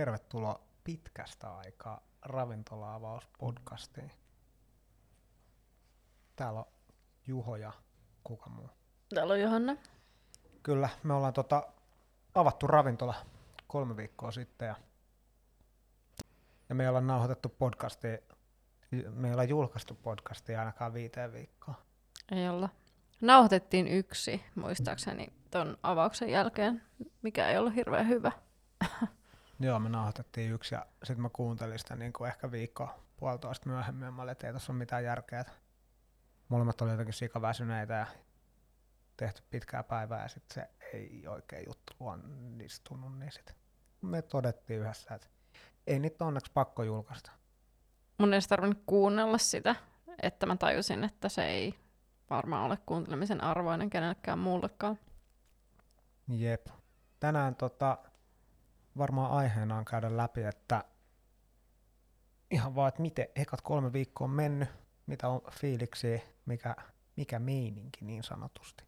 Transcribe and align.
tervetuloa 0.00 0.60
pitkästä 0.84 1.56
aikaa 1.56 2.00
ravintola-avauspodcastiin. 2.22 4.10
Täällä 6.36 6.60
on 6.60 6.66
Juho 7.26 7.56
ja 7.56 7.72
kuka 8.24 8.50
muu. 8.50 8.70
Täällä 9.14 9.32
on 9.32 9.40
Johanna. 9.40 9.76
Kyllä, 10.62 10.88
me 11.02 11.14
ollaan 11.14 11.32
tota, 11.32 11.66
avattu 12.34 12.66
ravintola 12.66 13.14
kolme 13.66 13.96
viikkoa 13.96 14.30
sitten 14.30 14.66
ja, 14.66 14.74
ja 16.68 16.74
me 16.74 16.82
ei 16.82 16.88
olla 16.88 17.00
nauhoitettu 17.00 17.48
podcastia, 17.48 18.18
me 19.10 19.28
ei 19.28 19.32
olla 19.32 19.44
julkaistu 19.44 19.94
podcastia 19.94 20.58
ainakaan 20.58 20.94
viiteen 20.94 21.32
viikkoa. 21.32 21.74
Ei 22.32 22.48
olla. 22.48 22.68
Nauhoitettiin 23.20 23.88
yksi, 23.88 24.44
muistaakseni, 24.54 25.32
ton 25.50 25.78
avauksen 25.82 26.30
jälkeen, 26.30 26.82
mikä 27.22 27.48
ei 27.48 27.58
ollut 27.58 27.74
hirveän 27.74 28.08
hyvä. 28.08 28.32
Joo, 29.62 29.78
me 29.78 29.88
nauhoitettiin 29.88 30.52
yksi 30.52 30.74
ja 30.74 30.86
sitten 31.04 31.22
mä 31.22 31.28
kuuntelin 31.32 31.78
sitä 31.78 31.96
niin 31.96 32.12
kuin 32.12 32.28
ehkä 32.28 32.50
viikko 32.50 32.88
puolitoista 33.16 33.68
myöhemmin 33.68 34.04
ja 34.04 34.10
mä 34.10 34.22
olin, 34.22 34.32
että 34.32 34.46
ei 34.46 34.52
tässä 34.52 34.72
ole 34.72 34.78
mitään 34.78 35.04
järkeä. 35.04 35.44
Molemmat 36.48 36.80
oli 36.80 36.90
jotenkin 36.90 37.14
sikaväsyneitä 37.14 37.94
ja 37.94 38.06
tehty 39.16 39.42
pitkää 39.50 39.82
päivää 39.82 40.22
ja 40.22 40.28
sitten 40.28 40.54
se 40.54 40.88
ei 40.92 41.26
oikein 41.26 41.64
juttu 41.68 41.92
luonnistunut, 42.00 43.18
niin 43.18 43.32
sitten 43.32 43.56
me 44.02 44.22
todettiin 44.22 44.80
yhdessä, 44.80 45.14
että 45.14 45.26
ei 45.86 45.98
niitä 45.98 46.24
onneksi 46.24 46.52
pakko 46.54 46.82
julkaista. 46.82 47.30
Mun 48.18 48.34
ei 48.34 48.40
tarvinnut 48.48 48.82
kuunnella 48.86 49.38
sitä, 49.38 49.76
että 50.22 50.46
mä 50.46 50.56
tajusin, 50.56 51.04
että 51.04 51.28
se 51.28 51.44
ei 51.44 51.74
varmaan 52.30 52.66
ole 52.66 52.78
kuuntelemisen 52.86 53.44
arvoinen 53.44 53.90
kenellekään 53.90 54.38
muullekaan. 54.38 54.98
Jep. 56.28 56.66
Tänään 57.20 57.54
tota, 57.54 57.98
varmaan 58.98 59.30
aiheena 59.30 59.76
on 59.76 59.84
käydä 59.84 60.16
läpi, 60.16 60.42
että 60.42 60.84
ihan 62.50 62.74
vaan, 62.74 62.88
että 62.88 63.02
miten 63.02 63.26
ekat 63.34 63.60
kolme 63.60 63.92
viikkoa 63.92 64.24
on 64.24 64.30
mennyt, 64.30 64.68
mitä 65.06 65.28
on 65.28 65.40
fiiliksi, 65.50 66.22
mikä, 66.46 66.76
mikä 67.16 67.38
meininki 67.38 68.04
niin 68.04 68.22
sanotusti. 68.22 68.84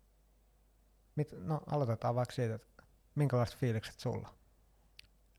Mit, 1.17 1.29
no 1.33 1.61
aloitetaan 1.71 2.15
vaikka 2.15 2.35
siitä, 2.35 2.55
että 2.55 2.83
minkälaiset 3.15 3.57
fiilikset 3.57 4.01
sulla? 4.01 4.35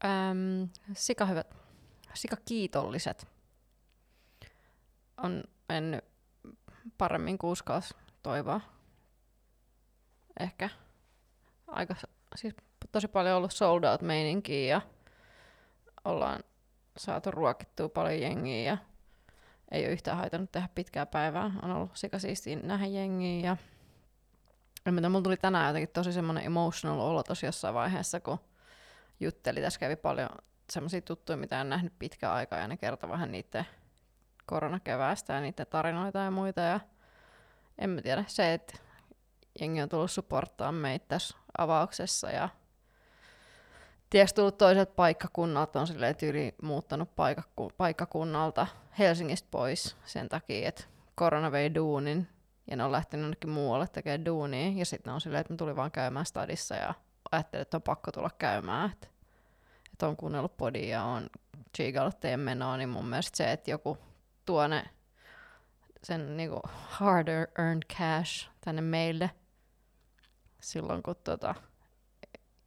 Öm, 0.06 0.70
sika 0.94 1.26
hyvät, 1.26 1.56
sika 2.14 2.38
kiitolliset. 2.46 3.28
On 5.18 5.44
mennyt 5.70 6.06
paremmin 6.98 7.38
kuin 7.38 7.52
uskalsi 7.52 7.94
toivoa. 8.24 8.62
Ehkä 10.40 10.70
aika, 11.68 11.96
siis 12.36 12.56
tosi 12.94 13.08
paljon 13.08 13.38
ollut 13.38 13.54
sold 13.54 13.84
out 13.84 14.02
meininkiä 14.02 14.68
ja 14.76 14.82
ollaan 16.06 16.40
saatu 16.98 17.32
ruokittua 17.32 17.90
paljon 17.90 18.22
jengiä 18.22 18.64
ja 18.64 18.78
ei 19.72 19.86
ole 19.86 19.92
yhtään 19.94 20.18
haitannut 20.18 20.52
tehdä 20.52 20.70
pitkää 20.76 21.06
päivää. 21.06 21.52
On 21.62 21.72
ollut 21.72 21.92
sikasiistiä 21.94 22.56
nähdä 22.56 22.86
jengiä 22.86 23.46
ja 23.46 23.58
en 24.86 24.94
tiedä, 24.94 25.10
mulla 25.10 25.24
tuli 25.24 25.38
tänään 25.38 25.68
jotenkin 25.68 25.94
tosi 25.94 26.14
semmoinen 26.14 26.46
emotional 26.46 27.00
olo 27.00 27.24
tosi 27.24 27.46
jossain 27.46 27.74
vaiheessa, 27.74 28.20
kun 28.20 28.40
jutteli. 29.20 29.62
Tässä 29.62 29.80
kävi 29.80 29.96
paljon 29.96 30.30
semmoisia 30.70 31.02
tuttuja, 31.02 31.38
mitä 31.38 31.62
en 31.62 31.70
nähnyt 31.70 31.94
pitkään 32.00 32.34
aikaa 32.34 32.60
ja 32.60 32.68
ne 32.68 32.78
kertoi 32.78 33.10
vähän 33.10 33.32
niiden 33.32 33.66
koronakeväästä 34.46 35.34
ja 35.34 35.42
niiden 35.42 35.68
tarinoita 35.70 36.20
ja 36.20 36.32
muita. 36.32 36.62
Ja 36.62 36.80
en 37.78 37.90
mä 37.90 38.02
tiedä, 38.02 38.24
se, 38.28 38.54
että 38.54 38.78
jengi 39.60 39.82
on 39.82 39.90
tullut 39.90 40.12
supporttaa 40.12 40.72
meitä 40.72 41.06
tässä 41.08 41.38
avauksessa 41.58 42.32
ja 42.32 42.50
tiedätkö, 44.14 44.36
tullut 44.36 44.58
toiselta 44.58 44.94
paikkakunnalta, 44.96 45.80
on 45.80 45.88
silleen 45.88 46.16
tyyli 46.16 46.56
muuttanut 46.62 47.10
paikakku- 47.16 47.72
paikkakunnalta 47.78 48.68
Helsingistä 49.00 49.48
pois 49.52 49.96
sen 50.06 50.30
takia, 50.30 50.68
että 50.68 50.84
korona 51.16 51.52
vei 51.52 51.76
duunin 51.76 52.28
ja 52.70 52.76
ne 52.76 52.84
on 52.84 52.92
lähtenyt 52.92 53.24
jonnekin 53.24 53.50
muualle 53.50 53.88
tekemään 53.88 54.26
duunia. 54.26 54.72
Ja 54.76 54.86
sitten 54.86 55.14
on 55.14 55.22
silleen, 55.22 55.42
että 55.42 55.54
ne 55.54 55.58
tuli 55.58 55.76
vaan 55.76 55.92
käymään 55.92 56.26
stadissa 56.26 56.76
ja 56.76 56.94
ajattelin, 57.32 57.62
että 57.62 57.78
on 57.78 57.82
pakko 57.82 58.12
tulla 58.12 58.30
käymään, 58.38 58.92
että, 58.92 59.08
että 59.94 60.08
on 60.08 60.18
kuunnellut 60.18 60.58
podia 60.58 60.90
ja 60.90 61.04
on 61.04 61.30
chiigaillut 61.76 62.20
teidän 62.20 62.40
menoa, 62.40 62.78
niin 62.78 62.90
mun 62.90 63.06
mielestä 63.06 63.38
se, 63.38 63.52
että 63.52 63.72
joku 63.72 63.98
tuo 64.46 64.68
ne 64.68 64.86
sen 66.04 66.38
niinku 66.38 66.60
hard 66.74 67.28
earned 67.28 67.84
cash 67.98 68.50
tänne 68.62 68.82
meille 68.82 69.30
silloin, 70.62 71.04
kun 71.04 71.16
tota, 71.24 71.56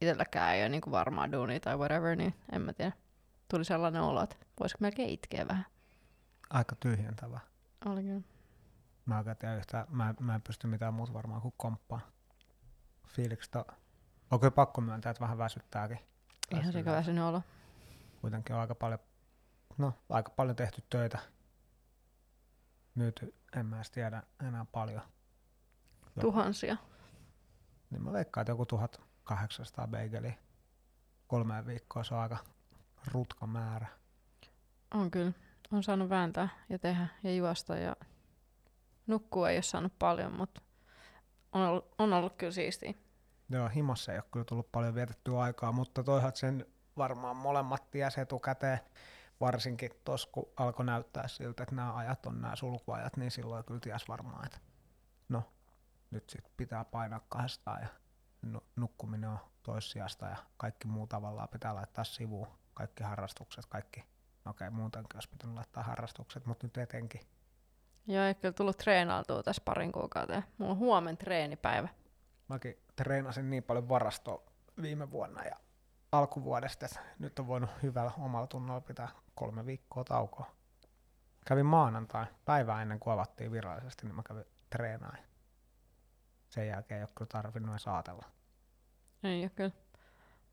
itselläkään 0.01 0.55
ei 0.55 0.61
ole 0.61 0.69
niinku 0.69 0.91
varmaa 0.91 1.31
duunia 1.31 1.59
tai 1.59 1.77
whatever, 1.77 2.15
niin 2.15 2.33
en 2.51 2.61
mä 2.61 2.73
tiedä. 2.73 2.91
Tuli 3.47 3.65
sellainen 3.65 4.01
olo, 4.01 4.23
että 4.23 4.35
voisiko 4.59 4.77
melkein 4.81 5.09
itkeä 5.09 5.47
vähän. 5.47 5.65
Aika 6.49 6.75
tyhjentävä. 6.75 7.39
Oli 7.85 8.03
kyllä. 8.03 8.21
Mä, 9.05 9.19
en 9.19 9.37
tiedä 9.37 9.55
yhtään, 9.55 9.85
mä, 9.89 10.13
mä 10.19 10.35
en 10.35 10.41
pysty 10.41 10.67
mitään 10.67 10.93
muuta 10.93 11.13
varmaan 11.13 11.41
kuin 11.41 11.53
komppaa. 11.57 11.99
Fiilikset 13.07 13.55
on, 13.55 13.65
on 14.31 14.39
kyllä 14.39 14.51
pakko 14.51 14.81
myöntää, 14.81 15.09
että 15.09 15.21
vähän 15.21 15.37
väsyttääkin. 15.37 15.99
Ihan 16.51 16.73
sekä 16.73 16.91
väsynyt 16.91 17.23
olo. 17.23 17.41
Kuitenkin 18.21 18.55
on 18.55 18.61
aika 18.61 18.75
paljon, 18.75 18.99
no, 19.77 19.93
aika 20.09 20.29
paljon 20.29 20.55
tehty 20.55 20.83
töitä. 20.89 21.19
Myyty, 22.95 23.35
en 23.55 23.65
mä 23.65 23.75
edes 23.75 23.91
tiedä 23.91 24.23
enää 24.47 24.65
paljon. 24.71 25.01
Tuhansia. 26.21 26.77
Niin 27.89 28.01
mä 28.01 28.13
veikkaan, 28.13 28.41
että 28.41 28.51
joku 28.51 28.65
1800 29.27 29.87
beigeliä 29.87 30.33
kolmeen 31.27 31.65
viikkoon, 31.65 32.05
se 32.05 32.13
on 32.13 32.19
aika 32.19 32.37
rutka 33.13 33.47
määrä. 33.47 33.87
On 34.93 35.11
kyllä. 35.11 35.31
On 35.71 35.83
saanut 35.83 36.09
vääntää 36.09 36.49
ja 36.69 36.79
tehdä 36.79 37.07
ja 37.23 37.35
juosta 37.35 37.77
ja 37.77 37.95
nukkua 39.07 39.49
ei 39.49 39.57
ole 39.57 39.61
saanut 39.63 39.93
paljon, 39.99 40.33
mutta 40.33 40.61
on 41.51 41.61
ollut, 41.61 41.95
on 41.97 42.13
ollut 42.13 42.35
kyllä 42.35 42.51
siistiä. 42.51 42.93
Joo, 43.49 43.69
himassa 43.69 44.11
ei 44.11 44.17
ole 44.17 44.25
kyllä 44.31 44.45
tullut 44.45 44.71
paljon 44.71 44.95
vietettyä 44.95 45.39
aikaa, 45.39 45.71
mutta 45.71 46.03
toisaalta 46.03 46.37
sen 46.37 46.65
varmaan 46.97 47.35
molemmat 47.35 47.91
ties 47.91 48.17
etukäteen, 48.17 48.79
varsinkin 49.39 49.91
tuossa 50.03 50.29
kun 50.31 50.51
alkoi 50.57 50.85
näyttää 50.85 51.27
siltä, 51.27 51.63
että 51.63 51.75
nämä 51.75 51.95
ajat 51.95 52.25
on 52.25 52.41
nämä 52.41 52.55
sulkuajat, 52.55 53.17
niin 53.17 53.31
silloin 53.31 53.65
kyllä 53.65 53.79
ties 53.79 54.07
varmaan, 54.07 54.45
että 54.45 54.59
no, 55.29 55.43
nyt 56.11 56.29
sit 56.29 56.45
pitää 56.57 56.85
painaa 56.85 57.21
kahdestaan 57.29 57.81
ja 57.81 57.87
nu- 57.87 58.06
nukkuminen 58.75 59.29
on 59.29 59.39
toissijasta 59.63 60.25
ja 60.25 60.35
kaikki 60.57 60.87
muu 60.87 61.07
tavallaan 61.07 61.49
pitää 61.49 61.75
laittaa 61.75 62.03
sivuun, 62.03 62.47
kaikki 62.73 63.03
harrastukset, 63.03 63.65
kaikki, 63.65 64.03
no 64.45 64.51
okei, 64.51 64.69
muutenkin 64.69 65.15
olisi 65.15 65.29
pitänyt 65.29 65.55
laittaa 65.55 65.83
harrastukset, 65.83 66.45
mutta 66.45 66.67
nyt 66.67 66.77
etenkin. 66.77 67.21
Joo, 68.07 68.23
ei 68.23 68.35
kyllä 68.35 68.53
tullut 68.53 68.77
treenailtua 68.77 69.43
tässä 69.43 69.61
parin 69.65 69.91
kuukauteen. 69.91 70.43
Mulla 70.57 70.71
on 70.71 70.77
huomen 70.77 71.17
treenipäivä. 71.17 71.87
Mäkin 72.47 72.77
treenasin 72.95 73.49
niin 73.49 73.63
paljon 73.63 73.89
varastoa 73.89 74.43
viime 74.81 75.11
vuonna 75.11 75.43
ja 75.43 75.55
alkuvuodesta, 76.11 76.85
että 76.85 76.99
nyt 77.19 77.39
on 77.39 77.47
voinut 77.47 77.69
hyvällä 77.83 78.11
omalla 78.19 78.47
tunnolla 78.47 78.81
pitää 78.81 79.09
kolme 79.35 79.65
viikkoa 79.65 80.03
taukoa. 80.03 80.51
Kävin 81.45 81.65
maanantai, 81.65 82.25
päivää 82.45 82.81
ennen 82.81 82.99
kuin 82.99 83.13
avattiin 83.13 83.51
virallisesti, 83.51 84.05
niin 84.05 84.15
mä 84.15 84.23
kävin 84.23 84.45
treenaamaan. 84.69 85.23
Sen 86.49 86.67
jälkeen 86.67 86.97
ei 86.97 87.03
ole 87.03 87.09
kyllä 87.15 87.29
tarvinnut 87.29 87.73
edes 87.73 87.87
ajatella. 87.87 88.25
Ei 89.23 89.41
ole 89.41 89.49
kyllä. 89.49 89.71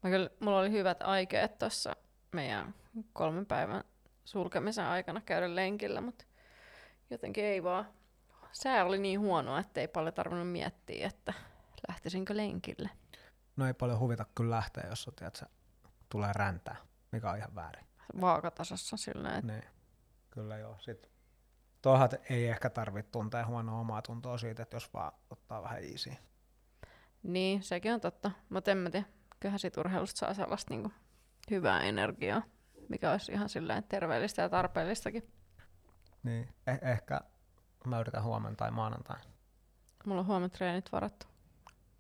Mä 0.03 0.11
kyllä. 0.11 0.31
Mulla 0.41 0.59
oli 0.59 0.71
hyvät 0.71 1.03
aikeet 1.03 1.59
tuossa 1.59 1.97
meidän 2.33 2.75
kolmen 3.13 3.47
päivän 3.47 3.85
sulkemisen 4.25 4.85
aikana 4.85 5.21
käydä 5.21 5.55
lenkillä, 5.55 6.01
mutta 6.01 6.25
jotenkin 7.11 7.45
ei 7.45 7.63
vaan. 7.63 7.87
Sää 8.53 8.85
oli 8.85 8.99
niin 8.99 9.21
huono, 9.21 9.59
että 9.59 9.81
ei 9.81 9.89
paljon 9.89 10.15
tarvinnut 10.15 10.49
miettiä, 10.53 11.07
että 11.07 11.33
lähtisinkö 11.89 12.37
lenkille. 12.37 12.91
No 13.57 13.67
ei 13.67 13.75
paljon 13.75 13.99
huvita 13.99 14.27
kyllä 14.35 14.57
lähteä, 14.57 14.87
jos 14.89 15.09
on, 15.09 15.15
tiedät, 15.15 15.45
tulee 16.09 16.33
räntää, 16.33 16.77
mikä 17.13 17.31
on 17.31 17.39
ihan 17.39 17.55
väärin. 17.55 17.87
Vaakatasossa 18.21 18.97
silleen, 18.97 19.35
että 19.35 19.53
Niin. 19.53 19.65
Kyllä 20.31 20.57
joo. 20.57 20.77
Sitten 20.79 21.11
tuohon 21.83 22.09
ei 22.31 22.49
ehkä 22.49 22.71
tarvitse 22.71 23.11
tuntea 23.11 23.47
huonoa 23.47 23.81
omaa 23.81 24.03
tuntoa 24.03 24.39
siitä, 24.39 24.63
että 24.63 24.77
jos 24.77 24.93
vaan 24.95 25.13
ottaa 25.31 25.63
vähän 25.63 25.85
easy. 25.85 26.13
Niin, 27.25 27.63
sekin 27.63 27.93
on 27.95 28.01
totta. 28.01 28.31
Mutta 28.49 28.71
en 28.71 28.79
mä 28.79 28.91
tiedä, 28.91 29.07
kyllähän 29.41 29.59
siitä 29.59 29.81
urheilusta 29.81 30.19
saa 30.19 30.35
sellaista 30.35 30.75
niinku 30.75 30.93
hyvää 31.51 31.81
energiaa, 31.81 32.43
mikä 32.89 33.13
olisi 33.13 33.33
ihan 33.33 33.49
silleen 33.49 33.85
terveellistä 33.85 34.43
ja 34.43 34.49
tarpeellistakin. 34.49 35.33
Niin. 36.23 36.49
Eh- 36.71 36.89
ehkä 36.89 37.21
mä 37.87 38.01
yritän 38.01 38.23
huomenna 38.23 38.57
tai 38.57 38.71
maanantai. 38.71 39.17
Mulla 40.07 40.21
on 40.21 40.27
huomenna 40.27 40.49
treenit 40.49 40.93
varattu. 40.93 41.27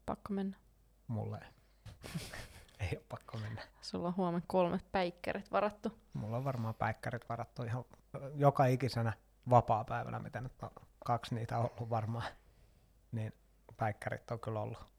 Pakko 0.06 0.32
mennä. 0.32 0.56
Mulle 1.08 1.38
ei. 1.38 1.50
ei 2.80 2.96
ole 2.96 3.04
pakko 3.08 3.38
mennä. 3.38 3.62
Sulla 3.82 4.08
on 4.08 4.16
huomenna 4.16 4.46
kolmet 4.46 4.92
päikkärit 4.92 5.52
varattu. 5.52 5.98
Mulla 6.12 6.36
on 6.36 6.44
varmaan 6.44 6.74
päikkärit 6.74 7.28
varattu 7.28 7.62
ihan 7.62 7.84
joka 8.34 8.66
ikisenä 8.66 9.12
vapaa-päivänä, 9.50 10.18
mitä 10.18 10.40
nyt 10.40 10.62
on 10.62 10.70
kaksi 11.04 11.34
niitä 11.34 11.58
ollut 11.58 11.90
varmaan. 11.90 12.26
Niin 13.12 13.32
päikkärit 13.76 14.30
on 14.30 14.40
kyllä 14.40 14.60
ollut. 14.60 14.93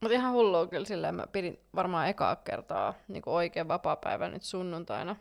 Mutta 0.00 0.14
ihan 0.14 0.32
hullua 0.32 0.66
kyllä 0.66 0.86
silleen, 0.86 1.14
mä 1.14 1.26
pidin 1.26 1.60
varmaan 1.74 2.08
ekaa 2.08 2.36
kertaa 2.36 2.94
niin 3.08 3.22
oikein 3.26 3.68
vapaa-päivä 3.68 4.28
nyt 4.28 4.42
sunnuntaina. 4.42 5.16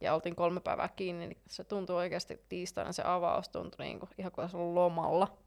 Ja 0.00 0.14
oltiin 0.14 0.36
kolme 0.36 0.60
päivää 0.60 0.88
kiinni, 0.88 1.26
niin 1.26 1.42
se 1.46 1.64
tuntui 1.64 1.96
oikeasti 1.96 2.44
tiistaina 2.48 2.92
se 2.92 3.02
avaus 3.06 3.48
tuntui 3.48 3.84
niin 3.84 4.00
kuin, 4.00 4.10
ihan 4.18 4.32
kuin 4.32 4.42
olisi 4.42 4.56
ollut 4.56 4.74
lomalla. 4.74 5.38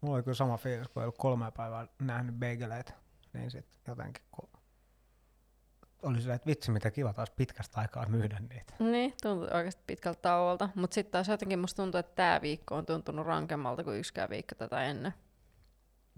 Mulla 0.00 0.14
oli 0.14 0.22
kyllä 0.22 0.34
sama 0.34 0.56
fiilis, 0.56 0.88
kun 0.88 1.02
ei 1.02 1.04
ollut 1.04 1.18
kolme 1.18 1.50
päivää 1.50 1.86
nähnyt 2.02 2.34
beigeleitä, 2.34 2.92
niin 3.32 3.50
sitten 3.50 3.92
jotenkin 3.92 4.24
kun 4.30 4.48
oli 6.02 6.20
silleen, 6.20 6.36
että 6.36 6.46
vitsi 6.46 6.70
mitä 6.70 6.90
kiva 6.90 7.12
taas 7.12 7.30
pitkästä 7.30 7.80
aikaa 7.80 8.06
myydä 8.08 8.40
niitä. 8.40 8.74
Niin, 8.78 9.14
tuntui 9.22 9.48
oikeasti 9.52 9.82
pitkältä 9.86 10.22
tauolta. 10.22 10.68
Mutta 10.74 10.94
sitten 10.94 11.12
taas 11.12 11.28
jotenkin 11.28 11.58
musta 11.58 11.82
tuntuu, 11.82 11.98
että 11.98 12.14
tämä 12.14 12.40
viikko 12.42 12.74
on 12.74 12.86
tuntunut 12.86 13.26
rankemmalta 13.26 13.84
kuin 13.84 13.98
yksikään 13.98 14.30
viikko 14.30 14.54
tätä 14.54 14.84
ennen. 14.84 15.14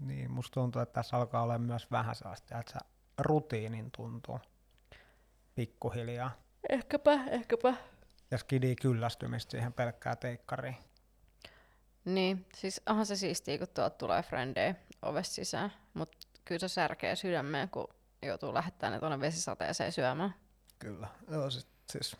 Niin, 0.01 0.31
musta 0.31 0.53
tuntuu, 0.53 0.81
että 0.81 0.93
tässä 0.93 1.17
alkaa 1.17 1.43
olla 1.43 1.57
myös 1.57 1.91
vähän 1.91 2.15
sellaista, 2.15 2.59
että 2.59 2.73
se 2.73 2.79
rutiinin 3.17 3.91
tuntuu 3.91 4.39
pikkuhiljaa. 5.55 6.31
Ehkäpä, 6.69 7.11
ehkäpä. 7.13 7.73
Ja 8.31 8.37
skidi 8.37 8.75
kyllästymistä 8.75 9.51
siihen 9.51 9.73
pelkkää 9.73 10.15
teikkariin. 10.15 10.77
Niin, 12.05 12.45
siis 12.55 12.81
onhan 12.89 13.05
se 13.05 13.15
siistiä, 13.15 13.57
kun 13.57 13.67
tuolta 13.67 13.97
tulee 13.97 14.23
frendejä 14.23 14.75
ovesta 15.01 15.33
sisään, 15.33 15.73
mutta 15.93 16.17
kyllä 16.45 16.59
se 16.59 16.67
särkee 16.67 17.15
sydämeen, 17.15 17.69
kun 17.69 17.87
joutuu 18.21 18.53
lähettämään 18.53 18.93
ne 18.93 18.99
tuonne 18.99 19.19
vesisateeseen 19.19 19.91
syömään. 19.91 20.35
Kyllä. 20.79 21.07
Joo, 21.31 21.49
siis, 21.49 21.67
siis 21.91 22.17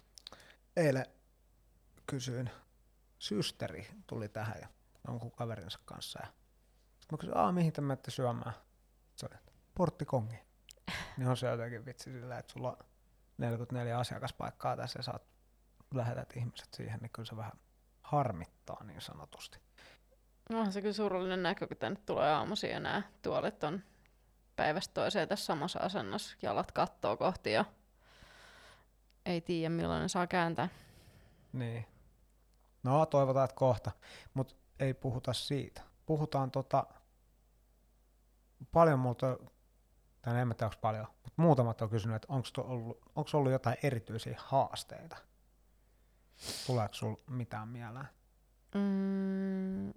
eilen 0.78 1.06
kysyin, 2.06 2.50
systeri 3.20 3.88
tuli 4.08 4.30
tähän 4.30 4.56
ja 4.62 4.68
jonkun 5.08 5.32
kaverinsa 5.32 5.80
kanssa. 5.86 6.20
Ja 6.24 6.41
mä 7.12 7.18
kysyin, 7.18 7.38
Aa, 7.38 7.52
mihin 7.52 7.74
te 7.74 7.82
menette 7.82 8.12
syömään? 8.12 8.54
Se 9.16 9.26
oli, 9.26 9.40
porttikongi. 9.76 10.36
niin 11.18 11.28
on 11.28 11.38
se 11.38 11.48
jotenkin 11.48 11.86
vitsi 11.86 12.12
sillä, 12.12 12.38
että 12.38 12.54
sulla 12.54 12.72
on 12.72 12.78
44 13.38 14.00
asiakaspaikkaa 14.00 14.78
tässä 14.78 15.00
ja 15.00 15.04
saat 15.04 15.24
lähetät 15.94 16.34
ihmiset 16.36 16.74
siihen, 16.74 17.00
niin 17.00 17.12
kyllä 17.14 17.28
se 17.28 17.38
vähän 17.38 17.52
harmittaa 18.04 18.84
niin 18.84 19.02
sanotusti. 19.02 19.60
No 20.50 20.72
se 20.72 20.82
kyllä 20.82 20.94
surullinen 20.94 21.44
näkö, 21.44 21.68
kun 21.68 21.78
tänne 21.78 22.00
tulee 22.06 22.34
aamuisin 22.34 22.70
ja 22.70 22.80
nämä 22.80 23.02
tuolit 23.22 23.64
on 23.64 23.84
päivästä 24.56 24.94
toiseen 24.94 25.28
tässä 25.28 25.46
samassa 25.46 25.80
asennossa, 25.80 26.38
jalat 26.42 26.72
kattoo 26.72 27.18
kohti 27.18 27.52
ja 27.52 27.66
ei 29.26 29.42
tiedä 29.42 29.70
milloin 29.70 30.02
ne 30.02 30.08
saa 30.08 30.28
kääntää. 30.28 30.70
Niin. 31.54 31.86
No 32.84 33.06
toivotaan, 33.06 33.46
että 33.46 33.56
kohta, 33.56 33.92
mutta 34.34 34.56
ei 34.80 34.94
puhuta 34.94 35.34
siitä. 35.34 35.82
Puhutaan 36.06 36.52
tota, 36.52 36.86
paljon 38.72 39.00
multa, 39.00 39.38
tai 40.22 40.40
en 40.40 40.50
tiedä 40.50 40.66
onko 40.66 40.76
paljon, 40.82 41.08
mutta 41.24 41.42
muutamat 41.42 41.82
on 41.82 41.90
kysynyt, 41.90 42.16
että 42.16 42.34
onko 42.34 42.48
ollut, 42.58 43.02
onko 43.16 43.30
ollut 43.34 43.52
jotain 43.52 43.78
erityisiä 43.84 44.36
haasteita? 44.38 45.18
Tuleeko 46.68 46.94
sinulla 46.94 47.20
mitään 47.30 47.68
mieleen? 47.68 48.08
Mm, 48.76 49.94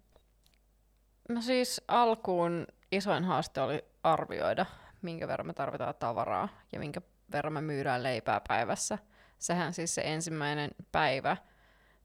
no 1.28 1.40
siis 1.40 1.82
alkuun 1.88 2.66
isoin 2.92 3.24
haaste 3.24 3.60
oli 3.60 3.84
arvioida, 4.02 4.66
minkä 5.02 5.28
verran 5.28 5.46
me 5.46 5.52
tarvitaan 5.52 5.94
tavaraa 5.98 6.48
ja 6.72 6.78
minkä 6.78 7.00
verran 7.32 7.52
me 7.52 7.60
myydään 7.60 8.02
leipää 8.02 8.40
päivässä. 8.48 8.98
Sehän 9.38 9.72
siis 9.72 9.94
se 9.94 10.02
ensimmäinen 10.04 10.70
päivä, 10.92 11.36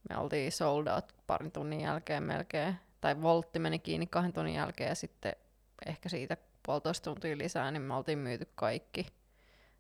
me 0.10 0.18
oltiin 0.18 0.52
sold 0.52 0.88
out 0.88 1.16
parin 1.28 1.52
tunnin 1.52 1.82
jälkeen 1.82 2.24
melkein, 2.24 2.76
tai 3.02 3.22
voltti 3.22 3.60
meni 3.60 3.80
kiinni 3.80 4.08
kahden 4.08 4.34
tunnin 4.34 4.56
jälkeen 4.56 4.90
ja 4.90 4.96
sitten 4.96 5.36
ehkä 5.86 6.10
siitä 6.10 6.38
puolitoista 6.66 7.04
tuntia 7.04 7.38
lisää, 7.38 7.72
niin 7.72 7.82
me 7.82 7.96
oltiin 7.96 8.20
myyty 8.20 8.48
kaikki. 8.56 9.08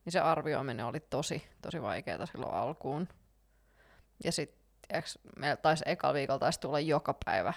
Niin 0.05 0.11
se 0.11 0.19
arvioiminen 0.19 0.85
oli 0.85 0.99
tosi, 0.99 1.47
tosi 1.61 1.81
vaikeaa 1.81 2.25
silloin 2.25 2.53
alkuun. 2.53 3.07
Ja 4.23 4.31
sitten 4.31 5.03
meillä 5.35 5.57
taisi 5.57 5.83
ekalla 5.87 6.13
viikolla 6.13 6.39
taisi 6.39 6.59
tulla 6.59 6.79
joka 6.79 7.15
päivä 7.25 7.53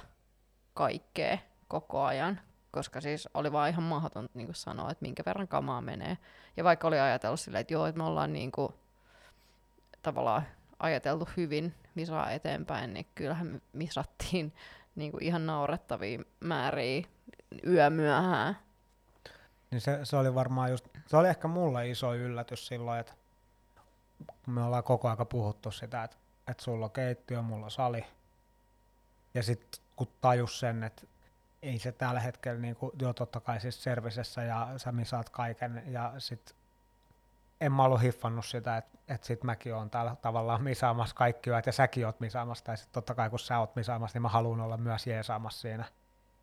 kaikkea 0.75 1.39
koko 1.69 2.03
ajan, 2.03 2.41
koska 2.71 3.01
siis 3.01 3.29
oli 3.35 3.53
vaan 3.53 3.71
ihan 3.71 3.83
mahdoton 3.83 4.29
niin 4.35 4.55
sanoa, 4.55 4.91
että 4.91 5.03
minkä 5.03 5.23
verran 5.27 5.49
kamaa 5.49 5.81
menee. 5.81 6.19
Ja 6.57 6.65
vaikka 6.65 6.89
oli 6.89 7.01
ajatellut 7.01 7.41
silleen, 7.41 7.61
että 7.61 7.75
joo, 7.75 7.87
että 7.87 7.99
me 7.99 8.05
ollaan 8.05 8.33
niin 8.33 8.53
kuin, 8.53 8.73
tavallaan 10.03 10.47
ajateltu 10.79 11.29
hyvin 11.37 11.75
misaa 11.95 12.31
eteenpäin, 12.31 12.95
niin 12.95 13.07
kyllähän 13.15 13.47
me 13.47 13.61
misattiin 13.73 14.53
niin 14.97 15.11
kuin 15.11 15.23
ihan 15.23 15.47
naurettavia 15.47 16.21
määriä 16.41 17.03
yömyöhään. 17.67 18.57
Niin 19.73 19.81
se, 19.81 20.01
se, 20.03 20.17
oli 20.17 20.35
varmaan 20.35 20.71
just, 20.71 20.89
se 21.07 21.17
oli 21.17 21.29
ehkä 21.29 21.49
mulle 21.49 21.89
iso 21.89 22.15
yllätys 22.15 22.67
silloin, 22.67 23.01
että 23.01 23.13
me 24.47 24.63
ollaan 24.63 24.85
koko 24.85 25.09
aika 25.09 25.25
puhuttu 25.25 25.71
sitä, 25.71 26.05
että, 26.05 26.17
että 26.49 26.63
sulla 26.65 26.85
on 26.85 26.91
keittiö, 26.91 27.43
mulla 27.43 27.65
on 27.65 27.71
sali. 27.71 28.05
Ja 29.35 29.43
sitten 29.43 29.83
kun 29.97 30.09
tajus 30.21 30.61
sen, 30.61 30.85
että 30.85 31.03
ei 31.63 31.79
se 31.79 31.93
tällä 31.93 32.21
hetkellä, 32.21 32.61
niin 32.61 32.77
kuin, 32.77 32.93
joo 33.01 33.13
totta 33.13 33.41
kai 33.41 33.61
siis 33.61 33.83
servisessä 33.83 34.43
ja 34.43 34.69
sä 34.77 34.93
misaat 34.93 35.31
kaiken 35.31 35.83
ja 35.87 36.15
sit 36.19 36.55
en 37.61 37.73
mä 37.73 37.85
ollut 37.85 38.03
hiffannut 38.03 38.47
sitä, 38.47 38.77
että, 38.77 38.99
että 39.09 39.27
sit 39.27 39.45
mäkin 39.45 39.75
oon 39.75 39.91
täällä 39.91 40.17
tavallaan 40.23 40.63
misaamassa 40.63 41.15
kaikki 41.15 41.51
yöt 41.51 41.67
ja 41.67 41.73
säkin 41.73 42.07
oot 42.07 42.21
misaamassa 42.21 42.65
tai 42.65 42.77
sit 42.77 42.93
totta 42.93 43.15
kai 43.15 43.31
kun 43.31 43.39
sä 43.39 43.59
oot 43.59 43.77
misaamassa, 43.77 44.17
niin 44.17 44.23
mä 44.23 44.29
haluan 44.29 44.61
olla 44.61 44.77
myös 44.77 45.07
jeesaamassa 45.07 45.61
siinä. 45.61 45.85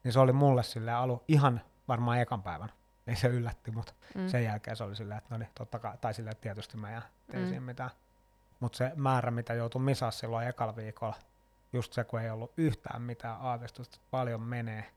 Niin 0.03 0.13
se 0.13 0.19
oli 0.19 0.33
mulle 0.33 0.63
sille 0.63 0.93
alu 0.93 1.23
ihan 1.27 1.61
varmaan 1.87 2.19
ekan 2.19 2.43
päivän. 2.43 2.71
Ei 3.09 3.15
se 3.15 3.27
yllätti, 3.27 3.71
mutta 3.71 3.93
mm. 4.15 4.27
sen 4.27 4.43
jälkeen 4.43 4.75
se 4.77 4.83
oli 4.83 4.95
silleen, 4.95 5.17
että 5.17 5.29
no 5.29 5.37
niin, 5.37 5.49
totta 5.55 5.79
kai, 5.79 5.97
tai 6.01 6.13
silleen, 6.13 6.31
että 6.31 6.41
tietysti 6.41 6.77
mä 6.77 6.95
en 6.95 7.01
tein 7.31 7.43
mm. 7.43 7.49
siinä 7.49 7.65
mitään. 7.65 7.89
Mutta 8.59 8.77
se 8.77 8.91
määrä, 8.95 9.31
mitä 9.31 9.53
joutui 9.53 9.81
misaa 9.81 10.11
silloin 10.11 10.47
ekalla 10.47 10.75
viikolla, 10.75 11.15
just 11.73 11.93
se, 11.93 12.03
kun 12.03 12.21
ei 12.21 12.29
ollut 12.29 12.51
yhtään 12.57 13.01
mitään 13.01 13.37
aavistusta, 13.41 13.99
paljon 14.11 14.41
menee, 14.41 14.91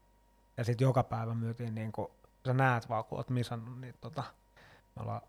ja 0.56 0.64
sitten 0.64 0.84
joka 0.84 1.02
päivä 1.02 1.34
myytiin, 1.34 1.74
niin 1.74 1.92
kuin, 1.92 2.08
sä 2.46 2.52
näet 2.52 2.88
vaan, 2.88 3.04
kun 3.04 3.18
oot 3.18 3.30
misannut, 3.30 3.80
niin 3.80 3.94
tota, 4.00 4.24
me 4.96 5.02
ollaan 5.02 5.22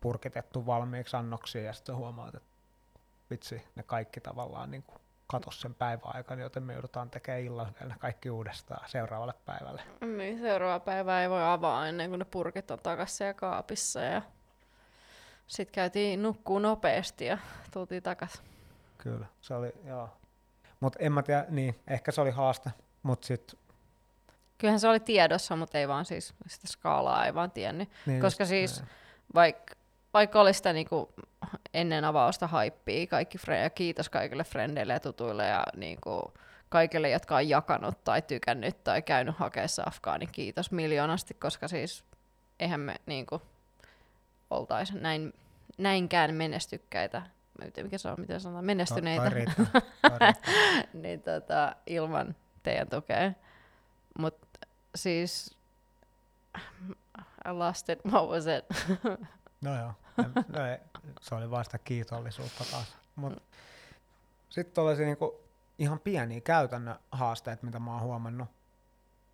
purkitettu 0.00 0.66
valmiiksi 0.66 1.16
annoksia, 1.16 1.62
ja 1.62 1.72
sitten 1.72 1.96
huomaat, 1.96 2.34
että 2.34 2.48
vitsi, 3.30 3.62
ne 3.74 3.82
kaikki 3.82 4.20
tavallaan 4.20 4.70
niin 4.70 4.82
kuin 4.82 5.01
katos 5.32 5.60
sen 5.60 5.74
päivän 5.74 6.16
aikana, 6.16 6.42
joten 6.42 6.62
me 6.62 6.72
joudutaan 6.72 7.10
tekemään 7.10 7.42
illalla 7.42 7.72
vielä 7.80 7.94
kaikki 7.98 8.30
uudestaan 8.30 8.88
seuraavalle 8.88 9.34
päivälle. 9.46 9.82
Niin, 10.16 10.38
seuraava 10.38 10.80
päivä 10.80 11.22
ei 11.22 11.30
voi 11.30 11.44
avaa 11.44 11.88
ennen 11.88 12.10
kuin 12.10 12.18
ne 12.18 12.24
purkit 12.24 12.70
on 12.70 12.78
takaisin 12.78 13.16
siellä 13.16 13.34
kaapissa 13.34 14.00
ja 14.00 14.22
sitten 15.46 15.74
käytiin 15.74 16.22
nukkuu 16.22 16.58
nopeasti 16.58 17.24
ja 17.26 17.38
tultiin 17.72 18.02
takaisin. 18.02 18.40
Kyllä, 18.98 19.26
se 19.40 19.54
oli, 19.54 19.72
joo. 19.84 20.08
Mutta 20.80 20.98
en 21.02 21.12
mä 21.12 21.22
tiedä, 21.22 21.44
niin, 21.48 21.80
ehkä 21.86 22.12
se 22.12 22.20
oli 22.20 22.30
haaste, 22.30 22.70
mutta 23.02 23.26
sitten 23.26 23.58
Kyllähän 24.58 24.80
se 24.80 24.88
oli 24.88 25.00
tiedossa, 25.00 25.56
mutta 25.56 25.78
ei 25.78 25.88
vaan 25.88 26.04
siis 26.04 26.34
sitä 26.46 26.66
skaalaa 26.66 27.26
ei 27.26 27.34
vaan 27.34 27.50
tiennyt. 27.50 27.88
Niin 28.06 28.20
Koska 28.20 28.44
siis 28.44 28.84
vaikka 29.34 29.74
vaikka 30.14 30.40
oli 30.40 30.54
sitä 30.54 30.72
niinku 30.72 31.14
ennen 31.74 32.04
avausta 32.04 32.46
haippia, 32.46 33.06
kaikki 33.06 33.38
fre- 33.38 33.62
ja 33.62 33.70
kiitos 33.70 34.08
kaikille 34.08 34.44
frendeille 34.44 34.92
ja 34.92 35.00
tutuille 35.00 35.46
ja 35.46 35.64
niinku 35.76 36.32
kaikille, 36.68 37.10
jotka 37.10 37.36
on 37.36 37.48
jakanut 37.48 38.04
tai 38.04 38.22
tykännyt 38.22 38.84
tai 38.84 39.02
käynyt 39.02 39.36
hakeessa 39.38 39.82
Afgaani, 39.86 40.26
kiitos 40.26 40.70
miljoonasti, 40.70 41.34
koska 41.34 41.68
siis 41.68 42.04
eihän 42.60 42.80
me 42.80 42.94
niinku 43.06 43.42
oltaisi 44.50 44.98
näin, 44.98 45.32
näinkään 45.78 46.34
menestykkäitä, 46.34 47.22
mikä 47.82 47.98
se 47.98 48.08
on, 48.08 48.20
miten 48.20 48.40
sanotaan, 48.40 48.64
menestyneitä, 48.64 49.30
niin 51.02 51.22
tota, 51.22 51.76
ilman 51.86 52.36
teidän 52.62 52.88
tukea. 52.88 53.32
Mutta 54.18 54.46
siis, 54.94 55.56
I 57.48 57.50
lost 57.52 57.88
it, 57.88 58.04
what 58.04 58.28
was 58.28 58.44
it? 58.46 58.64
no 59.60 59.76
joo, 59.76 59.92
no 60.56 60.66
ei, 60.66 60.78
se 61.20 61.34
oli 61.34 61.50
vasta 61.50 61.78
kiitollisuutta 61.78 62.64
taas. 62.70 62.96
Mut 63.16 63.32
mm. 63.32 63.40
sitten 64.48 64.84
olisi 64.84 65.04
niinku 65.04 65.40
ihan 65.78 66.00
pieniä 66.00 66.40
käytännön 66.40 66.98
haasteita, 67.12 67.66
mitä 67.66 67.78
mä 67.78 67.92
oon 67.92 68.02
huomannut. 68.02 68.48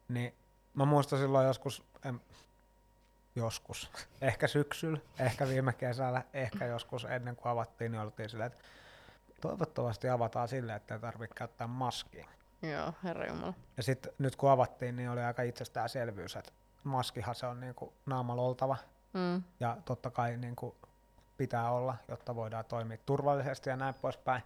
Niin 0.09 0.35
mä 0.75 0.85
muistan 0.85 1.19
silloin 1.19 1.47
joskus, 1.47 1.83
en, 2.05 2.21
joskus, 3.37 3.91
ehkä 4.21 4.49
syksyllä, 4.49 4.99
ehkä 5.19 5.49
viime 5.49 5.73
kesällä, 5.73 6.23
ehkä 6.33 6.67
joskus 6.67 7.05
ennen 7.05 7.37
kuin 7.37 7.53
avattiin, 7.53 7.93
niin 7.93 8.01
oltiin 8.01 8.29
silleen, 8.29 8.47
että 8.53 8.61
toivottavasti 9.41 10.09
avataan 10.09 10.49
silleen, 10.49 10.77
että 10.77 10.95
ei 10.95 11.01
tarvitse 11.01 11.35
käyttää 11.35 11.67
maskia. 11.67 12.29
Joo, 12.63 12.93
herra 13.05 13.27
Jumala. 13.27 13.55
Ja 13.77 13.83
sitten 13.83 14.13
nyt 14.19 14.37
kun 14.37 14.51
avattiin, 14.51 14.97
niin 14.97 15.11
oli 15.11 15.21
aika 15.21 15.43
itsestäänselvyys, 15.43 16.37
että 16.37 16.53
maskihan 16.85 17.35
se 17.35 17.47
on 17.47 17.61
niinku 17.61 17.93
naamalla 18.07 18.43
oltava. 18.43 18.77
Mm. 19.13 19.43
Ja 19.61 19.77
totta 19.85 20.11
kai 20.11 20.37
niinku 20.37 20.77
pitää 21.39 21.71
olla, 21.71 21.97
jotta 22.09 22.35
voidaan 22.35 22.65
toimia 22.65 22.99
turvallisesti 23.07 23.71
ja 23.71 23.77
näin 23.77 23.95
poispäin. 23.95 24.43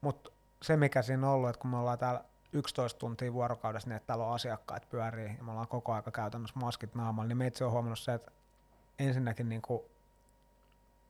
Mutta 0.00 0.30
se, 0.62 0.76
mikä 0.76 1.02
siinä 1.02 1.28
on 1.28 1.34
ollut, 1.34 1.50
että 1.50 1.60
kun 1.60 1.70
me 1.70 1.76
ollaan 1.76 1.98
täällä 1.98 2.24
11 2.52 2.98
tuntia 2.98 3.32
vuorokaudessa 3.32 3.88
niin, 3.88 3.96
että 3.96 4.06
täällä 4.06 4.24
on 4.26 4.34
asiakkaat 4.34 4.88
pyörii 4.90 5.34
ja 5.38 5.42
me 5.42 5.50
ollaan 5.50 5.68
koko 5.68 5.92
aika 5.92 6.10
käytännössä 6.10 6.60
maskit 6.60 6.94
naamalla, 6.94 7.28
niin 7.28 7.38
meitsi 7.38 7.64
on 7.64 7.70
huomannut 7.70 7.98
se, 7.98 8.14
että 8.14 8.32
ensinnäkin 8.98 9.48
niin 9.48 9.62
kuin 9.62 9.82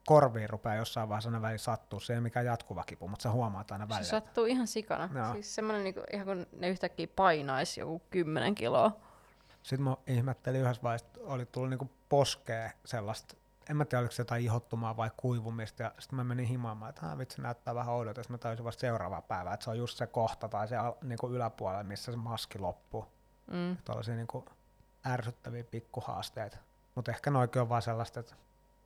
korviin 0.05 0.49
rupeaa 0.49 0.75
jossain 0.75 1.09
vaiheessa 1.09 1.29
aina 1.29 1.41
väliin 1.41 1.59
sattuu. 1.59 1.99
Se 1.99 2.13
ei 2.13 2.21
mikään 2.21 2.45
jatkuva 2.45 2.83
kipu, 2.83 3.07
mutta 3.07 3.23
sä 3.23 3.31
huomaat 3.31 3.71
aina 3.71 3.89
välillä. 3.89 4.03
Se 4.03 4.09
sattuu 4.09 4.45
ihan 4.45 4.67
sikana. 4.67 5.09
Joo. 5.15 5.33
Siis 5.33 5.55
semmoinen 5.55 5.83
niinku, 5.83 6.01
ihan 6.13 6.25
kun 6.25 6.47
ne 6.57 6.69
yhtäkkiä 6.69 7.07
painaisi 7.15 7.79
joku 7.79 8.01
10 8.09 8.55
kiloa. 8.55 8.91
Sitten 9.63 9.83
mä 9.83 9.97
ihmettelin 10.07 10.61
yhdessä 10.61 10.83
vaiheessa, 10.83 11.07
että 11.07 11.19
oli 11.23 11.45
tullut 11.45 11.69
niinku 11.69 11.89
poskee 12.09 12.71
sellaista, 12.85 13.35
en 13.69 13.77
mä 13.77 13.85
tiedä 13.85 13.99
oliko 13.99 14.11
se 14.11 14.21
jotain 14.21 14.43
ihottumaa 14.43 14.97
vai 14.97 15.11
kuivumista, 15.17 15.83
ja 15.83 15.91
sitten 15.99 16.17
mä 16.17 16.23
menin 16.23 16.45
himaamaan, 16.45 16.89
että 16.89 17.17
vitsi 17.17 17.41
näyttää 17.41 17.75
vähän 17.75 17.93
oudolta, 17.93 18.21
mä 18.29 18.37
tajusin 18.37 18.65
vasta 18.65 18.81
seuraavaa 18.81 19.21
päivää, 19.21 19.53
että 19.53 19.63
se 19.63 19.69
on 19.69 19.77
just 19.77 19.97
se 19.97 20.07
kohta 20.07 20.49
tai 20.49 20.67
se 20.67 20.77
al- 20.77 20.93
niinku 21.01 21.29
yläpuolella, 21.29 21.83
missä 21.83 22.11
se 22.11 22.17
maski 22.17 22.59
loppuu. 22.59 23.05
Mm. 23.51 23.77
Tuollaisia 23.85 24.15
niinku 24.15 24.45
ärsyttäviä 25.07 25.63
pikkuhaasteita. 25.63 26.57
Mutta 26.95 27.11
ehkä 27.11 27.31
noikin 27.31 27.61
on 27.61 27.69
vaan 27.69 27.81
sellaista, 27.81 28.19
että 28.19 28.35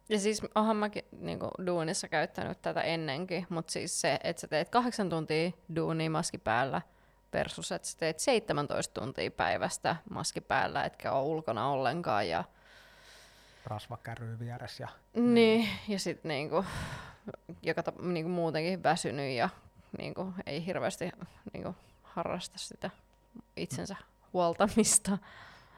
Ja 0.09 0.19
siis 0.19 0.41
onhan 0.55 0.75
mäkin 0.75 1.03
niinku, 1.11 1.49
duunissa 1.65 2.07
käyttänyt 2.07 2.61
tätä 2.61 2.81
ennenkin, 2.81 3.47
mutta 3.49 3.71
siis 3.71 4.01
se, 4.01 4.19
että 4.23 4.39
sä 4.41 4.47
teet 4.47 4.69
kahdeksan 4.69 5.09
tuntia 5.09 5.51
duunia 5.75 6.09
maski 6.09 6.37
päällä 6.37 6.81
versus, 7.33 7.71
että 7.71 7.87
sä 7.87 7.97
teet 7.97 8.19
17 8.19 9.01
tuntia 9.01 9.31
päivästä 9.31 9.95
maski 10.09 10.41
päällä, 10.41 10.83
etkä 10.83 11.11
ole 11.11 11.27
ulkona 11.27 11.69
ollenkaan. 11.69 12.29
Ja, 12.29 12.43
rasva 13.65 13.97
käryy 13.97 14.39
vieressä 14.39 14.83
ja 14.83 14.89
niin, 15.21 15.69
ja 15.87 15.99
sitten 15.99 16.29
niinku, 16.29 16.65
joka 17.61 17.81
tap- 17.81 18.01
niinku 18.01 18.29
muutenkin 18.29 18.83
väsynyt 18.83 19.31
ja 19.31 19.49
niinku, 19.97 20.33
ei 20.45 20.65
hirveästi 20.65 21.11
niinku, 21.53 21.75
harrasta 22.03 22.57
sitä 22.57 22.89
itsensä 23.55 23.95
huoltamista. 24.33 25.17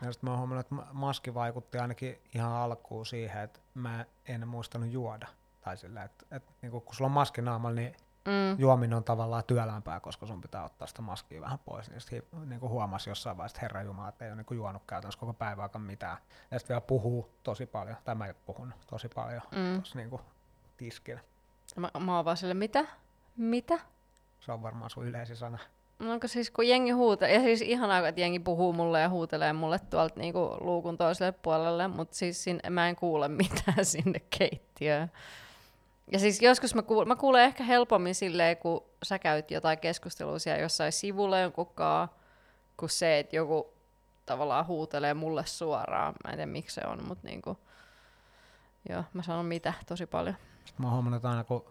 Ja 0.01 0.12
sitten 0.12 0.27
mä 0.27 0.32
oon 0.32 0.39
huomannut, 0.39 0.65
että 0.65 0.75
ma- 0.75 0.88
maski 0.94 1.34
vaikutti 1.34 1.77
ainakin 1.77 2.22
ihan 2.36 2.51
alkuun 2.51 3.06
siihen, 3.06 3.44
että 3.44 3.60
mä 3.74 4.06
en 4.27 4.48
muistanut 4.48 4.92
juoda. 4.92 5.27
Tai 5.62 5.77
sillä, 5.77 6.04
että, 6.04 6.25
että 6.32 6.51
niin 6.62 6.72
kun 6.72 6.84
sulla 6.92 7.08
on 7.08 7.12
maski 7.12 7.42
naamalla, 7.42 7.75
niin 7.75 7.96
Mm. 8.25 8.60
juominen 8.60 8.98
on 8.98 9.03
tavallaan 9.03 9.44
työlämpää, 9.48 10.00
koska 10.00 10.25
sun 10.25 10.41
pitää 10.41 10.63
ottaa 10.63 10.88
sitä 10.88 11.01
maskia 11.01 11.41
vähän 11.41 11.60
pois. 11.65 11.89
Niin 11.89 12.01
sitten 12.01 12.24
niin 12.46 12.62
huomasi 12.62 13.10
jossain 13.10 13.38
vaiheessa, 13.38 13.55
että 13.55 13.62
herra 13.65 13.82
Jumala, 13.84 14.10
että 14.10 14.25
ei 14.25 14.32
ole 14.32 14.36
niin 14.50 14.58
juonut 14.58 14.84
käytännössä 14.88 15.20
koko 15.20 15.34
päivääkään 15.34 15.82
mitään. 15.82 16.17
Ja 16.51 16.60
sitten 16.60 16.74
vielä 16.74 16.82
puhuu 16.82 17.29
tosi 17.44 17.65
paljon, 17.65 17.98
tai 18.03 18.15
mä 18.15 18.34
puhun 18.46 18.74
tosi 18.89 19.10
paljon 19.10 19.41
Mm. 19.51 19.75
tuossa 19.75 19.98
niin 20.00 20.10
tiskillä. 20.77 21.20
Mä, 21.75 21.91
mä 22.00 22.15
oon 22.15 22.25
vaan 22.25 22.38
sille, 22.38 22.53
mitä? 22.53 22.86
Mitä? 23.38 23.79
Se 24.39 24.51
on 24.51 24.63
varmaan 24.63 24.89
sun 24.89 25.05
yleisin 25.08 25.36
sana. 25.36 25.58
No 26.00 26.12
onko 26.12 26.27
siis 26.27 26.51
kun 26.51 26.67
jengi 26.67 26.91
huutelee, 26.91 27.34
ja 27.36 27.41
siis 27.41 27.62
ihanaa, 27.62 28.08
että 28.08 28.22
jengi 28.22 28.39
puhuu 28.39 28.74
mulle 28.74 29.01
ja 29.01 29.10
huutelee 29.10 29.53
mulle 29.53 29.79
tuolta 29.79 30.20
niinku 30.20 30.58
luukun 30.60 30.98
toiselle 30.98 31.32
puolelle, 31.32 31.88
mutta 31.88 32.15
siis 32.15 32.44
sinne, 32.44 32.70
mä 32.70 32.89
en 32.89 32.96
kuule 32.96 33.27
mitään 33.27 33.86
sinne 33.96 34.20
keittiöön. 34.38 35.12
Ja 36.12 36.19
siis 36.19 36.41
joskus 36.41 36.75
mä, 36.75 36.81
kuul, 36.81 37.05
mä 37.05 37.15
kuulen 37.15 37.43
ehkä 37.43 37.63
helpommin 37.63 38.15
silleen, 38.15 38.57
kun 38.57 38.83
sä 39.03 39.19
käyt 39.19 39.51
jotain 39.51 39.79
keskustelua 39.79 40.39
siellä 40.39 40.62
jossain 40.62 40.91
sivulla 40.91 41.39
jonkunkaan, 41.39 42.09
kuin 42.77 42.89
se, 42.89 43.19
että 43.19 43.35
joku 43.35 43.74
tavallaan 44.25 44.67
huutelee 44.67 45.13
mulle 45.13 45.45
suoraan. 45.45 46.13
Mä 46.24 46.29
en 46.29 46.35
tiedä 46.35 46.51
miksi 46.51 46.75
se 46.75 46.81
on, 46.88 47.07
mutta 47.07 47.27
niinku, 47.27 47.59
joo, 48.89 49.03
mä 49.13 49.24
sanon 49.24 49.45
mitä 49.45 49.74
tosi 49.85 50.05
paljon. 50.05 50.35
Sitten 50.65 50.85
mä 50.85 50.88
oon 50.88 50.93
huomannut, 50.93 51.17
että 51.17 51.29
aina 51.29 51.43
kun 51.43 51.65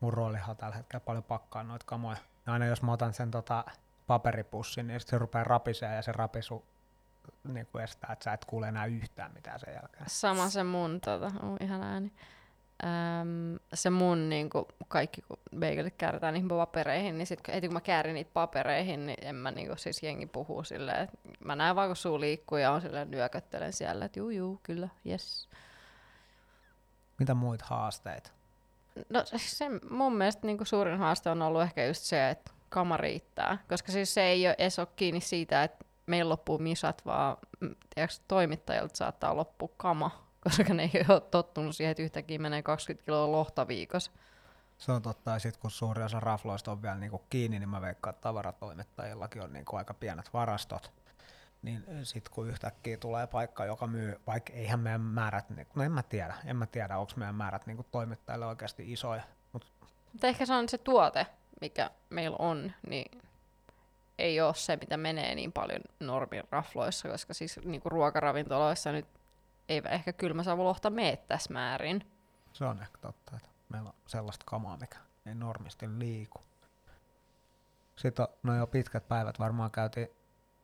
mun 0.00 0.12
roolihan 0.12 0.50
on 0.50 0.56
tällä 0.56 0.76
hetkellä 0.76 1.00
paljon 1.00 1.24
pakkaa 1.24 1.62
noita 1.62 1.86
kamoja, 1.86 2.16
niin 2.16 2.52
aina 2.52 2.66
jos 2.66 2.82
mä 2.82 2.92
otan 2.92 3.14
sen 3.14 3.30
tota, 3.30 3.64
paperipussin, 4.06 4.86
niin 4.86 5.00
se 5.00 5.18
rupeaa 5.18 5.44
rapisee 5.44 5.94
ja 5.94 6.02
se 6.02 6.12
rapisu 6.12 6.64
niin 7.44 7.66
kuin 7.66 7.84
estää, 7.84 8.12
että 8.12 8.24
sä 8.24 8.32
et 8.32 8.44
kuule 8.44 8.68
enää 8.68 8.86
yhtään 8.86 9.32
mitään 9.34 9.60
sen 9.60 9.74
jälkeen. 9.74 10.04
Sama 10.06 10.50
se 10.50 10.64
mun, 10.64 11.00
tota, 11.00 11.26
oh, 11.26 11.56
ihan 11.60 11.82
ääni. 11.82 12.12
Öm, 12.84 13.58
se 13.74 13.90
mun 13.90 14.28
niinku, 14.28 14.68
kaikki, 14.88 15.22
kun 15.22 15.38
bagelit 15.60 15.94
kääritään 15.98 16.34
niihin 16.34 16.48
papereihin, 16.48 17.18
niin 17.18 17.26
sit 17.26 17.40
heti 17.48 17.66
kun 17.66 17.74
mä 17.74 17.80
käärin 17.80 18.14
niitä 18.14 18.30
papereihin, 18.34 19.06
niin 19.06 19.18
en 19.22 19.34
mä 19.34 19.50
niinku, 19.50 19.74
siis 19.76 20.02
jengi 20.02 20.26
puhuu 20.26 20.64
silleen, 20.64 21.00
että 21.00 21.18
mä 21.44 21.56
näen 21.56 21.76
vaan 21.76 21.88
kun 21.88 21.96
suu 21.96 22.20
liikkuu 22.20 22.58
ja 22.58 22.70
on 22.70 22.80
silleen 22.80 23.10
nyököttelen 23.10 23.72
siellä, 23.72 24.04
että 24.04 24.18
juu 24.18 24.30
juu, 24.30 24.60
kyllä, 24.62 24.88
yes. 25.06 25.48
Mitä 27.18 27.34
muita 27.34 27.64
haasteita? 27.68 28.30
No 29.08 29.22
se 29.36 29.64
mun 29.90 30.16
mielestä 30.16 30.46
niinku 30.46 30.64
suurin 30.64 30.98
haaste 30.98 31.30
on 31.30 31.42
ollut 31.42 31.62
ehkä 31.62 31.86
just 31.86 32.02
se, 32.02 32.30
että 32.30 32.50
kama 32.68 32.96
riittää, 32.96 33.58
koska 33.68 33.92
siis 33.92 34.14
se 34.14 34.22
ei 34.22 34.46
ole 34.46 34.54
edes 34.58 34.78
ole 34.78 34.88
kiinni 34.96 35.20
siitä, 35.20 35.64
että 35.64 35.84
meillä 36.06 36.28
loppuu 36.28 36.58
misat, 36.58 37.02
vaan 37.06 37.36
mm, 37.60 37.74
tiedätkö, 37.94 38.16
toimittajilta 38.28 38.96
saattaa 38.96 39.36
loppua 39.36 39.68
kama, 39.76 40.25
koska 40.46 40.74
ne 40.74 40.90
ei 40.94 41.04
ole 41.08 41.20
tottunut 41.20 41.76
siihen, 41.76 41.90
että 41.90 42.02
yhtäkkiä 42.02 42.38
menee 42.38 42.62
20 42.62 43.04
kiloa 43.04 43.32
lohta 43.32 43.68
viikossa. 43.68 44.10
Se 44.78 44.92
on 44.92 45.02
totta, 45.02 45.30
ja 45.30 45.38
sitten 45.38 45.60
kun 45.60 45.70
suuri 45.70 46.02
osa 46.02 46.20
rafloista 46.20 46.72
on 46.72 46.82
vielä 46.82 46.94
niinku 46.94 47.22
kiinni, 47.30 47.58
niin 47.58 47.68
mä 47.68 47.80
veikkaan, 47.80 48.14
että 48.14 48.22
tavaratoimittajillakin 48.22 49.42
on 49.42 49.52
niinku 49.52 49.76
aika 49.76 49.94
pienet 49.94 50.32
varastot. 50.32 50.92
Niin 51.62 51.84
sitten 52.02 52.32
kun 52.34 52.48
yhtäkkiä 52.48 52.96
tulee 52.96 53.26
paikka, 53.26 53.64
joka 53.64 53.86
myy, 53.86 54.20
vaikka 54.26 54.52
eihän 54.52 54.80
meidän 54.80 55.00
määrät, 55.00 55.50
niinku- 55.50 55.72
no 55.76 55.82
en 55.84 55.92
mä 55.92 56.02
tiedä, 56.02 56.34
en 56.44 56.56
mä 56.56 56.66
tiedä, 56.66 56.98
onko 56.98 57.12
meidän 57.16 57.34
määrät 57.34 57.66
niinku 57.66 57.86
toimittajille 57.90 58.46
oikeasti 58.46 58.92
isoja, 58.92 59.22
mutta 59.52 59.68
Mutta 60.12 60.26
ehkä 60.26 60.46
se 60.46 60.54
on 60.54 60.68
se 60.68 60.78
tuote, 60.78 61.26
mikä 61.60 61.90
meillä 62.10 62.36
on, 62.38 62.72
niin 62.88 63.22
ei 64.18 64.40
ole 64.40 64.54
se, 64.54 64.76
mitä 64.76 64.96
menee 64.96 65.34
niin 65.34 65.52
paljon 65.52 65.80
normin 66.00 66.42
rafloissa, 66.50 67.08
koska 67.08 67.34
siis 67.34 67.60
niinku 67.64 67.88
ruokaravintoloissa 67.88 68.92
nyt 68.92 69.06
ei 69.68 69.82
ehkä 69.90 70.12
kylmäsavulohta 70.12 70.90
mene 70.90 71.16
tässä 71.16 71.52
määrin. 71.52 72.12
se 72.52 72.64
on 72.64 72.82
ehkä 72.82 72.98
totta, 72.98 73.36
että 73.36 73.48
meillä 73.68 73.88
on 73.88 73.94
sellaista 74.06 74.44
kamaa, 74.48 74.76
mikä 74.76 74.98
ei 75.26 75.34
normisti 75.34 75.98
liiku. 75.98 76.40
Sitten 77.96 78.22
on, 78.22 78.28
no 78.42 78.56
jo 78.56 78.66
pitkät 78.66 79.08
päivät 79.08 79.38
varmaan 79.38 79.70
käytiin 79.70 80.08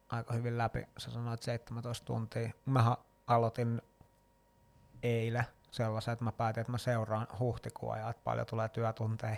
aika 0.08 0.34
hyvin 0.34 0.58
läpi. 0.58 0.86
Sä 0.98 1.10
sanoit 1.10 1.42
17 1.42 2.06
tuntia. 2.06 2.50
Mä 2.66 2.96
aloitin 3.26 3.82
eilen 5.02 5.44
sellaisen, 5.70 6.12
että 6.12 6.24
mä 6.24 6.32
päätin, 6.32 6.60
että 6.60 6.72
mä 6.72 6.78
seuraan 6.78 7.26
huhtikuun 7.38 7.94
ajan, 7.94 8.10
että 8.10 8.22
paljon 8.24 8.46
tulee 8.46 8.68
työtunteja. 8.68 9.36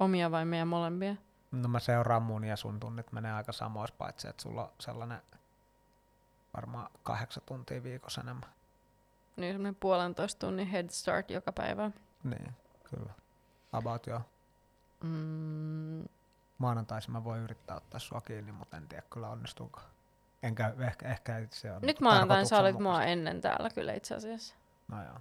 Omia 0.00 0.30
vai 0.30 0.44
meidän 0.44 0.68
molempia? 0.68 1.16
No 1.52 1.68
mä 1.68 1.80
seuraan 1.80 2.22
mun 2.22 2.44
ja 2.44 2.56
sun 2.56 2.80
tunnit 2.80 3.12
menee 3.12 3.32
aika 3.32 3.52
samoissa, 3.52 3.94
paitsi 3.98 4.28
että 4.28 4.42
sulla 4.42 4.64
on 4.64 4.72
sellainen 4.80 5.22
varmaan 6.56 6.90
kahdeksan 7.02 7.42
tuntia 7.46 7.82
viikossa 7.82 8.20
enemmän. 8.20 8.50
Niin 9.36 9.54
semmoinen 9.54 9.74
puolentoista 9.74 10.46
tunnin 10.46 10.66
head 10.66 10.90
start 10.90 11.30
joka 11.30 11.52
päivä. 11.52 11.90
Niin, 12.24 12.52
kyllä. 12.90 13.12
About 13.72 14.06
joo. 14.06 14.20
Mm, 15.02 16.04
Maanantaisin 16.58 17.12
mä 17.12 17.24
voin 17.24 17.42
yrittää 17.42 17.76
ottaa 17.76 18.00
sua 18.00 18.20
kiinni, 18.20 18.52
mutta 18.52 18.76
en 18.76 18.88
tiedä 18.88 19.02
kyllä 19.10 19.28
onnistuuko. 19.28 19.80
Enkä, 20.42 20.74
ehkä, 20.78 21.08
ehkä 21.08 21.46
se 21.50 21.72
on 21.72 21.82
nyt 21.82 22.00
maanantaina 22.00 22.44
sä 22.44 22.58
olit 22.58 22.78
mua 22.78 23.04
ennen 23.04 23.40
täällä 23.40 23.70
kyllä 23.70 23.92
itse 23.92 24.14
asiassa. 24.14 24.54
No 24.88 25.04
joo. 25.04 25.18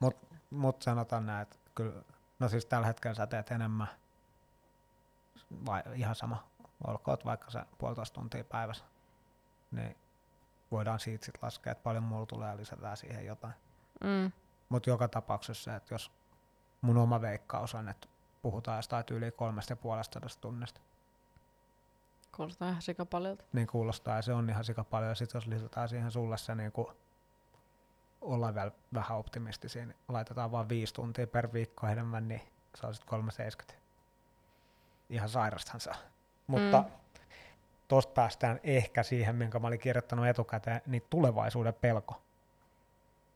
Mut, 0.00 0.16
mut 0.50 0.82
sanotaan 0.82 1.26
näin, 1.26 1.42
että 1.42 1.56
kyllä, 1.74 2.02
no 2.38 2.48
siis 2.48 2.66
tällä 2.66 2.86
hetkellä 2.86 3.14
sä 3.14 3.26
teet 3.26 3.50
enemmän, 3.50 3.88
vai 5.66 5.82
ihan 5.94 6.14
sama, 6.14 6.44
olkoot 6.86 7.24
vaikka 7.24 7.50
se 7.50 7.60
puolitoista 7.78 8.14
tuntia 8.20 8.44
päivässä, 8.44 8.84
niin 9.70 9.96
voidaan 10.76 11.00
siitä 11.00 11.24
sitten 11.24 11.40
laskea, 11.42 11.70
että 11.72 11.82
paljon 11.82 12.02
mulla 12.02 12.26
tulee 12.26 12.50
ja 12.50 12.56
lisätään 12.56 12.96
siihen 12.96 13.26
jotain. 13.26 13.54
Mm. 14.04 14.32
Mutta 14.68 14.90
joka 14.90 15.08
tapauksessa 15.08 15.70
se, 15.70 15.76
että 15.76 15.94
jos 15.94 16.12
mun 16.80 16.96
oma 16.96 17.20
veikkaus 17.20 17.74
on, 17.74 17.88
että 17.88 18.08
puhutaan 18.42 18.78
jostain 18.78 19.04
yli 19.10 19.30
kolmesta 19.30 19.72
ja 19.72 19.76
puolesta 19.76 20.20
tunnista, 20.40 20.80
Kuulostaa 22.36 22.68
ihan 22.68 22.82
sikapaljelta. 22.82 23.44
niin 23.52 23.66
kuulostaa 23.66 24.16
ja 24.16 24.22
se 24.22 24.32
on 24.32 24.50
ihan 24.50 24.64
sika 24.64 24.84
paljon. 24.84 25.08
Ja 25.08 25.14
sitten 25.14 25.38
jos 25.38 25.46
lisätään 25.46 25.88
siihen 25.88 26.10
sulle 26.10 26.38
se 26.38 26.54
niin 26.54 26.72
kuin, 26.72 26.86
ollaan 28.20 28.54
vielä 28.54 28.70
vähän 28.94 29.18
optimistisia, 29.18 29.86
niin 29.86 29.96
laitetaan 30.08 30.52
vaan 30.52 30.68
viisi 30.68 30.94
tuntia 30.94 31.26
per 31.26 31.52
viikko 31.52 31.86
enemmän, 31.86 32.28
niin 32.28 32.42
se 32.74 32.86
on 32.86 32.94
sitten 32.94 33.08
370. 33.08 33.84
Ihan 35.10 35.28
sairastahan 35.28 35.80
se 35.80 35.90
on. 35.90 35.96
Mutta 36.46 36.78
Mm. 36.82 36.90
Tuosta 37.88 38.12
päästään 38.12 38.60
ehkä 38.62 39.02
siihen, 39.02 39.36
minkä 39.36 39.58
mä 39.58 39.66
olin 39.66 39.78
kirjoittanut 39.78 40.26
etukäteen, 40.26 40.82
niin 40.86 41.02
tulevaisuuden 41.10 41.74
pelko. 41.74 42.22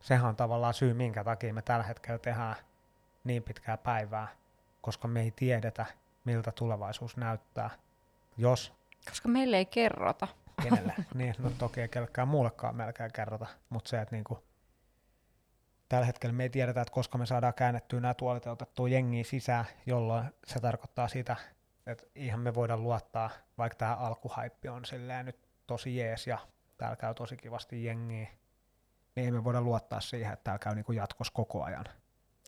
Sehän 0.00 0.28
on 0.28 0.36
tavallaan 0.36 0.74
syy, 0.74 0.94
minkä 0.94 1.24
takia 1.24 1.54
me 1.54 1.62
tällä 1.62 1.84
hetkellä 1.84 2.18
tehdään 2.18 2.56
niin 3.24 3.42
pitkää 3.42 3.76
päivää, 3.76 4.28
koska 4.80 5.08
me 5.08 5.20
ei 5.20 5.30
tiedetä, 5.30 5.86
miltä 6.24 6.52
tulevaisuus 6.52 7.16
näyttää, 7.16 7.70
jos 8.36 8.78
Koska 9.08 9.28
meille 9.28 9.56
ei 9.56 9.66
kerrota. 9.66 10.28
kenelle. 10.62 10.94
niin, 11.14 11.34
no 11.38 11.50
toki 11.58 11.80
ei 11.80 11.88
kellekään 11.88 12.28
muullekaan 12.28 12.76
melkein 12.76 13.12
kerrota, 13.12 13.46
mutta 13.70 13.90
se, 13.90 14.00
että 14.00 14.16
niinku, 14.16 14.42
tällä 15.88 16.06
hetkellä 16.06 16.32
me 16.32 16.42
ei 16.42 16.50
tiedetä, 16.50 16.80
että 16.80 16.92
koska 16.94 17.18
me 17.18 17.26
saadaan 17.26 17.54
käännettyä 17.54 18.00
nämä 18.00 18.14
tuolit 18.14 18.44
ja 18.44 18.52
otettua 18.52 18.88
jengiä 18.88 19.24
sisään, 19.24 19.64
jolloin 19.86 20.24
se 20.46 20.60
tarkoittaa 20.60 21.08
sitä, 21.08 21.36
et 21.88 22.10
ihan 22.14 22.40
me 22.40 22.54
voidaan 22.54 22.82
luottaa, 22.82 23.30
vaikka 23.58 23.76
tämä 23.76 23.94
alkuhaippi 23.96 24.68
on 24.68 24.84
silleen 24.84 25.26
nyt 25.26 25.38
tosi 25.66 25.96
jees 25.96 26.26
ja 26.26 26.38
täällä 26.78 26.96
käy 26.96 27.14
tosi 27.14 27.36
kivasti 27.36 27.84
jengiä, 27.84 28.06
niin 28.06 28.28
ei 29.16 29.30
me 29.30 29.44
voida 29.44 29.60
luottaa 29.60 30.00
siihen, 30.00 30.32
että 30.32 30.44
täällä 30.44 30.58
käy 30.58 30.74
niinku 30.74 30.92
jatkos 30.92 31.30
koko 31.30 31.62
ajan. 31.64 31.84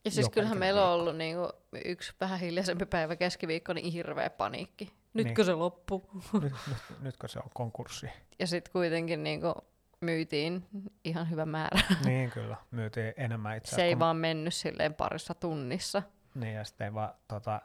Ja 0.04 0.10
siis 0.10 0.24
Joka 0.26 0.34
kyllähän 0.34 0.58
meillä 0.58 0.86
on 0.88 1.00
ollut 1.00 1.16
niinku 1.16 1.52
yksi 1.84 2.12
vähän 2.20 2.40
hiljaisempi 2.40 2.86
päivä 2.86 3.16
keskiviikko, 3.16 3.72
niin 3.72 3.92
hirveä 3.92 4.30
paniikki. 4.30 4.92
Nytkö 5.14 5.40
Niin. 5.42 5.46
se 5.46 5.54
loppuu? 5.54 6.10
Nyt, 6.32 6.42
nyt, 6.68 7.00
nytkö 7.00 7.28
se 7.28 7.38
on 7.38 7.50
konkurssi? 7.54 8.06
Ja 8.38 8.46
sitten 8.46 8.72
kuitenkin 8.72 9.22
niinku 9.22 9.54
myytiin 10.00 10.66
ihan 11.04 11.30
hyvä 11.30 11.46
määrä. 11.46 11.80
niin 12.04 12.30
kyllä, 12.30 12.56
myytiin 12.70 13.12
enemmän 13.16 13.56
itse 13.56 13.76
Se 13.76 13.82
ei 13.84 13.92
kun- 13.92 13.98
vaan 14.00 14.16
mennyt 14.16 14.54
silleen 14.54 14.94
parissa 14.94 15.34
tunnissa. 15.34 16.02
Niin, 16.34 16.54
ja 16.54 16.64
sitten 16.64 16.84
ei 16.84 16.94
vaan, 16.94 17.14
tota, 17.28 17.60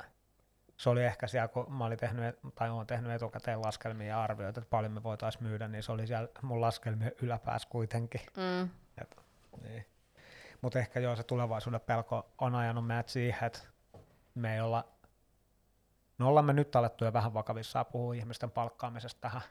se 0.78 0.90
oli 0.90 1.04
ehkä 1.04 1.28
siellä, 1.28 1.48
kun 1.48 1.74
mä 1.74 1.86
olin 1.86 1.98
tehnyt, 1.98 2.40
tai 2.56 2.70
olen 2.70 2.88
tehnyt 2.88 3.12
etukäteen 3.12 3.62
laskelmia 3.62 4.08
ja 4.08 4.24
arvioita, 4.24 4.60
että 4.60 4.70
paljon 4.70 4.92
me 4.92 5.04
voitaisiin 5.04 5.44
myydä, 5.44 5.68
niin 5.68 5.84
se 5.84 5.92
oli 5.92 6.08
siellä 6.08 6.28
mun 6.42 6.62
laskelmien 6.62 7.12
yläpäässä 7.22 7.70
kuitenkin. 7.70 8.22
Mm. 8.38 8.70
Niin. 9.62 9.86
Mutta 10.62 10.80
ehkä 10.80 11.00
joo, 11.00 11.16
se 11.16 11.24
tulevaisuuden 11.24 11.82
pelko 11.82 12.32
on 12.38 12.56
ajanut 12.56 12.88
meidät 12.88 13.10
siihen, 13.10 13.48
että 13.48 13.60
me 14.36 14.54
ei 14.54 14.62
olla, 14.62 14.88
no 16.18 16.28
ollaan 16.28 16.46
me 16.46 16.54
nyt 16.54 16.76
alettu 16.76 17.06
jo 17.06 17.14
vähän 17.14 17.34
vakavissaan 17.34 17.86
puhua 17.86 18.14
ihmisten 18.14 18.52
palkkaamisesta 18.52 19.22
tähän, 19.22 19.42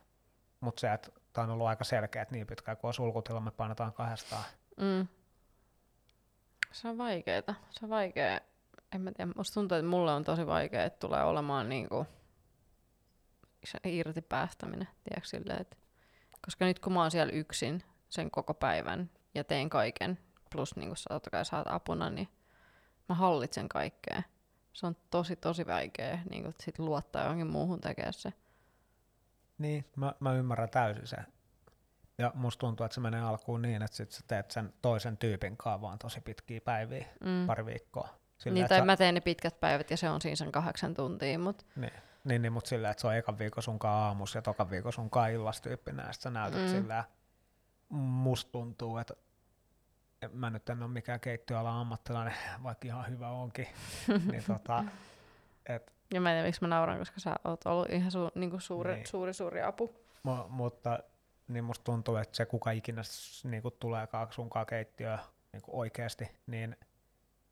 mutta 0.60 0.80
se, 0.80 0.92
että 0.92 1.10
tämä 1.32 1.44
on 1.44 1.50
ollut 1.50 1.66
aika 1.66 1.84
selkeä, 1.84 2.22
että 2.22 2.34
niin 2.34 2.46
pitkään 2.46 2.76
kuin 2.76 2.88
on 2.88 2.94
sulkutila, 2.94 3.40
me 3.40 3.50
painetaan 3.50 3.92
kahdestaan. 3.92 4.44
Mm. 4.76 5.08
Se 6.72 6.88
on 6.88 6.98
vaikeeta. 6.98 7.54
Se 7.70 7.84
on 7.84 7.90
vaikea. 7.90 8.40
En 8.92 9.00
mä 9.00 9.12
tiedä. 9.12 9.32
Musta 9.36 9.54
tuntuu, 9.54 9.78
että 9.78 9.88
mulle 9.90 10.12
on 10.12 10.24
tosi 10.24 10.46
vaikea, 10.46 10.84
että 10.84 10.98
tulee 10.98 11.24
olemaan 11.24 11.68
niinku 11.68 12.06
irti 13.84 14.22
päästäminen. 14.22 14.88
Tiedätkö, 15.04 15.28
silleen, 15.28 15.60
että 15.60 15.76
koska 16.44 16.64
nyt 16.64 16.78
kun 16.78 16.92
mä 16.92 17.00
oon 17.00 17.10
siellä 17.10 17.32
yksin 17.32 17.82
sen 18.08 18.30
koko 18.30 18.54
päivän 18.54 19.10
ja 19.34 19.44
teen 19.44 19.70
kaiken, 19.70 20.18
plus 20.52 20.76
niin 20.76 20.96
sä 20.96 21.04
totta 21.08 21.30
kai 21.30 21.44
saat 21.44 21.66
apuna, 21.70 22.10
niin 22.10 22.28
mä 23.08 23.14
hallitsen 23.14 23.68
kaikkea. 23.68 24.22
Se 24.72 24.86
on 24.86 24.96
tosi, 25.10 25.36
tosi 25.36 25.66
vaikea 25.66 26.18
niin 26.30 26.54
sit 26.60 26.78
luottaa 26.78 27.22
johonkin 27.22 27.46
muuhun 27.46 27.80
tekemään 27.80 28.12
se. 28.12 28.32
Niin, 29.58 29.84
mä, 29.96 30.14
mä 30.20 30.32
ymmärrän 30.34 30.70
täysin 30.70 31.06
sen. 31.06 31.26
Ja 32.18 32.32
musta 32.34 32.60
tuntuu, 32.60 32.84
että 32.86 32.94
se 32.94 33.00
menee 33.00 33.20
alkuun 33.22 33.62
niin, 33.62 33.82
että 33.82 33.96
sit 33.96 34.12
sä 34.12 34.20
teet 34.26 34.50
sen 34.50 34.74
toisen 34.82 35.16
tyypin 35.16 35.56
kanssa 35.56 35.80
vaan 35.80 35.98
tosi 35.98 36.20
pitkiä 36.20 36.60
päiviä, 36.60 37.06
Mm. 37.20 37.46
pari 37.46 37.66
viikkoa. 37.66 38.08
Silleen, 38.44 38.54
Niin, 38.62 38.68
tai 38.68 38.78
sä- 38.78 38.84
mä 38.84 38.96
teen 38.96 39.14
ne 39.14 39.20
pitkät 39.20 39.60
päivät 39.60 39.90
ja 39.90 39.96
se 39.96 40.10
on 40.10 40.20
siinä 40.20 40.36
sen 40.36 40.52
kahdeksan 40.52 40.94
tuntia, 40.94 41.38
mutta 41.38 41.64
Niin, 41.76 41.92
niin, 42.24 42.42
niin 42.42 42.52
mutta 42.52 42.68
silleen, 42.68 42.90
että 42.90 43.00
se 43.00 43.06
on 43.06 43.14
ekan 43.16 43.38
viikon 43.38 43.62
sunkaan 43.62 44.02
aamus 44.02 44.34
ja 44.34 44.42
tokan 44.42 44.70
viikon 44.70 44.92
sunkaan 44.92 45.32
illas 45.32 45.62
ja 45.64 46.12
sit 46.12 46.22
sä 46.22 46.30
näytät 46.30 46.60
Mm. 46.62 46.68
silleen, 46.68 47.04
musta 47.88 48.52
tuntuu, 48.52 48.98
että 48.98 49.14
mä 50.32 50.50
nyt 50.50 50.68
en 50.70 50.82
ole 50.82 50.90
mikään 50.90 51.20
keittiöalan 51.20 51.74
ammattilainen, 51.74 52.34
vaikka 52.62 52.86
ihan 52.86 53.08
hyvä 53.08 53.30
onkin, 53.30 53.66
niin 54.32 54.44
tota, 54.46 54.84
et, 55.66 55.92
Ja 56.14 56.20
mä 56.20 56.30
en 56.30 56.34
tiedä, 56.34 56.46
miksi 56.48 56.60
mä 56.62 56.68
nauran, 56.68 56.98
koska 56.98 57.20
sä 57.20 57.34
oot 57.44 57.66
ollut 57.66 57.90
ihan 57.90 58.10
su, 58.10 58.30
niinku 58.34 58.60
suuri, 58.60 58.94
Niin. 58.94 59.06
suuri, 59.06 59.34
suuri 59.34 59.62
apu. 59.62 59.94
mu- 60.28 60.48
mutta 60.48 60.98
niin 61.48 61.64
musta 61.64 61.84
tuntuu, 61.84 62.16
että 62.16 62.36
se 62.36 62.46
kuka 62.46 62.70
ikinä 62.70 63.02
s- 63.02 63.44
niinku 63.44 63.70
tuleekaan 63.70 64.26
sunkaan 64.30 64.66
keittiöön 64.66 65.18
niinku 65.52 65.80
oikeasti, 65.80 66.28
niin 66.46 66.76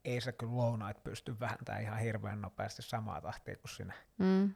ei 0.04 0.20
se 0.20 0.32
kyllä 0.32 0.56
lounait 0.56 1.04
pysty 1.04 1.40
vähentämään 1.40 1.82
ihan 1.82 1.98
hirveän 1.98 2.40
nopeasti 2.40 2.82
samaa 2.82 3.20
tahtia 3.20 3.56
kuin 3.56 3.70
sinä. 3.70 3.94
Mm. 4.18 4.54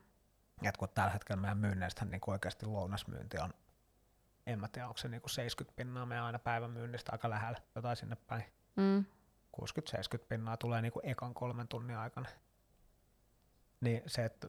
Et 0.62 0.76
kun 0.76 0.88
tällä 0.88 1.11
hetkellä 1.11 1.41
meidän 1.41 1.59
myynneistä 1.59 2.05
niin 2.05 2.21
oikeasti 2.26 2.67
lounasmyynti 2.67 3.39
on, 3.39 3.54
en 4.47 4.61
mä 4.61 4.69
tiedä, 4.69 4.89
onko 4.89 4.99
se 4.99 5.09
niinku 5.09 5.28
70 5.28 5.76
pinnaa 5.76 6.06
meidän 6.06 6.25
aina 6.25 6.39
päivän 6.39 6.71
myynnistä 6.71 7.13
aika 7.13 7.30
lähellä, 7.30 7.59
jotain 7.75 7.97
sinne 7.97 8.17
päin. 8.17 8.45
Mm. 8.76 9.04
60-70 9.61 10.25
pinnaa 10.28 10.56
tulee 10.56 10.82
niinku 10.82 11.00
ekan 11.02 11.35
kolmen 11.35 11.69
tunnin 11.69 11.97
aikana. 11.97 12.28
Niin 13.80 14.02
se, 14.06 14.25
että 14.25 14.49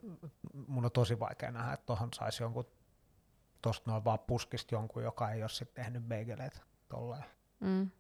mun 0.68 0.86
on 0.86 0.92
tosi 0.92 1.20
vaikea 1.20 1.52
nähdä, 1.52 1.74
että 1.74 1.86
tohon 1.86 2.10
saisi 2.16 2.44
jonkun, 2.44 2.68
tosta 3.62 3.92
noin 3.92 4.06
vaan 4.06 4.20
puskista 4.20 4.76
jonkun, 4.76 5.04
joka 5.04 5.32
ei 5.32 5.44
ole 5.44 5.50
sitten 5.50 5.84
tehnyt 5.84 6.04
beigeleitä 6.04 6.62
tolleen. 6.90 7.26
Mm. 7.60 7.92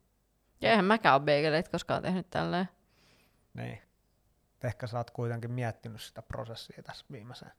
Ja 0.61 0.69
eihän 0.69 0.85
mäkään 0.85 1.15
ole 1.15 1.23
beigeleitä 1.23 1.71
koskaan 1.71 2.01
tehnyt 2.01 2.29
tälleen. 2.29 2.69
Niin. 3.57 3.81
Ehkä 4.63 4.87
sä 4.87 4.97
oot 4.97 5.11
kuitenkin 5.11 5.51
miettinyt 5.51 6.01
sitä 6.01 6.21
prosessia 6.21 6.83
tässä 6.83 7.05
viimeisen 7.11 7.51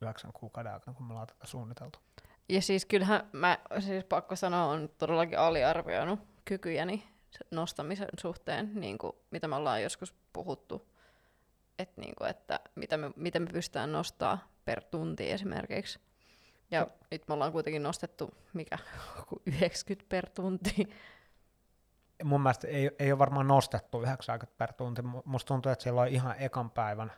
yhdeksän 0.00 0.32
kuukauden 0.32 0.72
aikana, 0.72 0.96
kun 0.96 1.06
me 1.06 1.12
ollaan 1.12 1.26
tätä 1.26 1.46
suunniteltu. 1.46 1.98
Ja 2.48 2.62
siis 2.62 2.84
kyllähän 2.84 3.28
mä, 3.32 3.58
siis 3.78 4.04
pakko 4.04 4.36
sanoa, 4.36 4.64
on 4.64 4.88
todellakin 4.98 5.38
aliarvioinut 5.38 6.20
kykyjäni 6.44 7.08
se- 7.30 7.44
nostamisen 7.50 8.08
suhteen, 8.18 8.70
niin 8.74 8.98
kuin, 8.98 9.12
mitä 9.30 9.48
me 9.48 9.56
ollaan 9.56 9.82
joskus 9.82 10.14
puhuttu. 10.32 10.88
Et 11.78 11.96
niin 11.96 12.14
kuin, 12.18 12.30
että 12.30 12.60
mitä 12.74 12.96
me, 12.96 13.10
miten 13.16 13.42
me 13.42 13.48
pystytään 13.52 13.92
nostaa 13.92 14.48
per 14.64 14.84
tunti 14.84 15.30
esimerkiksi. 15.30 15.98
Ja 16.70 16.86
nyt 17.10 17.28
me 17.28 17.34
ollaan 17.34 17.52
kuitenkin 17.52 17.82
nostettu, 17.82 18.34
mikä, 18.52 18.78
joku 19.16 19.42
90 19.46 20.08
per 20.08 20.30
tunti. 20.30 20.88
Mun 22.24 22.40
mielestä 22.42 22.68
ei, 22.68 22.90
ei 22.98 23.12
ole 23.12 23.18
varmaan 23.18 23.48
nostettu 23.48 24.02
90 24.02 24.56
per 24.58 24.72
tunti. 24.72 25.02
Mu- 25.02 25.22
Musta 25.24 25.48
tuntuu, 25.48 25.72
että 25.72 25.82
siellä 25.82 26.00
on 26.00 26.08
ihan 26.08 26.34
ekan 26.38 26.70
päivän, 26.70 27.12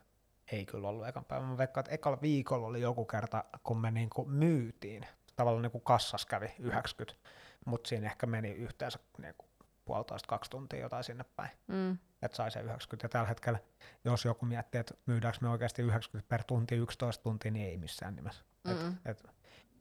ei 0.53 0.67
kyllä 0.67 0.89
ollut 0.89 1.07
ekan 1.09 1.25
päivän, 1.25 1.49
mä 1.49 1.59
veikkaan, 1.59 1.83
että 1.83 1.95
ekalla 1.95 2.19
viikolla 2.23 2.67
oli 2.67 2.81
joku 2.81 3.05
kerta, 3.05 3.45
kun 3.63 3.81
me 3.81 3.91
niinku 3.91 4.25
myytiin. 4.25 5.07
Tavallaan 5.37 5.63
niinku 5.63 5.81
kassas 5.81 6.27
kävi 6.27 6.55
90, 6.59 7.21
mutta 7.67 7.89
siinä 7.89 8.07
ehkä 8.07 8.27
meni 8.27 8.51
yhteensä 8.51 8.99
niinku 9.19 9.45
puolitoista 9.85 10.27
kaksi 10.29 10.51
tuntia 10.51 10.81
jotain 10.81 11.05
sinne 11.05 11.25
päin, 11.37 11.51
Mm. 11.67 11.99
että 12.23 12.37
sai 12.37 12.51
se 12.51 12.61
90. 12.61 13.05
Ja 13.05 13.09
tällä 13.09 13.29
hetkellä, 13.29 13.59
jos 14.05 14.25
joku 14.25 14.47
miettii, 14.47 14.79
että 14.81 14.95
myydäänkö 15.07 15.39
me 15.43 15.49
oikeasti 15.49 15.83
90 15.83 16.29
per 16.29 16.45
tunti 16.45 16.75
11 16.75 17.23
tuntia, 17.23 17.51
niin 17.51 17.67
ei 17.69 17.77
missään 17.77 18.17
nimessä. 18.17 18.45
Et, 18.71 18.77
Mm-mm. 18.83 18.97
et 19.05 19.23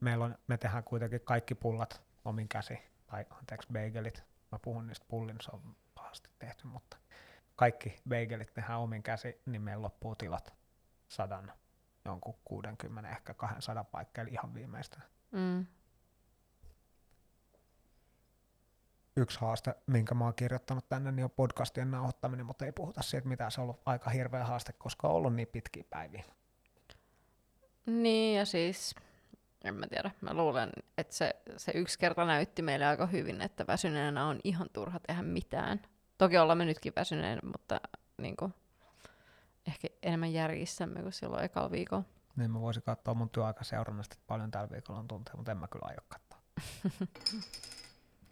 meillä 0.00 0.24
on, 0.24 0.38
me 0.46 0.56
tehdään 0.58 0.84
kuitenkin 0.84 1.20
kaikki 1.20 1.54
pullat 1.54 2.02
omin 2.24 2.48
käsi, 2.48 2.78
tai 3.06 3.26
anteeksi, 3.30 3.68
beigelit. 3.72 4.24
Mä 4.52 4.58
puhun 4.62 4.86
niistä 4.86 5.06
pullin, 5.08 5.36
se 5.40 5.50
on 5.52 5.76
pahasti 5.94 6.30
tehty, 6.38 6.66
mutta 6.66 6.96
kaikki 7.56 7.96
beigelit 8.08 8.54
tehdään 8.54 8.80
omin 8.80 9.02
käsi, 9.02 9.40
niin 9.46 9.62
meillä 9.62 9.82
loppuu 9.82 10.16
tilat 10.16 10.54
sadan, 11.08 11.52
jonkun 12.04 12.34
60, 12.44 13.10
ehkä 13.10 13.34
200 13.34 13.84
paikkeilla 13.84 14.32
ihan 14.32 14.54
viimeistä. 14.54 15.00
Mm. 15.30 15.66
Yksi 19.16 19.40
haaste, 19.40 19.74
minkä 19.86 20.14
mä 20.14 20.24
oon 20.24 20.34
kirjoittanut 20.34 20.88
tänne, 20.88 21.12
niin 21.12 21.24
on 21.24 21.30
podcastien 21.30 21.90
nauhoittaminen, 21.90 22.46
mutta 22.46 22.64
ei 22.64 22.72
puhuta 22.72 23.02
siitä 23.02 23.28
mitään. 23.28 23.50
Se 23.50 23.60
on 23.60 23.62
ollut 23.62 23.82
aika 23.86 24.10
hirveä 24.10 24.44
haaste, 24.44 24.72
koska 24.72 25.08
on 25.08 25.14
ollut 25.14 25.34
niin 25.34 25.48
pitkiä 25.48 25.84
päiviä. 25.90 26.24
Niin, 27.86 28.38
ja 28.38 28.46
siis, 28.46 28.94
en 29.64 29.74
mä 29.74 29.86
tiedä, 29.86 30.10
mä 30.20 30.34
luulen, 30.34 30.70
että 30.98 31.14
se, 31.14 31.36
se 31.56 31.72
yksi 31.74 31.98
kerta 31.98 32.24
näytti 32.24 32.62
meille 32.62 32.86
aika 32.86 33.06
hyvin, 33.06 33.40
että 33.40 33.66
väsyneenä 33.66 34.26
on 34.26 34.40
ihan 34.44 34.68
turha 34.72 35.00
tehdä 35.00 35.22
mitään. 35.22 35.82
Toki 36.18 36.38
ollaan 36.38 36.58
me 36.58 36.64
nytkin 36.64 36.92
väsyneen, 36.96 37.38
mutta 37.42 37.80
niin 38.18 38.36
kuin, 38.36 38.54
ehkä 39.66 39.88
enemmän 40.02 40.32
järjissämme 40.32 41.02
kuin 41.02 41.12
silloin 41.12 41.44
ekalla 41.44 41.70
viikolla. 41.70 42.04
Niin 42.36 42.50
mä 42.50 42.60
voisin 42.60 42.82
katsoa 42.82 43.14
mun 43.14 43.30
työaikaseurannasta, 43.30 44.14
että 44.14 44.26
paljon 44.26 44.50
tällä 44.50 44.70
viikolla 44.70 45.00
on 45.00 45.08
tunteja, 45.08 45.36
mutta 45.36 45.52
en 45.52 45.58
mä 45.58 45.68
kyllä 45.68 45.86
aio 45.86 45.98
katsoa. 46.08 46.38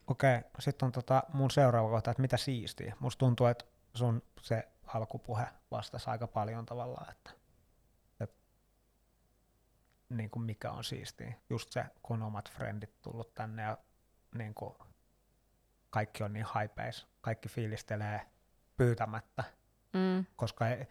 Okei, 0.07 0.39
okay, 0.39 0.51
sitten 0.59 0.87
on 0.87 0.93
tota 0.93 1.23
mun 1.33 1.51
seuraava 1.51 1.89
kohta, 1.89 2.11
että 2.11 2.21
mitä 2.21 2.37
siistiä. 2.37 2.97
Musta 3.01 3.19
tuntuu, 3.19 3.47
että 3.47 3.65
sun 3.95 4.23
se 4.43 4.69
alkupuhe 4.87 5.47
vastasi 5.71 6.11
aika 6.11 6.27
paljon 6.27 6.67
tavallaan, 6.67 7.11
että 7.11 7.31
niin 10.09 10.31
kuin 10.31 10.43
mikä 10.43 10.71
on 10.71 10.85
siistiä. 10.85 11.35
Just 11.51 11.73
se, 11.73 11.85
kun 12.03 12.23
omat 12.23 12.51
frendit 12.51 13.03
tullut 13.03 13.35
tänne 13.35 13.63
ja 13.63 13.79
niin 14.39 14.55
kuin 14.55 14.75
kaikki 15.91 16.23
on 16.23 16.33
niin 16.33 16.45
haipeis, 16.45 17.07
kaikki 17.21 17.49
fiilistelee 17.49 18.21
pyytämättä 18.77 19.45
Mm, 19.97 20.25
koska 20.37 20.69
ei, 20.69 20.87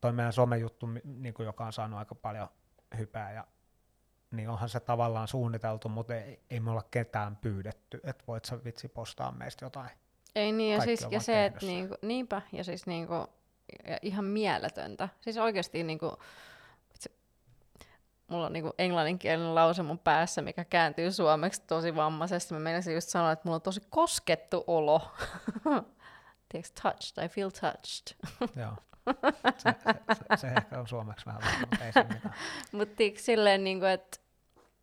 toi 0.00 0.12
meidän 0.12 0.32
somejuttu, 0.32 0.86
niin 1.04 1.34
kuin 1.34 1.46
joka 1.46 1.66
on 1.66 1.72
saanut 1.72 1.98
aika 1.98 2.14
paljon 2.14 2.48
hypää, 2.98 3.32
ja, 3.32 3.46
niin 4.30 4.48
onhan 4.48 4.68
se 4.68 4.80
tavallaan 4.80 5.28
suunniteltu, 5.28 5.88
mutta 5.88 6.14
ei, 6.14 6.40
ei 6.50 6.60
me 6.60 6.70
olla 6.70 6.84
ketään 6.90 7.36
pyydetty, 7.36 8.00
että 8.04 8.24
voit 8.26 8.44
sä 8.44 8.64
vitsi 8.64 8.88
postaa 8.88 9.32
meistä 9.32 9.64
jotain. 9.64 9.90
ei 10.34 10.52
niin, 10.52 10.72
ja, 10.72 10.78
Kaikki 10.78 10.96
siis, 10.96 11.12
ja 11.12 11.20
se, 11.20 11.44
että 11.44 11.66
niinku, 11.66 11.94
niinpä, 12.02 12.42
ja 12.52 12.64
siis 12.64 12.86
niinku, 12.86 13.14
ja 13.86 13.98
ihan 14.02 14.24
mieletöntä. 14.24 15.08
Siis 15.20 15.36
oikeasti 15.36 15.82
niinku, 15.82 16.16
mulla 18.30 18.46
on 18.46 18.52
niinku 18.52 18.72
englanninkielinen 18.78 19.54
lause 19.54 19.82
mun 19.82 19.98
päässä, 19.98 20.42
mikä 20.42 20.64
kääntyy 20.64 21.12
suomeksi 21.12 21.62
tosi 21.66 21.96
vammaisesti. 21.96 22.54
Mä 22.54 22.60
menisin 22.60 22.94
just 22.94 23.08
sanoa, 23.08 23.32
että 23.32 23.42
mulla 23.44 23.54
on 23.54 23.62
tosi 23.62 23.80
koskettu 23.90 24.64
olo. 24.66 25.02
Tiedätkö, 26.48 26.80
touched, 26.82 27.24
I 27.24 27.28
feel 27.28 27.50
touched. 27.50 28.16
Joo. 28.62 28.76
se, 29.58 29.74
se, 30.14 30.36
se, 30.36 30.46
ehkä 30.46 30.80
on 30.80 30.88
suomeksi 30.88 31.26
vähän 31.26 31.40
vähän, 31.40 31.60
mutta 31.60 31.84
ei 31.84 31.92
se 31.92 32.02
mitään. 32.02 32.34
Mutta 32.72 33.02
silleen, 33.16 33.64
niin 33.64 33.80
kuin, 33.80 33.90
että 33.90 34.18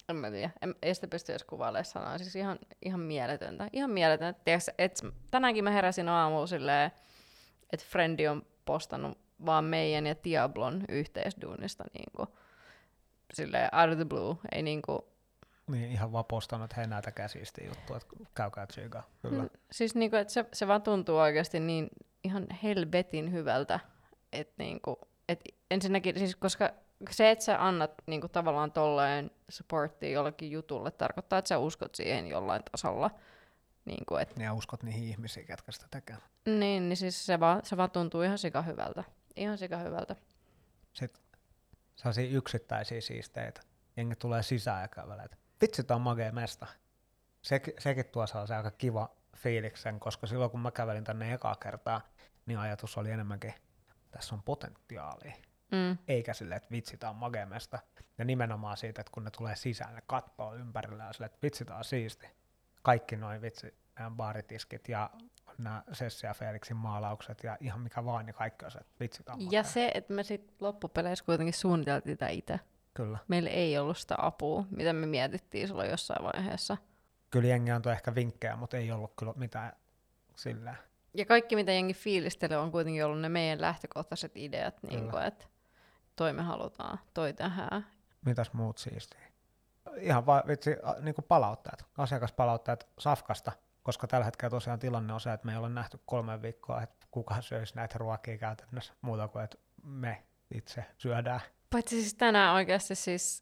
en 0.09 0.15
mä 0.15 0.31
tiedä, 0.31 0.49
en, 0.61 0.75
ei 0.81 0.95
sitä 0.95 1.07
pysty 1.07 1.31
edes 1.31 1.43
kuvailemaan 1.43 1.85
sanaa, 1.85 2.17
siis 2.17 2.35
ihan, 2.35 2.59
ihan 2.85 2.99
mieletöntä. 2.99 3.69
Ihan 3.73 3.89
mieletöntä. 3.89 4.41
Tiedätkö, 4.45 4.71
et, 4.77 5.01
tänäänkin 5.31 5.63
mä 5.63 5.71
heräsin 5.71 6.09
aamulla 6.09 6.47
silleen, 6.47 6.91
että 7.73 7.85
Frendi 7.89 8.27
on 8.27 8.45
postannut 8.65 9.17
vaan 9.45 9.63
meidän 9.63 10.07
ja 10.07 10.15
Diablon 10.23 10.85
yhteisduunista 10.89 11.83
niin 11.93 12.11
kuin, 12.15 12.27
silleen 13.33 13.69
out 13.75 13.89
of 13.91 13.95
the 13.95 14.05
blue. 14.05 14.35
Ei 14.51 14.63
niin 14.63 14.81
kuin, 14.81 14.99
Niin 15.71 15.91
ihan 15.91 16.11
vaan 16.11 16.25
postannut, 16.25 16.65
että 16.65 16.75
hei 16.81 16.87
näitä 16.87 17.27
siistiä 17.27 17.67
juttu, 17.67 17.93
että 17.93 18.07
käykää 18.35 18.67
tsiikaa. 18.67 19.03
Kyllä. 19.21 19.43
Mm, 19.43 19.49
Siis 19.71 19.95
niinku, 19.95 20.15
että 20.15 20.33
se, 20.33 20.45
se 20.53 20.67
vaan 20.67 20.81
tuntuu 20.81 21.17
oikeasti 21.17 21.59
niin 21.59 21.89
ihan 22.23 22.47
helvetin 22.63 23.31
hyvältä. 23.31 23.79
Että 24.33 24.53
niinku, 24.63 24.99
et 25.29 25.39
ensinnäkin, 25.71 26.17
siis 26.19 26.35
koska 26.35 26.69
se, 27.09 27.31
että 27.31 27.45
sä 27.45 27.65
annat 27.67 27.91
niinku 28.05 28.27
tavallaan 28.27 28.71
tolleen 28.71 29.31
supporttia 29.49 30.09
jollekin 30.11 30.51
jutulle, 30.51 30.91
tarkoittaa, 30.91 31.39
että 31.39 31.49
sä 31.49 31.57
uskot 31.57 31.95
siihen 31.95 32.27
jollain 32.27 32.61
tasolla. 32.71 33.11
Niinku, 33.85 34.15
et, 34.15 34.33
Ja 34.39 34.53
uskot 34.53 34.83
niihin 34.83 35.03
ihmisiin, 35.03 35.45
ketkä 35.45 35.71
sitä 35.71 35.85
tekee. 35.91 36.17
niin, 36.45 36.89
niin 36.89 36.97
siis 36.97 37.25
se 37.25 37.39
vaan, 37.39 37.61
se 37.65 37.77
vaan 37.77 37.91
tuntuu 37.91 38.21
ihan 38.21 38.37
sika 38.37 38.61
hyvältä. 38.61 39.03
Ihan 39.35 39.57
sika 39.57 39.77
hyvältä. 39.77 40.15
Sitten 40.93 41.21
sellaisia 41.97 42.37
yksittäisiä 42.37 43.01
siisteitä. 43.01 43.61
Jengi 43.97 44.15
tulee 44.15 44.43
sisään 44.43 44.81
ja 44.81 44.87
kävelee, 44.87 45.29
vitsi, 45.61 45.83
tää 45.83 45.95
on 45.95 46.01
magea 46.01 46.31
mesta. 46.31 46.67
Se, 47.41 47.61
sekin 47.79 48.05
tuo 48.05 48.27
sellaisen 48.27 48.57
aika 48.57 48.71
kiva 48.71 49.15
fiiliksen, 49.37 49.99
koska 49.99 50.27
silloin 50.27 50.51
kun 50.51 50.59
mä 50.59 50.71
kävelin 50.71 51.03
tänne 51.03 51.33
ekaa 51.33 51.55
kertaa, 51.55 52.01
niin 52.45 52.59
ajatus 52.59 52.97
oli 52.97 53.11
enemmänkin, 53.11 53.53
tässä 54.11 54.35
on 54.35 54.43
potentiaalia. 54.43 55.33
Mm. 55.71 55.97
Eikä 56.07 56.33
silleen, 56.33 56.57
että 56.57 56.71
vitsi, 56.71 56.97
tää 56.97 57.09
on 57.09 57.15
magea 57.15 57.45
mesta. 57.45 57.79
Ja 58.17 58.25
nimenomaan 58.25 58.77
siitä, 58.77 59.01
että 59.01 59.11
kun 59.11 59.23
ne 59.23 59.31
tulee 59.31 59.55
sisään, 59.55 59.95
ne 59.95 60.01
kattoo 60.07 60.55
ympärillä 60.55 61.03
ja 61.03 61.13
silleen, 61.13 61.31
että 61.31 61.43
vitsi, 61.43 61.65
tää 61.65 61.77
on 61.77 61.83
siisti. 61.83 62.27
Kaikki 62.81 63.15
noin 63.15 63.41
vitsi, 63.41 63.77
nämä 63.99 64.11
baaritiskit 64.11 64.89
ja 64.89 65.09
nämä 65.57 65.83
Sessi 65.91 66.25
ja 66.25 66.33
Felixin 66.33 66.77
maalaukset 66.77 67.43
ja 67.43 67.57
ihan 67.61 67.81
mikä 67.81 68.05
vaan, 68.05 68.25
niin 68.25 68.33
kaikki 68.33 68.65
on 68.65 68.71
se, 68.71 68.79
että 68.79 68.93
vitsi, 68.99 69.23
tää 69.23 69.35
on 69.35 69.51
Ja 69.51 69.63
se, 69.63 69.91
että 69.93 70.13
me 70.13 70.23
sitten 70.23 70.55
loppupeleissä 70.59 71.25
kuitenkin 71.25 71.53
suunniteltiin 71.53 72.17
tätä 72.17 72.31
itse. 72.31 72.59
Kyllä. 72.93 73.17
Meillä 73.27 73.49
ei 73.49 73.77
ollut 73.77 73.97
sitä 73.97 74.15
apua, 74.17 74.63
mitä 74.69 74.93
me 74.93 75.05
mietittiin 75.05 75.67
silloin 75.67 75.89
jossain 75.89 76.23
vaiheessa. 76.23 76.77
kyllä 77.31 77.47
jengi 77.47 77.71
antoi 77.71 77.91
ehkä 77.91 78.15
vinkkejä, 78.15 78.55
mutta 78.55 78.77
ei 78.77 78.91
ollut 78.91 79.13
kyllä 79.15 79.33
mitään 79.35 79.73
sillä. 80.35 80.75
Ja 81.13 81.25
kaikki, 81.25 81.55
mitä 81.55 81.71
jengi 81.71 81.93
fiilistelee, 81.93 82.57
on 82.57 82.71
kuitenkin 82.71 83.05
ollut 83.05 83.21
ne 83.21 83.29
meidän 83.29 83.61
lähtökohtaiset 83.61 84.31
ideat, 84.35 84.83
niin 84.83 85.09
kuin, 85.09 85.23
että 85.23 85.45
toi 86.15 86.33
me 86.33 86.41
halutaan, 86.41 86.99
toi 87.13 87.33
tähän. 87.33 87.85
Mitäs 88.25 88.53
muut 88.53 88.77
siistiä? 88.77 89.19
Ihan 89.97 90.25
vaan 90.25 90.43
vitsi, 90.47 90.75
niin 91.01 91.15
palautteet, 91.27 91.85
asiakaspalautteet 91.97 92.87
Safkasta, 92.99 93.51
koska 93.87 94.07
tällä 94.07 94.25
hetkellä 94.25 94.49
tosiaan 94.49 94.79
tilanne 94.79 95.13
on 95.13 95.19
se, 95.21 95.33
että 95.33 95.45
me 95.45 95.51
ei 95.51 95.57
ole 95.57 95.69
nähty 95.69 95.99
kolme 96.05 96.41
viikkoa, 96.41 96.81
että 96.81 97.07
kuka 97.11 97.41
söisi 97.41 97.75
näitä 97.75 97.97
ruokia 97.97 98.37
käytännössä 98.37 98.93
muuta 99.01 99.27
kuin, 99.27 99.43
että 99.43 99.57
me 99.83 100.23
itse 100.55 100.85
syödään. 100.97 101.39
Paitsi 101.69 102.01
siis 102.01 102.13
tänään 102.13 102.53
oikeasti 102.55 102.95
siis 102.95 103.41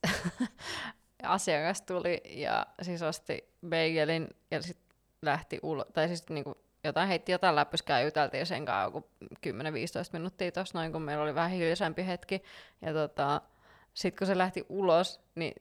asiakas 1.22 1.82
tuli 1.82 2.22
ja 2.24 2.66
siis 2.82 3.02
osti 3.02 3.54
bagelin 3.68 4.28
ja 4.50 4.62
sitten 4.62 4.96
lähti 5.22 5.58
ulos, 5.62 5.86
tai 5.92 6.08
siis 6.08 6.28
niinku 6.28 6.58
jotain 6.84 7.08
heitti 7.08 7.32
jotain 7.32 7.56
läpyskää 7.56 8.00
ja 8.00 8.04
juteltiin 8.04 8.46
sen 8.46 8.64
kanssa 8.64 8.84
joku 8.84 9.08
10-15 9.46 9.50
minuuttia 10.12 10.52
tuossa 10.52 10.78
noin, 10.78 10.92
kun 10.92 11.02
meillä 11.02 11.24
oli 11.24 11.34
vähän 11.34 11.50
hiljaisempi 11.50 12.06
hetki. 12.06 12.42
Ja 12.82 12.92
tota, 12.92 13.42
sitten 13.96 14.18
kun 14.18 14.26
se 14.26 14.38
lähti 14.38 14.66
ulos, 14.68 15.20
niin 15.34 15.52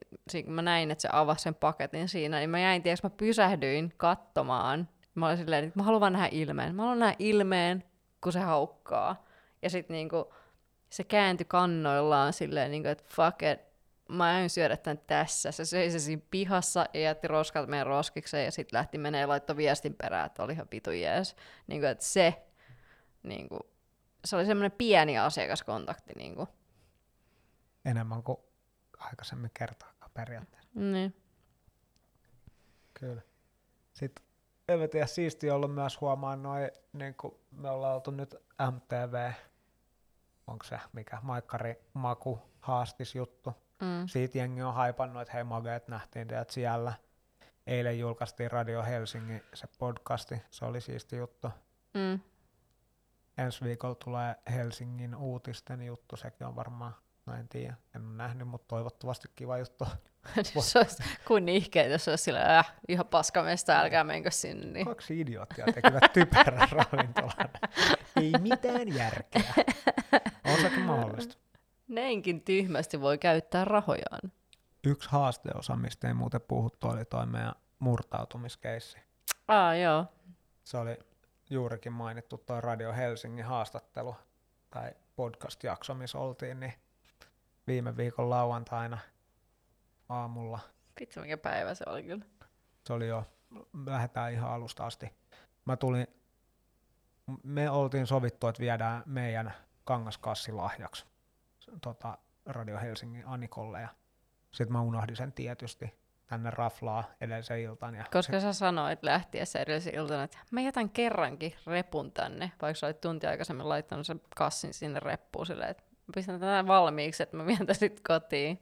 kun 0.45 0.53
mä 0.53 0.61
näin, 0.61 0.91
että 0.91 1.01
se 1.01 1.09
avasi 1.11 1.43
sen 1.43 1.55
paketin 1.55 2.09
siinä, 2.09 2.37
niin 2.37 2.49
mä 2.49 2.59
jäin, 2.59 2.83
tiiäks, 2.83 3.03
mä 3.03 3.09
pysähdyin 3.09 3.93
katsomaan. 3.97 4.89
Mä 5.15 5.27
olin 5.27 5.37
silleen, 5.37 5.63
että 5.63 5.79
mä 5.79 5.83
haluan 5.83 6.13
nähdä 6.13 6.29
ilmeen. 6.31 6.75
Mä 6.75 6.81
haluan 6.81 6.99
nähdä 6.99 7.15
ilmeen, 7.19 7.83
kun 8.21 8.33
se 8.33 8.39
haukkaa. 8.39 9.25
Ja 9.61 9.69
sitten 9.69 9.93
niinku, 9.93 10.33
se 10.89 11.03
kääntyi 11.03 11.45
kannoillaan 11.45 12.33
silleen, 12.33 12.71
niinku, 12.71 12.89
että 12.89 13.03
fuck 13.07 13.43
it, 13.43 13.59
mä 14.09 14.23
aion 14.23 14.49
syödä 14.49 14.77
tän 14.77 14.99
tässä. 15.07 15.51
Se 15.51 15.65
söi 15.65 15.91
se 15.91 15.99
siinä 15.99 16.21
pihassa 16.31 16.85
ja 16.93 16.99
jätti 16.99 17.27
roskat 17.27 17.69
meidän 17.69 17.87
roskikseen 17.87 18.45
ja 18.45 18.51
sitten 18.51 18.77
lähti 18.77 18.97
menee 18.97 19.21
ja 19.21 19.27
laittoi 19.27 19.57
viestin 19.57 19.93
perään, 19.93 20.25
että 20.25 20.43
oli 20.43 20.53
ihan 20.53 20.67
vitu 20.71 20.91
jees. 20.91 21.35
Niin 21.67 21.81
kuin, 21.81 21.89
että 21.89 22.05
se, 22.05 22.43
niin 23.23 23.49
kuin, 23.49 23.61
se 24.25 24.35
oli 24.35 24.45
semmoinen 24.45 24.77
pieni 24.77 25.19
asiakaskontakti. 25.19 26.13
Niin 26.15 26.35
kuin. 26.35 26.47
Enemmän 27.85 28.23
kuin 28.23 28.37
aikaisemmin 28.99 29.51
kertaakaan 29.53 30.11
periaatteessa. 30.13 30.69
Niin. 30.73 31.15
Kyllä. 32.93 33.21
Sitten 33.93 34.25
en 34.67 34.79
mä 34.79 34.87
tiedä, 34.87 35.05
siistiä 35.05 35.55
ollut 35.55 35.73
myös 35.73 36.01
huomaa 36.01 36.35
noin, 36.35 36.71
niin 36.93 37.15
kuin 37.15 37.33
me 37.51 37.69
ollaan 37.69 37.95
oltu 37.95 38.11
nyt 38.11 38.35
MTV, 38.71 39.31
onko 40.47 40.63
se 40.63 40.79
mikä, 40.93 41.19
Maikkari 41.21 41.75
Maku 41.93 42.39
haastisjuttu. 42.61 43.49
Mm. 43.81 44.07
Siitä 44.07 44.37
jengi 44.37 44.61
on 44.61 44.73
haipannut, 44.73 45.21
että 45.21 45.33
hei 45.33 45.43
Mageet 45.43 45.87
nähtiin 45.87 46.27
teidät 46.27 46.49
siellä. 46.49 46.93
Eilen 47.67 47.99
julkaistiin 47.99 48.51
Radio 48.51 48.83
Helsingin 48.83 49.43
se 49.53 49.67
podcasti, 49.79 50.41
se 50.49 50.65
oli 50.65 50.81
siisti 50.81 51.15
juttu. 51.15 51.49
Mm. 51.93 52.19
Ensi 53.37 53.65
viikolla 53.65 53.95
tulee 53.95 54.35
Helsingin 54.49 55.15
uutisten 55.15 55.81
juttu, 55.81 56.15
sekin 56.15 56.47
on 56.47 56.55
varmaan, 56.55 56.95
no 57.25 57.33
en 57.33 57.47
tiedä, 57.47 57.75
en 57.95 58.05
ole 58.05 58.13
nähnyt, 58.13 58.47
mutta 58.47 58.67
toivottavasti 58.67 59.27
kiva 59.35 59.57
juttu. 59.57 59.87
se 60.59 60.79
olisi 60.79 61.03
kuin 61.27 61.45
jos 61.91 62.07
olisi 62.07 62.23
sillä 62.23 62.59
äh, 62.59 62.73
ihan 62.87 63.05
paskamesta, 63.05 63.79
älkää 63.79 64.03
menkö 64.03 64.31
sinne. 64.31 64.65
Niin. 64.65 64.85
Kaksi 64.85 65.19
idioottia 65.19 65.65
tekivät 65.65 66.13
typerän 66.13 66.67
ravintolan. 66.91 67.49
Ei 68.15 68.31
mitään 68.41 68.95
järkeä. 68.95 69.53
On 70.45 70.61
sekin 70.61 70.81
mahdollista. 70.81 71.35
Neinkin 71.87 72.41
tyhmästi 72.41 73.01
voi 73.01 73.17
käyttää 73.17 73.65
rahojaan. 73.65 74.31
Yksi 74.83 75.09
haasteosa, 75.09 75.75
mistä 75.75 76.07
ei 76.07 76.13
muuten 76.13 76.41
puhuttu, 76.41 76.87
oli 76.87 77.05
toi 77.05 77.25
meidän 77.25 77.53
murtautumiskeissi. 77.79 78.97
Aa, 79.47 79.75
joo. 79.75 80.05
Se 80.63 80.77
oli 80.77 80.97
juurikin 81.49 81.93
mainittu 81.93 82.37
tuo 82.37 82.61
Radio 82.61 82.93
Helsingin 82.93 83.45
haastattelu 83.45 84.15
tai 84.69 84.91
podcast-jakso, 85.15 85.93
missä 85.93 86.17
oltiin, 86.17 86.59
niin 86.59 86.73
viime 87.67 87.97
viikon 87.97 88.29
lauantaina 88.29 88.97
aamulla. 90.09 90.59
Vitsi, 90.99 91.19
mikä 91.19 91.37
päivä 91.37 91.73
se 91.73 91.83
oli 91.87 92.03
kyllä. 92.03 92.25
Se 92.85 92.93
oli 92.93 93.07
jo, 93.07 93.25
lähdetään 93.85 94.33
ihan 94.33 94.51
alusta 94.51 94.85
asti. 94.85 95.13
Mä 95.65 95.77
tulin, 95.77 96.07
me 97.43 97.69
oltiin 97.69 98.07
sovittu, 98.07 98.47
että 98.47 98.59
viedään 98.59 99.03
meidän 99.05 99.53
kangaskassi 99.83 100.51
lahjaksi 100.51 101.05
tota, 101.81 102.17
Radio 102.45 102.79
Helsingin 102.79 103.27
Anikolle 103.27 103.81
ja 103.81 103.87
sitten 104.51 104.73
mä 104.73 104.81
unohdin 104.81 105.15
sen 105.15 105.33
tietysti 105.33 105.93
tänne 106.27 106.49
raflaa 106.49 107.03
edellisen 107.21 107.59
iltan. 107.59 107.95
Ja 107.95 108.05
Koska 108.11 108.39
sä 108.39 108.53
sanoit 108.53 109.03
lähtiessä 109.03 109.59
edellisen 109.59 109.95
iltana, 109.95 110.23
että 110.23 110.37
mä 110.51 110.61
jätän 110.61 110.89
kerrankin 110.89 111.55
repun 111.67 112.11
tänne, 112.11 112.51
vaikka 112.61 112.79
sä 112.79 112.87
olit 112.87 113.01
tunti 113.01 113.27
aikaisemmin 113.27 113.69
laittanut 113.69 114.05
sen 114.05 114.21
kassin 114.35 114.73
sinne 114.73 114.99
reppuun 114.99 115.45
silleen, 115.45 115.69
että 115.69 115.83
mä 116.07 116.11
pistän 116.15 116.39
tätä 116.39 116.67
valmiiksi, 116.67 117.23
että 117.23 117.37
mä 117.37 117.45
vien 117.45 117.65
tän 117.65 117.75
sit 117.75 118.01
kotiin. 118.07 118.61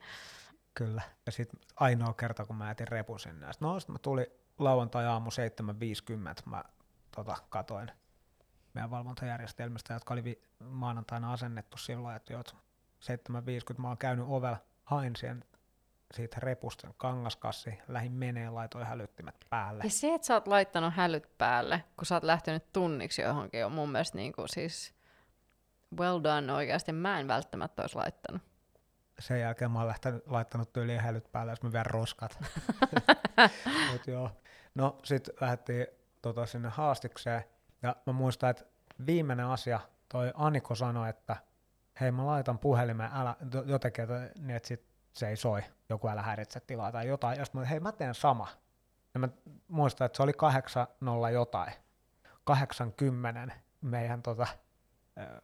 Kyllä. 0.74 1.02
Ja 1.26 1.32
sitten 1.32 1.60
ainoa 1.76 2.14
kerta, 2.14 2.46
kun 2.46 2.56
mä 2.56 2.68
jätin 2.68 2.88
repun 2.88 3.20
sinne. 3.20 3.54
Sit, 3.54 3.62
no, 3.62 3.80
sit 3.80 3.90
mä 3.90 4.00
tulin 4.00 4.28
lauantai 4.60 5.06
aamu 5.06 5.30
7.50, 5.30 6.42
mä 6.46 6.64
tota, 7.16 7.36
katoin 7.50 7.92
meidän 8.74 8.92
valvontajärjestelmistä, 8.92 9.94
jotka 9.94 10.14
oli 10.14 10.24
vi- 10.24 10.42
maanantaina 10.60 11.34
asennettu 11.34 11.78
silloin, 11.78 12.16
että 12.16 12.34
joo, 12.34 12.44
7.50 12.44 13.82
mä 13.82 13.88
oon 13.88 13.98
käynyt 13.98 14.26
ovella, 14.30 14.58
hain 14.84 15.16
sen 15.16 15.46
siitä 16.14 16.38
repusta 16.40 16.94
kangaskassi, 16.98 17.80
lähin 17.88 18.12
menee, 18.12 18.50
laitoin 18.50 18.86
hälyttimet 18.86 19.36
päälle. 19.50 19.84
Ja 19.84 19.90
se, 19.90 20.14
että 20.14 20.28
sä 20.28 20.34
oot 20.34 20.48
laittanut 20.48 20.94
hälyt 20.94 21.38
päälle, 21.38 21.84
kun 21.98 22.06
sä 22.06 22.16
oot 22.16 22.24
lähtenyt 22.24 22.74
tunniksi 22.74 23.22
johonkin, 23.22 23.66
on 23.66 23.72
mun 23.72 23.92
mielestä 23.92 24.18
niinku 24.18 24.44
siis 24.48 24.94
well 25.98 26.24
done 26.24 26.54
oikeasti. 26.54 26.92
Mä 26.92 27.20
en 27.20 27.28
välttämättä 27.28 27.84
olisi 27.84 27.96
laittanut. 27.96 28.42
Sen 29.20 29.40
jälkeen 29.40 29.72
mä 29.72 29.80
oon 29.80 29.88
lähtenyt, 29.88 30.28
laittanut 30.28 30.74
tyyliin 30.74 31.00
hälyt 31.00 31.32
päälle, 31.32 31.52
jos 31.52 31.64
mä 31.64 31.72
vien 31.72 31.86
roskat. 31.86 32.40
Mut 33.92 34.08
joo. 34.08 34.32
No 34.76 34.98
sit 35.04 35.30
lähdettiin 35.42 35.88
tota, 36.22 36.46
sinne 36.46 36.70
haastikseen, 36.70 37.44
ja 37.82 37.96
mä 38.06 38.14
muistan, 38.14 38.50
että 38.50 38.66
viimeinen 39.06 39.46
asia, 39.46 39.80
toi 40.10 40.32
Aniko 40.36 40.76
sanoi, 40.76 41.10
että 41.10 41.36
hei 42.02 42.12
mä 42.12 42.26
laitan 42.26 42.60
puhelimen, 42.60 43.10
älä, 43.14 43.36
jo- 43.54 43.64
jotenkin, 43.64 44.04
että, 44.04 44.30
niin 44.40 44.56
että 44.56 44.68
sit 44.68 44.86
se 45.14 45.28
ei 45.28 45.36
soi, 45.36 45.64
joku 45.90 46.08
älä 46.08 46.22
häiritse 46.22 46.60
tilaa 46.60 46.92
tai 46.92 47.08
jotain, 47.08 47.40
ja 47.40 47.46
mä 47.54 47.66
hei 47.66 47.80
mä 47.80 47.92
teen 47.92 48.16
sama. 48.16 48.48
Ja 49.14 49.20
mä 49.20 49.30
muistan, 49.68 50.06
että 50.06 50.18
se 50.18 50.24
oli 50.24 50.32
8-0 51.30 51.32
jotain, 51.34 51.74
80 52.44 53.56
meidän 53.82 54.22
tota, 54.22 54.48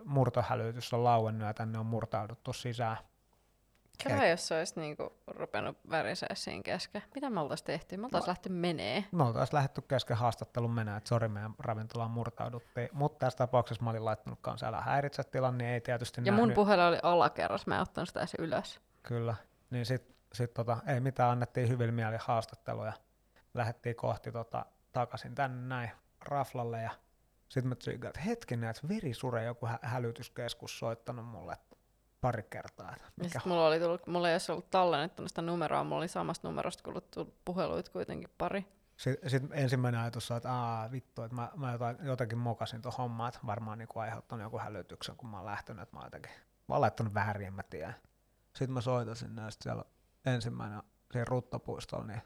murtohälytys 0.05 0.93
on 0.93 1.03
lauennut 1.03 1.47
ja 1.47 1.53
tänne 1.53 1.79
on 1.79 1.85
murtauduttu 1.85 2.53
sisään. 2.53 2.97
Kyllä 4.03 4.27
jos 4.27 4.47
se 4.47 4.57
olisi 4.57 4.79
niinku 4.79 5.13
rupenut 5.27 5.77
värisee 5.89 6.35
siinä 6.35 6.63
kesken. 6.63 7.03
Mitä 7.15 7.29
me 7.29 7.39
oltaisiin 7.39 7.65
tehty? 7.65 7.97
Me 7.97 8.05
oltaisiin 8.05 8.27
no, 8.27 8.31
lähty 8.31 8.49
menee. 8.49 9.03
Me 9.11 9.23
oltaisiin 9.23 9.55
lähdetty 9.55 9.81
kesken 9.81 10.17
haastattelun 10.17 10.71
menee, 10.71 10.97
että 10.97 11.07
sori 11.07 11.27
meidän 11.27 11.53
ravintolaan 11.59 12.11
murtauduttiin. 12.11 12.89
Mutta 12.93 13.19
tässä 13.25 13.37
tapauksessa 13.37 13.83
mä 13.83 13.89
olin 13.89 14.05
laittanut 14.05 14.39
kanssa 14.41 14.67
älä 14.67 14.81
häiritse 14.81 15.23
tilan, 15.23 15.57
niin 15.57 15.69
ei 15.69 15.81
tietysti 15.81 16.21
Ja 16.21 16.31
nähnyt. 16.31 16.47
mun 16.47 16.55
puhelin 16.55 16.85
oli 16.85 16.99
alakerras, 17.03 17.67
mä 17.67 17.75
en 17.75 17.81
ottanut 17.81 18.07
sitä 18.07 18.19
edes 18.19 18.35
ylös. 18.39 18.79
Kyllä, 19.03 19.35
niin 19.69 19.85
sit, 19.85 20.15
sit 20.33 20.53
tota, 20.53 20.77
ei 20.87 20.99
mitään, 20.99 21.31
annettiin 21.31 21.69
hyvin 21.69 21.93
mieli 21.93 22.17
haastatteluja. 22.19 22.93
Lähdettiin 23.53 23.95
kohti 23.95 24.31
tota, 24.31 24.65
takaisin 24.91 25.35
tänne 25.35 25.67
näin 25.75 25.91
raflalle 26.25 26.81
ja 26.81 26.91
sitten 27.49 27.69
mä 27.69 27.75
tsyykään, 27.75 28.09
että 28.09 28.21
hetkinen, 28.21 28.69
että 28.69 28.87
verisure 28.87 29.43
joku 29.43 29.65
hä- 29.65 29.79
hälytyskeskus 29.81 30.79
soittanut 30.79 31.25
mulle 31.25 31.57
pari 32.21 32.43
kertaa. 32.49 32.89
Ja 32.91 32.97
mikä 33.23 33.41
mulla, 33.45 33.67
oli 33.67 33.79
tullut, 33.79 34.07
mulla 34.07 34.29
ei 34.29 34.33
olisi 34.35 34.51
ollut 34.51 34.69
tallennettu 34.69 35.27
sitä 35.27 35.41
numeroa, 35.41 35.83
mulla 35.83 35.97
oli 35.97 36.07
samasta 36.07 36.47
numerosta 36.47 36.83
kuluttu 36.83 37.33
puheluit 37.45 37.89
kuitenkin 37.89 38.29
pari. 38.37 38.65
Sitten 38.97 39.29
sit 39.29 39.43
ensimmäinen 39.51 40.01
ajatus 40.01 40.31
on, 40.31 40.37
että 40.37 40.53
Aa, 40.53 40.91
vittu, 40.91 41.21
että 41.23 41.35
mä, 41.35 41.51
mä 41.55 41.71
jotain, 41.71 41.97
jotenkin 42.03 42.37
mokasin 42.37 42.81
tuon 42.81 42.93
hommaan, 42.97 43.27
että 43.29 43.39
varmaan 43.45 43.77
niinku 43.77 43.99
aiheuttanut 43.99 44.43
joku 44.43 44.59
hälytyksen, 44.59 45.15
kun 45.15 45.29
mä 45.29 45.37
oon 45.37 45.45
lähtenyt, 45.45 45.83
että 45.83 45.95
mä 45.95 45.99
oon 45.99 46.05
jotenkin, 46.07 46.31
mä 46.67 46.75
oon 46.75 46.81
laittanut 46.81 47.13
väärin, 47.13 47.53
mä 47.53 47.63
tiedä. 47.63 47.93
Sitten 48.55 48.71
mä 48.73 48.81
soitan 48.81 49.15
sinne, 49.15 49.41
ja 49.41 49.47
siellä 49.61 49.83
ensimmäinen 50.25 50.83
siinä 51.11 51.25
ruttapuistolla, 51.25 52.05
niin 52.05 52.21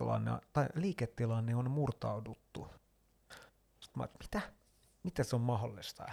on- 0.00 0.40
tai 0.52 0.66
liiketilanne 0.74 1.56
on 1.56 1.70
murtauduttu. 1.70 2.70
Mä, 3.96 4.02
oon, 4.02 4.10
mitä? 4.22 4.40
Miten 5.02 5.24
se 5.24 5.36
on 5.36 5.42
mahdollista? 5.42 6.04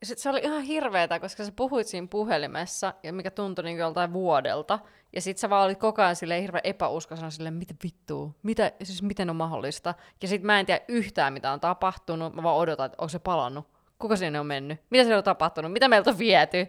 Ja 0.00 0.06
sit 0.06 0.18
se 0.18 0.30
oli 0.30 0.40
ihan 0.42 0.62
hirveetä, 0.62 1.20
koska 1.20 1.44
sä 1.44 1.52
puhuit 1.56 1.86
siinä 1.86 2.06
puhelimessa, 2.10 2.94
ja 3.02 3.12
mikä 3.12 3.30
tuntui 3.30 3.64
niin 3.64 3.78
joltain 3.78 4.12
vuodelta. 4.12 4.78
Ja 5.12 5.20
sit 5.20 5.38
sä 5.38 5.50
vaan 5.50 5.64
olit 5.64 5.78
koko 5.78 6.02
ajan 6.02 6.16
silleen 6.16 6.42
hirveän 6.42 6.60
epäuskoisena 6.64 7.30
silleen, 7.30 7.54
mitä 7.54 7.74
vittua, 7.84 8.30
mitä, 8.42 8.72
siis 8.82 9.02
miten 9.02 9.30
on 9.30 9.36
mahdollista. 9.36 9.94
Ja 10.22 10.28
sit 10.28 10.42
mä 10.42 10.60
en 10.60 10.66
tiedä 10.66 10.84
yhtään, 10.88 11.32
mitä 11.32 11.52
on 11.52 11.60
tapahtunut, 11.60 12.34
mä 12.34 12.42
vaan 12.42 12.56
odotan, 12.56 12.86
että 12.86 12.96
onko 12.98 13.08
se 13.08 13.18
palannut. 13.18 13.68
Kuka 13.98 14.16
sinne 14.16 14.40
on 14.40 14.46
mennyt? 14.46 14.80
Mitä 14.90 15.04
siellä 15.04 15.18
on 15.18 15.24
tapahtunut? 15.24 15.72
Mitä 15.72 15.88
meiltä 15.88 16.10
on 16.10 16.18
viety? 16.18 16.66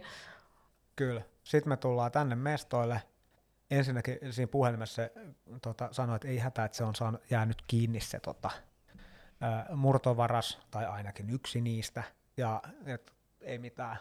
Kyllä. 0.96 1.22
Sitten 1.44 1.68
me 1.68 1.76
tullaan 1.76 2.12
tänne 2.12 2.34
mestoille. 2.34 3.02
Ensinnäkin 3.70 4.18
siinä 4.30 4.50
puhelimessa 4.50 4.94
se 4.94 5.12
tota, 5.62 5.88
sanoi, 5.92 6.16
että 6.16 6.28
ei 6.28 6.38
hätää, 6.38 6.64
että 6.64 6.76
se 6.76 6.84
on 6.84 6.94
saanut, 6.94 7.20
jäänyt 7.30 7.62
kiinni 7.66 8.00
se 8.00 8.20
tota, 8.20 8.50
murtovaras, 9.74 10.60
tai 10.70 10.86
ainakin 10.86 11.30
yksi 11.30 11.60
niistä. 11.60 12.02
Ja 12.36 12.62
et, 12.86 13.12
ei 13.40 13.58
mitään. 13.58 13.96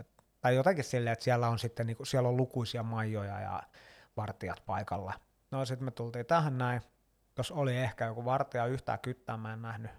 Et, 0.00 0.06
tai 0.40 0.54
jotenkin 0.54 0.84
silleen, 0.84 1.12
että 1.12 1.24
siellä 1.24 1.48
on 1.48 1.58
sitten 1.58 1.86
niinku, 1.86 2.04
siellä 2.04 2.28
on 2.28 2.36
lukuisia 2.36 2.82
maijoja 2.82 3.40
ja 3.40 3.62
vartijat 4.16 4.62
paikalla. 4.66 5.12
No 5.50 5.64
sitten 5.64 5.84
me 5.84 5.90
tultiin 5.90 6.26
tähän 6.26 6.58
näin. 6.58 6.82
Jos 7.38 7.50
oli 7.52 7.76
ehkä 7.76 8.06
joku 8.06 8.24
vartija 8.24 8.66
yhtään 8.66 8.98
kyttää, 8.98 9.36
mä 9.36 9.52
en 9.52 9.62
nähnyt. 9.62 9.90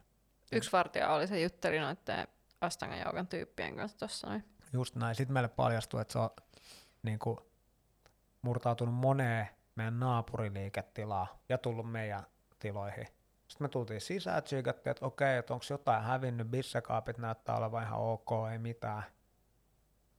Yksi 0.51 0.71
vartija 0.71 1.09
oli 1.09 1.27
se 1.27 1.41
jutteli 1.41 1.79
noitten 1.79 2.27
Astangan 2.61 3.27
tyyppien 3.27 3.75
kanssa 3.75 4.27
noin. 4.27 4.43
Just 4.73 4.95
näin. 4.95 5.15
Sitten 5.15 5.33
meille 5.33 5.49
paljastui, 5.49 6.01
että 6.01 6.11
se 6.11 6.19
on 6.19 6.29
niin 7.03 7.19
kuin, 7.19 7.37
murtautunut 8.41 8.95
moneen 8.95 9.47
meidän 9.75 9.99
naapuriliiketilaa 9.99 11.39
ja 11.49 11.57
tullut 11.57 11.91
meidän 11.91 12.23
tiloihin. 12.59 13.07
Sitten 13.47 13.65
me 13.65 13.69
tultiin 13.69 14.01
sisään, 14.01 14.43
tsiikattiin, 14.43 14.91
että 14.91 15.05
okei, 15.05 15.37
että 15.37 15.53
onko 15.53 15.65
jotain 15.69 16.03
hävinnyt, 16.03 16.47
bissekaapit 16.51 17.17
näyttää 17.17 17.57
olevan 17.57 17.83
ihan 17.83 17.99
ok, 17.99 18.29
ei 18.51 18.57
mitään. 18.57 19.03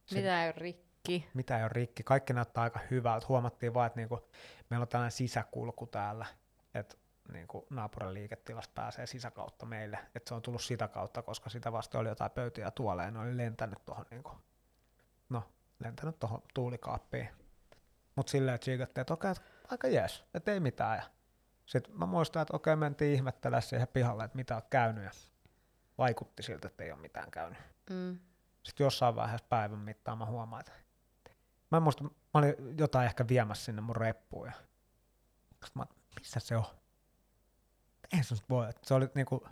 Se- 0.05 0.15
Mitä 0.15 0.43
ei 0.43 0.47
ole 0.47 0.53
rikki? 0.57 1.29
Mitä 1.33 1.57
ei 1.57 1.63
ole 1.63 1.69
rikki, 1.73 2.03
kaikki 2.03 2.33
näyttää 2.33 2.63
aika 2.63 2.79
hyvältä. 2.91 3.25
Huomattiin 3.29 3.73
vaan, 3.73 3.87
että 3.87 3.99
niinku, 3.99 4.29
meillä 4.69 4.81
on 4.83 4.87
tällainen 4.87 5.11
sisäkulku 5.11 5.85
täällä, 5.87 6.25
että 6.73 6.95
niinku, 7.31 7.67
naapurin 7.69 8.13
liiketilasta 8.13 8.71
pääsee 8.75 9.05
sisäkautta 9.07 9.65
meille. 9.65 9.99
Että 10.15 10.29
se 10.29 10.35
on 10.35 10.41
tullut 10.41 10.61
sitä 10.61 10.87
kautta, 10.87 11.21
koska 11.21 11.49
sitä 11.49 11.71
vasta 11.71 11.99
oli 11.99 12.09
jotain 12.09 12.31
pöytiä 12.31 12.65
ja 12.65 12.71
tuoleja, 12.71 13.11
ne 13.11 13.19
oli 13.19 13.37
lentänyt 13.37 13.85
tuohon, 13.85 14.05
niinku, 14.11 14.31
no, 15.29 15.43
lentänyt 15.79 16.19
tuohon 16.19 16.41
tuulikaappiin. 16.53 17.29
Mutta 18.15 18.29
silleen 18.31 18.59
tsiikattiin, 18.59 19.01
että 19.01 19.13
okei, 19.13 19.31
että 19.31 19.43
aika 19.71 19.87
jees, 19.87 20.23
että 20.33 20.51
ei 20.51 20.59
mitään. 20.59 20.97
Ja 20.97 21.03
sitten 21.67 21.97
mä 21.97 22.05
muistan, 22.05 22.41
että 22.41 22.55
okei, 22.55 22.75
mentiin 22.75 23.13
ihmettelemään 23.13 23.61
siihen 23.61 23.87
pihalle, 23.87 24.23
että 24.23 24.35
mitä 24.35 24.55
on 24.55 24.61
käynyt. 24.69 25.03
Ja 25.03 25.11
vaikutti 25.97 26.43
siltä, 26.43 26.67
että 26.67 26.83
ei 26.83 26.91
ole 26.91 27.01
mitään 27.01 27.31
käynyt. 27.31 27.59
Mm. 27.89 28.19
Sitten 28.63 28.85
jossain 28.85 29.15
vaiheessa 29.15 29.47
päivän 29.49 29.79
mittaan 29.79 30.17
mä 30.17 30.25
huomaan, 30.25 30.59
että 30.59 30.71
mä 31.71 31.77
en 31.77 31.83
muista, 31.83 32.03
mä 32.03 32.11
olin 32.33 32.55
jotain 32.77 33.05
ehkä 33.05 33.27
viemässä 33.27 33.65
sinne 33.65 33.81
mun 33.81 33.95
reppuun 33.95 34.47
ja 34.47 34.53
sitten 35.51 35.71
mä, 35.75 35.85
missä 36.19 36.39
se 36.39 36.57
on? 36.57 36.65
Ei 38.17 38.23
se 38.23 38.35
nyt 38.35 38.49
voi, 38.49 38.69
että 38.69 38.81
se 38.83 38.93
oli 38.93 39.09
niinku 39.15 39.47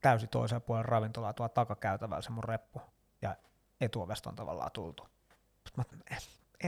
täysin 0.00 0.28
toiseen 0.28 0.62
puolen 0.62 0.84
ravintolaa 0.84 1.32
tuolla 1.32 1.48
takakäytävällä 1.48 2.22
se 2.22 2.30
mun 2.30 2.44
reppu 2.44 2.80
ja 3.22 3.36
etuovesta 3.80 4.30
on 4.30 4.36
tavallaan 4.36 4.70
tultu. 4.72 5.08
Sitten 5.66 5.84
mä, 5.92 5.98
en, 6.10 6.18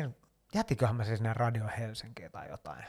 en, 0.05 0.17
jätiköhän 0.55 0.97
mä 0.97 1.05
se 1.05 1.17
sinne 1.17 1.33
Radio 1.33 1.69
Helsinkiin 1.79 2.33
tai 2.33 2.49
jotain. 2.49 2.85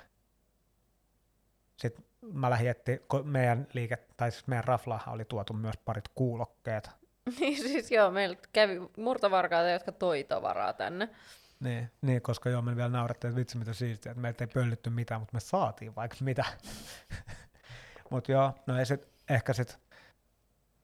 Sitten 1.78 2.06
mä 2.34 2.50
lähdin 2.50 2.70
etsiä, 2.70 3.00
kun 3.10 3.28
meidän 3.28 3.68
liike, 3.74 3.98
tai 4.18 4.32
siis 4.32 4.48
meidän 4.48 4.64
raflahan 4.64 5.14
oli 5.14 5.26
tuotu 5.26 5.54
myös 5.54 5.78
parit 5.78 6.08
kuulokkeet, 6.16 6.90
Niin 7.40 7.58
siis 7.58 7.92
joo, 7.92 8.12
meillä 8.12 8.38
kävi 8.54 8.82
murtovarkaita, 8.98 9.70
jotka 9.70 9.92
toi 9.92 10.24
tavaraa 10.24 10.74
tänne. 10.74 11.10
Niin, 11.60 11.92
niin, 12.02 12.22
koska 12.22 12.50
joo, 12.50 12.62
me 12.62 12.76
vielä 12.76 12.90
naurettiin, 12.90 13.30
että 13.30 13.40
vitsi 13.40 13.58
mitä 13.58 13.74
siistiä, 13.74 14.12
että 14.12 14.22
meiltä 14.22 14.44
ei 14.44 14.48
pöllitty 14.54 14.90
mitään, 14.90 15.22
mutta 15.22 15.34
me 15.36 15.40
saatiin 15.40 15.96
vaikka 15.96 16.18
mitä. 16.22 16.46
mutta 18.12 18.32
joo, 18.32 18.54
no 18.66 18.80
ei 18.80 18.86
sit, 18.86 19.08
ehkä 19.30 19.54
sit 19.54 19.80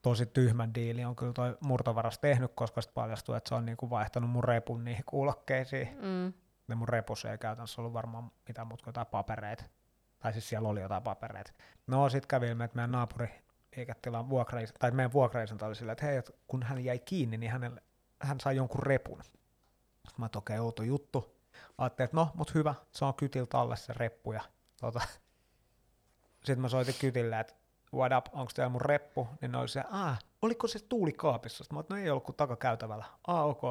tosi 0.02 0.26
tyhmän 0.26 0.74
diili 0.74 1.04
on 1.04 1.16
kyllä 1.16 1.32
toi 1.32 1.56
murtovaras 1.60 2.18
tehnyt, 2.18 2.52
koska 2.54 2.80
sitten 2.80 2.94
paljastui, 2.94 3.36
että 3.36 3.48
se 3.48 3.54
on 3.54 3.66
niinku 3.66 3.90
vaihtanut 3.90 4.30
mun 4.30 4.44
repun 4.44 4.84
niihin 4.84 5.04
kuulokkeisiin. 5.06 5.88
Mm. 6.02 6.32
Ja 6.68 6.76
mun 6.76 6.88
repussa 6.88 7.30
ei 7.30 7.38
käytännössä 7.38 7.80
ollut 7.80 7.92
varmaan 7.92 8.30
mitään 8.48 8.66
muuta 8.66 8.84
kuin 8.84 8.92
jotain 8.92 9.06
papereita. 9.06 9.64
Tai 10.24 10.32
siis 10.32 10.48
siellä 10.48 10.68
oli 10.68 10.80
jotain 10.80 11.02
papereita. 11.02 11.52
No 11.86 12.08
sit 12.08 12.26
kävi 12.26 12.48
ilmi, 12.48 12.64
että 12.64 12.76
meidän 12.76 12.92
naapuri 12.92 13.28
liiketilan 13.76 14.28
vuokrais, 14.28 14.72
tai 14.78 14.90
meidän 14.90 15.12
vuokraisenta 15.12 15.66
oli 15.66 15.76
silleen, 15.76 15.92
että 15.92 16.06
hei, 16.06 16.16
että 16.16 16.32
kun 16.46 16.62
hän 16.62 16.84
jäi 16.84 16.98
kiinni, 16.98 17.36
niin 17.36 17.52
hänelle, 17.52 17.82
hän 18.22 18.40
sai 18.40 18.56
jonkun 18.56 18.82
repun. 18.82 19.22
Sitten 19.24 20.14
mä 20.18 20.26
että 20.26 20.38
okei, 20.38 20.58
outo 20.58 20.82
juttu. 20.82 21.36
Ajattelin, 21.78 22.04
että 22.04 22.16
no, 22.16 22.30
mut 22.34 22.54
hyvä, 22.54 22.74
se 22.92 23.04
on 23.04 23.14
kytiltä 23.14 23.58
alle 23.58 23.76
se 23.76 23.92
reppu. 23.92 24.32
Ja, 24.32 24.40
tota. 24.80 25.00
Sitten 26.44 26.60
mä 26.60 26.68
soitin 26.68 26.94
kytille, 27.00 27.40
että 27.40 27.54
what 27.94 28.12
up, 28.18 28.26
onko 28.32 28.52
teillä 28.54 28.68
mun 28.68 28.80
reppu? 28.80 29.28
Niin 29.40 29.52
ne 29.52 29.58
oli 29.58 29.68
se, 29.68 29.82
ah, 29.90 30.18
oliko 30.42 30.68
se 30.68 30.78
tuulikaapissa? 30.88 31.64
Sitten 31.64 31.76
mä 31.76 31.80
että 31.80 31.94
no 31.94 32.00
ei 32.00 32.10
ollut 32.10 32.24
kuin 32.24 32.36
takakäytävällä. 32.36 33.04
Ah, 33.26 33.46
ok. 33.46 33.62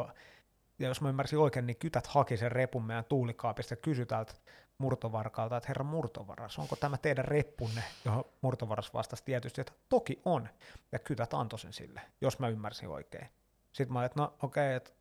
Ja 0.79 0.87
jos 0.87 1.01
mä 1.01 1.09
ymmärsin 1.09 1.39
oikein, 1.39 1.67
niin 1.67 1.77
kytät 1.77 2.07
haki 2.07 2.37
sen 2.37 2.51
repun 2.51 2.83
meidän 2.83 3.05
tuulikaapista 3.05 3.73
ja 3.73 3.77
kysyi 3.77 4.05
täältä 4.05 4.33
murtovarkalta, 4.77 5.57
että 5.57 5.67
herra 5.67 5.83
murtovaras, 5.83 6.59
onko 6.59 6.75
tämä 6.75 6.97
teidän 6.97 7.25
reppunne? 7.25 7.83
Johon 8.05 8.25
murtovaras 8.41 8.93
vastasi 8.93 9.23
tietysti, 9.23 9.61
että 9.61 9.73
toki 9.89 10.21
on. 10.25 10.49
Ja 10.91 10.99
kytät 10.99 11.33
antoi 11.33 11.59
sen 11.59 11.73
sille, 11.73 12.01
jos 12.21 12.39
mä 12.39 12.47
ymmärsin 12.47 12.89
oikein. 12.89 13.29
Sitten 13.71 13.93
mä 13.93 13.99
olin, 13.99 14.05
että 14.05 14.19
no 14.19 14.33
okei, 14.41 14.67
okay, 14.67 14.75
että 14.75 14.91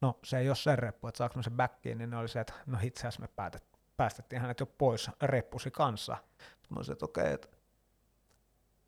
no 0.00 0.18
se 0.24 0.38
ei 0.38 0.48
ole 0.48 0.56
sen 0.56 0.78
reppu, 0.78 1.08
että 1.08 1.18
saanko 1.18 1.36
mä 1.36 1.42
sen 1.42 1.56
backiin, 1.56 1.98
niin 1.98 2.10
ne 2.10 2.16
oli 2.16 2.28
se, 2.28 2.40
että 2.40 2.52
no 2.66 2.78
itse 2.82 3.00
asiassa 3.00 3.20
me 3.20 3.28
päätet, 3.28 3.64
päästettiin 3.96 4.40
hänet 4.40 4.60
jo 4.60 4.66
pois 4.66 5.10
reppusi 5.22 5.70
kanssa. 5.70 6.16
Sitten 6.38 6.68
mä 6.70 6.76
olisin, 6.76 6.92
että 6.92 7.04
okei, 7.04 7.22
okay, 7.22 7.34
että 7.34 7.48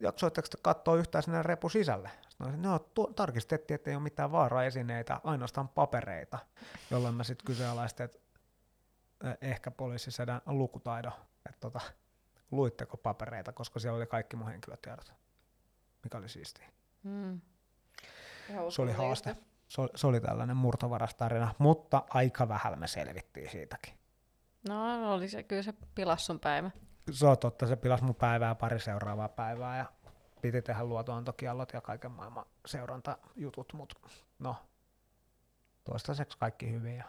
jaksoitteko 0.01 0.49
te 0.49 0.59
katsoa 0.63 0.97
yhtään 0.97 1.23
sinne 1.23 1.43
repun 1.43 1.71
sisälle? 1.71 2.11
Sitten 2.29 2.47
olisin, 2.47 2.63
no 2.63 2.79
tu- 2.79 3.13
tarkistettiin, 3.17 3.75
että 3.75 3.91
ei 3.91 3.97
ole 3.97 4.03
mitään 4.03 4.33
vaara-esineitä, 4.33 5.21
ainoastaan 5.25 5.69
papereita, 5.69 6.39
jolloin 6.91 7.15
mä 7.15 7.25
sitten 7.25 7.47
kyseenalaistin, 7.47 8.05
että 8.05 8.19
ehkä 9.41 9.71
poliisisedän 9.71 10.43
lukutaidon, 10.47 11.13
että 11.47 11.61
tota, 11.61 11.81
luitteko 12.51 12.97
papereita, 12.97 13.53
koska 13.53 13.81
siellä 13.81 13.97
oli 13.97 14.07
kaikki 14.07 14.37
mun 14.37 14.49
henkilötiedot, 14.49 15.13
mikä 16.05 16.19
oli 16.19 16.29
siistiä. 16.29 16.69
Mm. 17.03 17.41
Se 18.69 18.83
oli 18.83 18.93
haaste. 18.93 19.37
Se 19.69 19.81
oli, 19.81 19.91
se 19.95 20.07
oli 20.07 20.21
tällainen 20.21 20.57
murtovarastarina, 20.57 21.55
mutta 21.59 22.05
aika 22.11 22.49
vähällä 22.49 22.77
me 22.77 22.87
selvittiin 22.87 23.51
siitäkin. 23.51 23.95
No 24.69 25.13
oli 25.15 25.29
se, 25.29 25.43
kyllä 25.43 25.63
se 25.63 25.75
pilas 25.95 26.27
sun 26.27 26.41
päivä. 26.41 26.71
Se 27.11 27.27
on 27.27 27.39
totta, 27.39 27.67
se 27.67 27.77
pilasi 27.77 28.05
mun 28.05 28.15
päivää 28.15 28.55
pari 28.55 28.81
seuraavaa 28.81 29.29
päivää 29.29 29.79
ja 29.79 29.87
piti 30.43 30.63
tehdä 30.63 30.85
luotoantokiallot 30.85 31.73
ja 31.73 31.81
kaiken 31.81 32.11
maailman 32.11 32.47
seurantajutut, 32.67 33.73
mutta 33.73 33.97
no, 34.39 34.57
toistaiseksi 35.85 36.39
kaikki 36.39 36.71
hyvin 36.71 36.97
ja 36.97 37.05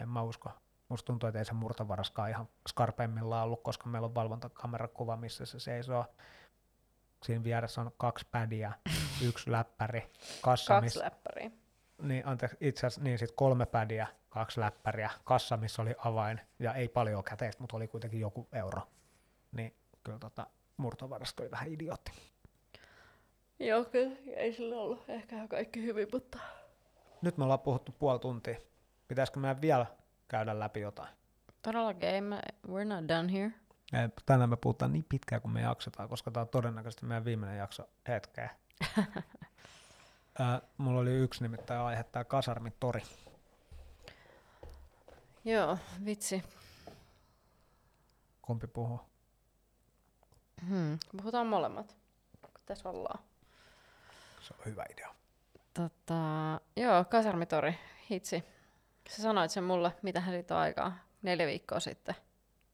en 0.00 0.08
mä 0.08 0.22
usko. 0.22 0.50
Musta 0.88 1.06
tuntuu, 1.06 1.26
että 1.28 1.38
ei 1.38 1.44
se 1.44 1.52
murtovaraskaan 1.54 2.30
ihan 2.30 2.48
skarpeimmillaan 2.68 3.44
ollut, 3.44 3.62
koska 3.62 3.88
meillä 3.88 4.06
on 4.06 4.14
valvontakamerakuva, 4.14 5.16
missä 5.16 5.46
se 5.46 5.60
seisoo. 5.60 6.04
Siinä 7.22 7.44
vieressä 7.44 7.80
on 7.80 7.90
kaksi 7.96 8.26
pädiä 8.30 8.72
yksi 9.28 9.52
läppäri, 9.52 10.10
kassa, 10.42 10.74
Kaksi 10.74 10.84
missä, 10.84 11.04
läppäriä. 11.04 11.50
niin, 12.02 12.26
anteeksi, 12.26 12.56
itse 12.60 12.86
asiassa 12.86 13.02
niin 13.04 13.18
sit 13.18 13.32
kolme 13.32 13.66
pädiä, 13.66 14.06
kaksi 14.28 14.60
läppäriä, 14.60 15.10
kassa, 15.24 15.56
missä 15.56 15.82
oli 15.82 15.94
avain, 15.98 16.40
ja 16.58 16.74
ei 16.74 16.88
paljon 16.88 17.24
käteistä, 17.24 17.62
mutta 17.62 17.76
oli 17.76 17.88
kuitenkin 17.88 18.20
joku 18.20 18.48
euro. 18.52 18.80
Niin 19.52 19.74
kyllä 20.04 20.18
tota, 20.18 20.46
murtovarasto 20.76 21.42
oli 21.42 21.50
vähän 21.50 21.68
idiootti. 21.72 22.12
Joo, 23.58 23.84
kyllä. 23.84 24.16
Ei 24.26 24.52
sillä 24.52 24.76
ollut 24.76 25.04
ehkä 25.08 25.48
kaikki 25.48 25.82
hyvin, 25.82 26.08
mutta... 26.12 26.38
Nyt 27.22 27.36
me 27.36 27.44
ollaan 27.44 27.60
puhuttu 27.60 27.92
puoli 27.98 28.18
tuntia. 28.18 28.56
Pitäisikö 29.08 29.40
meidän 29.40 29.60
vielä 29.60 29.86
käydä 30.28 30.58
läpi 30.58 30.80
jotain? 30.80 31.08
Todellakin, 31.62 32.08
ei 32.08 32.20
me, 32.20 32.40
we're 32.68 32.84
not 32.84 33.08
done 33.08 33.32
here. 33.32 33.52
Ei, 33.92 34.08
Tänään 34.26 34.50
me 34.50 34.56
puhutaan 34.56 34.92
niin 34.92 35.06
pitkään 35.08 35.42
kuin 35.42 35.52
me 35.52 35.60
jaksetaan, 35.60 36.08
koska 36.08 36.30
tämä 36.30 36.42
on 36.42 36.48
todennäköisesti 36.48 37.06
meidän 37.06 37.24
viimeinen 37.24 37.58
jakso 37.58 37.88
hetkeä. 38.08 38.50
Ää, 40.38 40.62
mulla 40.78 41.00
oli 41.00 41.10
yksi 41.10 41.42
nimittäin 41.42 41.80
aihe, 41.80 42.04
tämä 42.04 42.24
kasarmitori. 42.24 43.02
Joo, 45.44 45.78
vitsi. 46.04 46.42
Kumpi 48.42 48.66
puhuu? 48.66 49.00
Hmm. 50.68 50.98
Puhutaan 51.16 51.46
molemmat, 51.46 51.96
kun 52.42 52.62
tässä 52.66 52.88
ollaan. 52.88 53.18
Se 54.40 54.54
on 54.58 54.64
hyvä 54.64 54.84
idea. 54.90 55.14
Tota, 55.74 56.14
joo, 56.76 57.04
kasarmitori, 57.04 57.78
hitsi. 58.10 58.44
Sä 59.08 59.22
sanoit 59.22 59.50
sen 59.50 59.64
mulle, 59.64 59.92
mitä 60.02 60.20
hän 60.20 60.44
on 60.50 60.56
aikaa, 60.56 60.98
neljä 61.22 61.46
viikkoa 61.46 61.80
sitten. 61.80 62.14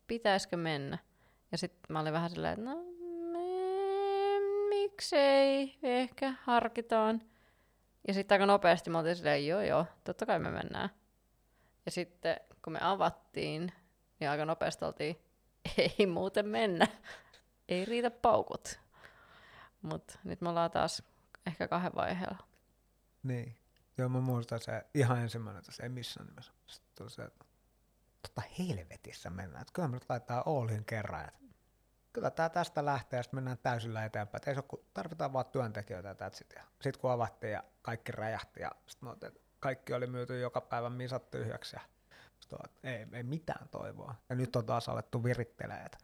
Pitäisikö 0.06 0.56
mennä? 0.56 0.98
Ja 1.52 1.58
sitten 1.58 1.86
mä 1.88 2.00
olin 2.00 2.12
vähän 2.12 2.30
silleen, 2.30 2.52
että 2.52 2.64
no 2.64 2.84
me, 3.32 4.40
miksei, 4.68 5.78
ehkä 5.82 6.34
harkitaan. 6.42 7.22
Ja 8.08 8.14
sitten 8.14 8.34
aika 8.34 8.46
nopeasti 8.46 8.90
mä 8.90 8.98
olin 8.98 9.16
silleen, 9.16 9.46
joo 9.46 9.60
joo, 9.60 9.86
totta 10.04 10.26
kai 10.26 10.38
me 10.38 10.50
mennään. 10.50 10.88
Ja 11.86 11.90
sitten 11.90 12.36
kun 12.64 12.72
me 12.72 12.78
avattiin, 12.82 13.72
niin 14.20 14.30
aika 14.30 14.44
nopeasti 14.44 14.84
oltiin, 14.84 15.16
ei 15.78 16.06
muuten 16.06 16.46
mennä. 16.48 16.86
Ei 17.68 17.84
riitä 17.84 18.10
paukut. 18.10 18.80
Mutta 19.82 20.18
nyt 20.24 20.40
me 20.40 20.48
ollaan 20.48 20.70
taas 20.70 21.02
ehkä 21.46 21.68
kahden 21.68 21.94
vaiheella. 21.94 22.38
Niin. 23.22 23.56
Joo, 23.98 24.08
mä 24.08 24.20
muistan 24.20 24.60
se 24.60 24.86
ihan 24.94 25.18
ensimmäinen, 25.18 25.62
että 25.68 25.82
ei 25.82 25.88
missään 25.88 26.26
nimessä. 26.26 26.52
Sitten 26.66 26.92
tuli 26.94 27.10
se, 27.10 27.30
tota 28.22 28.42
helvetissä 28.58 29.30
mennään. 29.30 29.62
Että 29.62 29.72
kyllä 29.72 29.88
me 29.88 29.94
nyt 29.94 30.04
laittaa 30.08 30.42
Oulin 30.46 30.84
kerran. 30.84 31.28
Että 31.28 31.40
kyllä 32.12 32.30
tää 32.30 32.48
tästä 32.48 32.84
lähtee 32.84 33.16
ja 33.16 33.22
sitten 33.22 33.36
mennään 33.36 33.58
täysillä 33.58 34.04
eteenpäin. 34.04 34.42
Et 34.42 34.48
ei 34.48 34.54
se 34.54 34.60
ole, 34.60 34.66
kun 34.68 34.84
tarvitaan 34.94 35.32
vaan 35.32 35.46
työntekijöitä 35.46 36.16
ja 36.20 36.26
it. 36.26 36.54
Sitten 36.82 37.00
kun 37.00 37.10
avattiin 37.10 37.52
ja 37.52 37.64
kaikki 37.82 38.12
räjähti 38.12 38.60
ja 38.60 38.70
sitten 38.86 39.32
kaikki 39.60 39.92
oli 39.92 40.06
myyty 40.06 40.40
joka 40.40 40.60
päivä 40.60 40.90
misat 40.90 41.30
tyhjäksi. 41.30 41.76
Ja 41.76 41.82
on, 42.52 42.70
ei, 42.82 43.06
ei 43.12 43.22
mitään 43.22 43.68
toivoa. 43.68 44.14
Ja 44.28 44.36
nyt 44.36 44.56
on 44.56 44.66
taas 44.66 44.88
alettu 44.88 45.24
virittelee, 45.24 45.82
että 45.84 45.98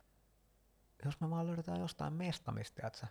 jos 1.04 1.20
me 1.20 1.30
vaan 1.30 1.46
löydetään 1.46 1.80
jostain 1.80 2.12
mestamista, 2.12 2.86
että 2.86 3.06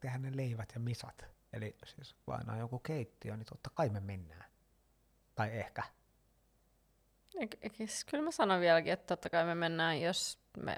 tehdään 0.00 0.22
ne 0.22 0.36
leivät 0.36 0.72
ja 0.74 0.80
misat. 0.80 1.35
Eli 1.56 1.76
siis 1.84 2.16
lainaa 2.26 2.56
joku 2.56 2.78
keittiö, 2.78 3.36
niin 3.36 3.46
totta 3.46 3.70
kai 3.74 3.88
me 3.88 4.00
mennään. 4.00 4.44
Tai 5.34 5.50
ehkä. 5.58 5.82
Siis 7.76 8.04
kyllä 8.04 8.24
mä 8.24 8.30
sanon 8.30 8.60
vieläkin, 8.60 8.92
että 8.92 9.06
totta 9.06 9.30
kai 9.30 9.44
me 9.44 9.54
mennään, 9.54 10.00
jos 10.00 10.38
me 10.58 10.76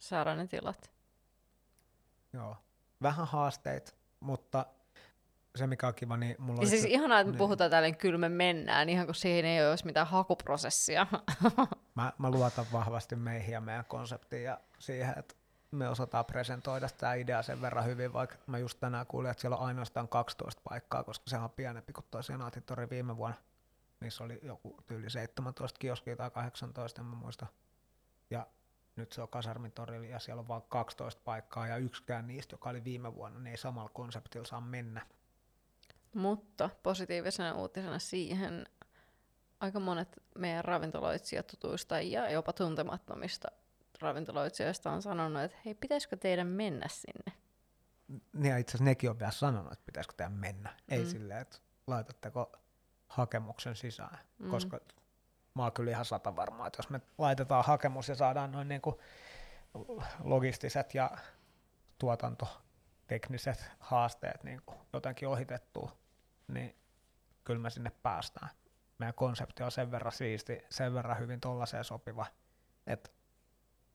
saadaan 0.00 0.38
ne 0.38 0.46
tilat. 0.46 0.90
Joo. 2.32 2.56
Vähän 3.02 3.26
haasteita, 3.26 3.92
mutta 4.20 4.66
se 5.56 5.66
mikä 5.66 5.86
on 5.88 5.94
kiva, 5.94 6.16
niin 6.16 6.36
mulla 6.38 6.56
Ja 6.58 6.60
oli 6.60 6.68
siis 6.68 6.82
se- 6.82 6.88
ihanaa, 6.88 7.20
että 7.20 7.26
me 7.28 7.32
niin. 7.32 7.38
puhutaan 7.38 7.70
tälleen, 7.70 7.96
kyllä 7.96 8.18
me 8.18 8.28
mennään, 8.28 8.88
ihan 8.88 9.06
kun 9.06 9.14
siihen 9.14 9.44
ei 9.44 9.68
olisi 9.68 9.86
mitään 9.86 10.06
hakuprosessia. 10.06 11.06
Mä, 11.94 12.12
mä 12.18 12.30
luotan 12.30 12.66
vahvasti 12.72 13.16
meihin 13.16 13.52
ja 13.52 13.60
meidän 13.60 13.84
konseptiin 13.84 14.42
ja 14.44 14.60
siihen, 14.78 15.14
että 15.18 15.34
me 15.72 15.88
osataan 15.88 16.24
presentoida 16.24 16.88
tämä 16.88 17.14
idea 17.14 17.42
sen 17.42 17.60
verran 17.60 17.84
hyvin, 17.84 18.12
vaikka 18.12 18.36
mä 18.46 18.58
just 18.58 18.80
tänään 18.80 19.06
kuulin, 19.06 19.30
että 19.30 19.40
siellä 19.40 19.56
on 19.56 19.66
ainoastaan 19.66 20.08
12 20.08 20.62
paikkaa, 20.68 21.04
koska 21.04 21.30
se 21.30 21.36
on 21.36 21.50
pienempi 21.50 21.92
kuin 21.92 22.06
tuo 22.10 22.22
Senaatitori 22.22 22.90
viime 22.90 23.16
vuonna. 23.16 23.36
Niissä 24.00 24.24
oli 24.24 24.40
joku 24.42 24.76
tyyli 24.86 25.10
17 25.10 25.78
kioskia 25.78 26.16
tai 26.16 26.30
18, 26.30 27.00
en 27.00 27.06
mä 27.06 27.16
muista. 27.16 27.46
Ja 28.30 28.46
nyt 28.96 29.12
se 29.12 29.22
on 29.22 29.28
kasarmitorilla 29.28 30.06
ja 30.06 30.18
siellä 30.18 30.40
on 30.40 30.48
vain 30.48 30.62
12 30.68 31.22
paikkaa 31.24 31.66
ja 31.66 31.76
yksikään 31.76 32.26
niistä, 32.26 32.54
joka 32.54 32.70
oli 32.70 32.84
viime 32.84 33.14
vuonna, 33.14 33.40
ne 33.40 33.50
ei 33.50 33.56
samalla 33.56 33.90
konseptilla 33.94 34.46
saa 34.46 34.60
mennä. 34.60 35.06
Mutta 36.14 36.70
positiivisena 36.82 37.54
uutisena 37.54 37.98
siihen 37.98 38.66
aika 39.60 39.80
monet 39.80 40.22
meidän 40.38 40.64
ravintoloitsijat 40.64 41.46
tutuista 41.46 42.00
ja 42.00 42.30
jopa 42.30 42.52
tuntemattomista 42.52 43.48
ravintoloitsijoista 44.02 44.90
on 44.90 45.02
sanonut, 45.02 45.42
että 45.42 45.56
hei, 45.64 45.74
pitäisikö 45.74 46.16
teidän 46.16 46.46
mennä 46.46 46.86
sinne? 46.88 47.32
Niin 48.32 48.58
itse 48.58 48.70
asiassa 48.70 48.84
nekin 48.84 49.10
on 49.10 49.18
vielä 49.18 49.32
sanonut, 49.32 49.72
että 49.72 49.86
pitäisikö 49.86 50.14
tehdä 50.16 50.30
mennä. 50.30 50.74
Ei 50.88 51.02
Mm. 51.02 51.06
silleen, 51.08 51.40
että 51.40 51.58
laitatteko 51.86 52.52
hakemuksen 53.08 53.76
sisään, 53.76 54.18
Mm. 54.38 54.50
koska 54.50 54.80
mä 55.54 55.62
oon 55.62 55.72
kyllä 55.72 55.90
ihan 55.90 56.04
sata 56.04 56.36
varmaa, 56.36 56.66
että 56.66 56.78
jos 56.78 56.90
me 56.90 57.00
laitetaan 57.18 57.64
hakemus 57.64 58.08
ja 58.08 58.14
saadaan 58.14 58.52
noin 58.52 58.68
niin 58.68 58.80
kuin 58.80 58.96
logistiset 60.24 60.94
ja 60.94 61.10
tuotantotekniset 61.98 63.70
haasteet 63.78 64.44
niin 64.44 64.62
kuin 64.66 64.78
jotenkin 64.92 65.28
ohitettua, 65.28 65.96
niin 66.48 66.76
kyllä 67.44 67.60
me 67.60 67.70
sinne 67.70 67.90
päästään. 68.02 68.48
Meidän 68.98 69.14
konsepti 69.14 69.62
on 69.62 69.70
sen 69.70 69.90
verran 69.90 70.12
siisti, 70.12 70.58
sen 70.70 70.94
verran 70.94 71.18
hyvin 71.18 71.40
tollaiseen 71.40 71.84
sopiva, 71.84 72.26
että 72.86 73.10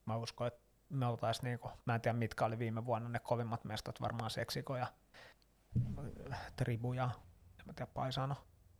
mä 0.08 0.16
uskon, 0.16 0.46
että 0.46 0.60
me 0.88 1.06
oltais 1.06 1.42
niinku, 1.42 1.70
mä 1.84 1.94
en 1.94 2.00
tiedä 2.00 2.18
mitkä 2.18 2.44
oli 2.44 2.58
viime 2.58 2.84
vuonna 2.86 3.08
ne 3.08 3.18
kovimmat 3.18 3.64
mestat, 3.64 4.00
varmaan 4.00 4.30
Seksiko 4.30 4.76
ja 4.76 4.86
äh, 6.32 6.52
Tribu 6.56 6.92
ja 6.92 7.10
en 7.60 7.66
mä 7.66 7.72
tiedä 7.72 7.90
Paisano 7.94 8.36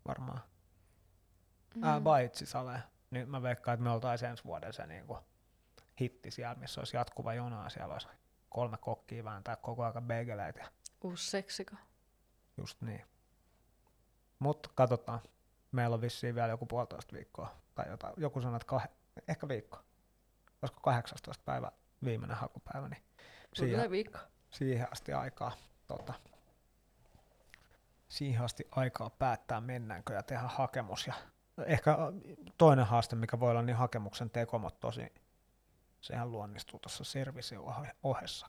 varmaan. 0.09 0.41
Mm. 1.75 1.85
Ää, 1.85 2.01
Baitsi 2.01 2.47
Sale, 2.47 2.83
niin 3.11 3.31
mä 3.31 3.43
veikkaan, 3.43 3.75
että 3.75 3.85
me 3.85 3.91
oltais 3.91 4.23
ensi 4.23 4.45
vuoden 4.45 4.73
se 4.73 4.87
niinku 4.87 5.19
hitti 6.01 6.31
siellä, 6.31 6.55
missä 6.55 6.81
olisi 6.81 6.97
jatkuva 6.97 7.35
jona 7.35 7.69
siellä 7.69 7.93
olisi 7.93 8.09
kolme 8.49 8.77
kokkia 8.81 9.25
vääntää 9.25 9.57
koko 9.57 9.85
ajan 9.85 10.03
bageleitä 10.07 10.61
ja 10.61 10.69
Uusi 11.05 11.31
seksiko. 11.31 11.77
just 12.57 12.81
niin. 12.83 13.05
Mutta 14.39 14.71
katsotaan. 14.75 15.21
Meillä 15.73 15.95
on 15.95 16.01
vissiin 16.01 16.35
vielä 16.35 16.49
joku 16.49 16.67
puolitoista 16.67 17.17
viikkoa 17.17 17.57
tai 17.75 17.89
jotain. 17.89 18.15
Joku 18.17 18.41
sanoo, 18.41 18.57
että 18.57 18.77
kah- 18.77 19.23
ehkä 19.29 19.49
viikko. 19.49 19.79
Olisiko 20.63 20.81
18 20.81 21.43
päivä 21.45 21.73
viimeinen 22.05 22.37
hakupäivä, 22.37 22.89
niin 22.89 23.03
siihen, 23.55 23.75
Tulee 23.75 23.91
viikko. 23.91 24.19
siihen 24.51 24.89
asti 24.93 25.13
aikaa 25.13 25.53
tota, 25.87 26.15
siihen 28.09 28.45
asti 28.45 28.69
aikaa 28.71 29.11
päättää 29.11 29.61
mennäänkö 29.61 30.13
ja 30.15 30.23
tehdä 30.23 30.43
hakemus. 30.49 31.07
Ja 31.07 31.15
ehkä 31.67 31.97
toinen 32.59 32.87
haaste, 32.87 33.17
mikä 33.17 33.41
voi 33.41 33.51
olla, 33.51 33.63
niin 33.63 33.77
hakemuksen 33.77 34.31
teko, 34.31 34.59
mutta 34.59 34.81
tosi 34.81 35.13
sehän 36.01 36.33
luonnistuu 36.33 36.79
tuossa 36.79 37.05
servisin 37.05 37.59
ohe- 37.59 37.95
ohessa. 38.03 38.47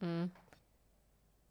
Mm. 0.00 0.30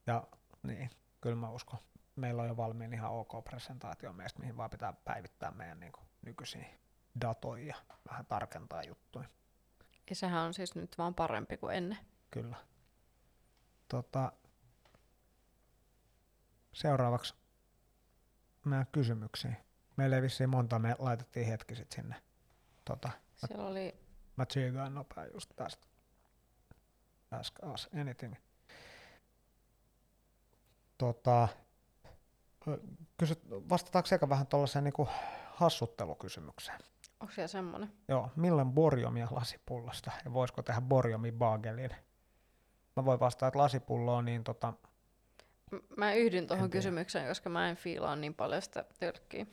Ja 0.08 0.24
niin, 0.64 0.90
kyllä 1.22 1.36
mä 1.36 1.50
uskon. 1.50 1.80
Meillä 2.16 2.42
on 2.42 2.48
jo 2.48 2.58
valmiin 2.58 2.94
ihan 2.94 3.12
ok 3.12 3.44
presentaatio 3.44 4.14
meistä, 4.14 4.40
mihin 4.40 4.58
vaan 4.58 4.70
pitää 4.70 4.94
päivittää 5.06 5.52
meidän 5.52 5.80
niin 5.80 5.92
kuin, 5.92 6.06
nykyisiä 6.22 6.66
datoja 7.22 7.66
ja 7.66 7.76
vähän 8.10 8.26
tarkentaa 8.26 8.84
juttuja. 8.84 9.28
Ja 10.12 10.16
sehän 10.16 10.42
on 10.42 10.54
siis 10.54 10.76
nyt 10.76 10.98
vaan 10.98 11.16
parempi 11.16 11.58
kuin 11.58 11.76
ennen. 11.76 11.98
Kyllä. 12.32 12.56
Tota, 13.88 14.32
seuraavaksi 16.74 17.34
meidän 18.66 18.88
kysymyksiin. 18.92 19.58
Meillä 19.98 20.16
ei 20.16 20.22
vissiin 20.22 20.50
monta, 20.50 20.80
me 20.80 20.96
laitettiin 21.00 21.48
hetki 21.48 21.76
sitten 21.76 21.96
sinne. 21.96 22.22
Tota, 22.86 23.10
Siellä 23.36 23.66
oli, 23.66 23.96
mä 24.36 24.46
tsiigaan 24.46 24.94
nopea 24.94 25.26
just 25.26 25.52
tästä. 25.56 25.88
Ask 27.32 27.56
us 27.74 27.90
anything. 28.02 28.36
Tota, 30.98 31.48
kysyt, 33.18 33.40
vastataanko 33.50 34.08
sekä 34.08 34.30
vähän 34.30 34.48
tuollaiseen 34.48 34.84
niinku 34.84 35.08
hassuttelukysymykseen? 35.54 36.80
Onko 37.22 37.34
siellä 37.34 37.48
semmonen? 37.48 37.92
Joo, 38.08 38.30
milloin 38.36 38.72
borjomia 38.72 39.28
lasipullosta 39.32 40.12
ja 40.26 40.34
voisiko 40.34 40.62
tehdä 40.62 40.82
borjomi 40.82 41.32
bagelin? 41.32 41.90
Mä 42.96 43.06
voin 43.06 43.20
vastata, 43.20 43.48
että 43.48 43.60
lasipullo 43.60 44.16
on 44.16 44.26
niin 44.26 44.44
tota, 44.44 44.74
M- 45.72 45.78
Mä 45.98 46.14
yhdyn 46.14 46.48
tuohon 46.48 46.70
kysymykseen, 46.70 47.28
koska 47.28 47.50
mä 47.50 47.70
en 47.70 47.76
fiilaa 47.76 48.16
niin 48.16 48.34
paljon 48.34 48.62
sitä 48.62 48.86
tölkkiä. 49.00 49.46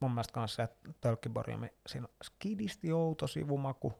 mun 0.00 0.10
mielestä 0.10 0.32
kanssa 0.32 0.56
se, 0.56 0.62
että 0.62 0.88
tölkkiborjomi, 1.00 1.72
siinä 1.86 2.06
on 2.06 2.14
skidisti 2.24 2.92
outo 2.92 3.26
sivumaku, 3.26 3.92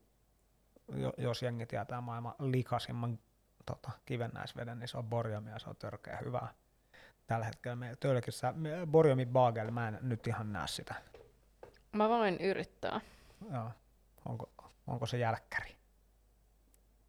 jo, 0.94 1.12
jos 1.18 1.42
jengi 1.42 1.66
tietää 1.66 2.00
maailman 2.00 2.34
likasimman 2.38 3.18
tota, 3.66 3.90
kivennäisveden, 4.06 4.78
niin 4.78 4.88
se 4.88 4.98
on 4.98 5.04
borjomi 5.04 5.50
ja 5.50 5.58
se 5.58 5.70
on 5.70 5.76
törkeä 5.76 6.18
hyvää. 6.24 6.48
tällä 7.26 7.44
hetkellä 7.44 7.76
meillä 7.76 7.96
tölkissä. 8.00 8.54
Borjomi 8.86 9.26
Bagel, 9.26 9.70
mä 9.70 9.88
en 9.88 9.98
nyt 10.02 10.26
ihan 10.26 10.52
näe 10.52 10.66
sitä. 10.68 10.94
Mä 11.94 12.08
voin 12.08 12.40
yrittää. 12.40 13.00
Joo. 13.52 13.70
Onko, 14.28 14.50
onko 14.86 15.06
se 15.06 15.18
jälkkäri? 15.18 15.76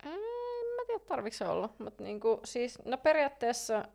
En 0.05 0.19
mä 0.75 0.86
tiedä, 0.88 1.03
tarviiko 1.07 1.38
se 1.38 1.47
olla. 1.47 1.69
Mutta 1.79 2.03
niinku, 2.03 2.41
siis, 2.43 2.79
no 2.86 2.97
periaatteessa 2.97 3.86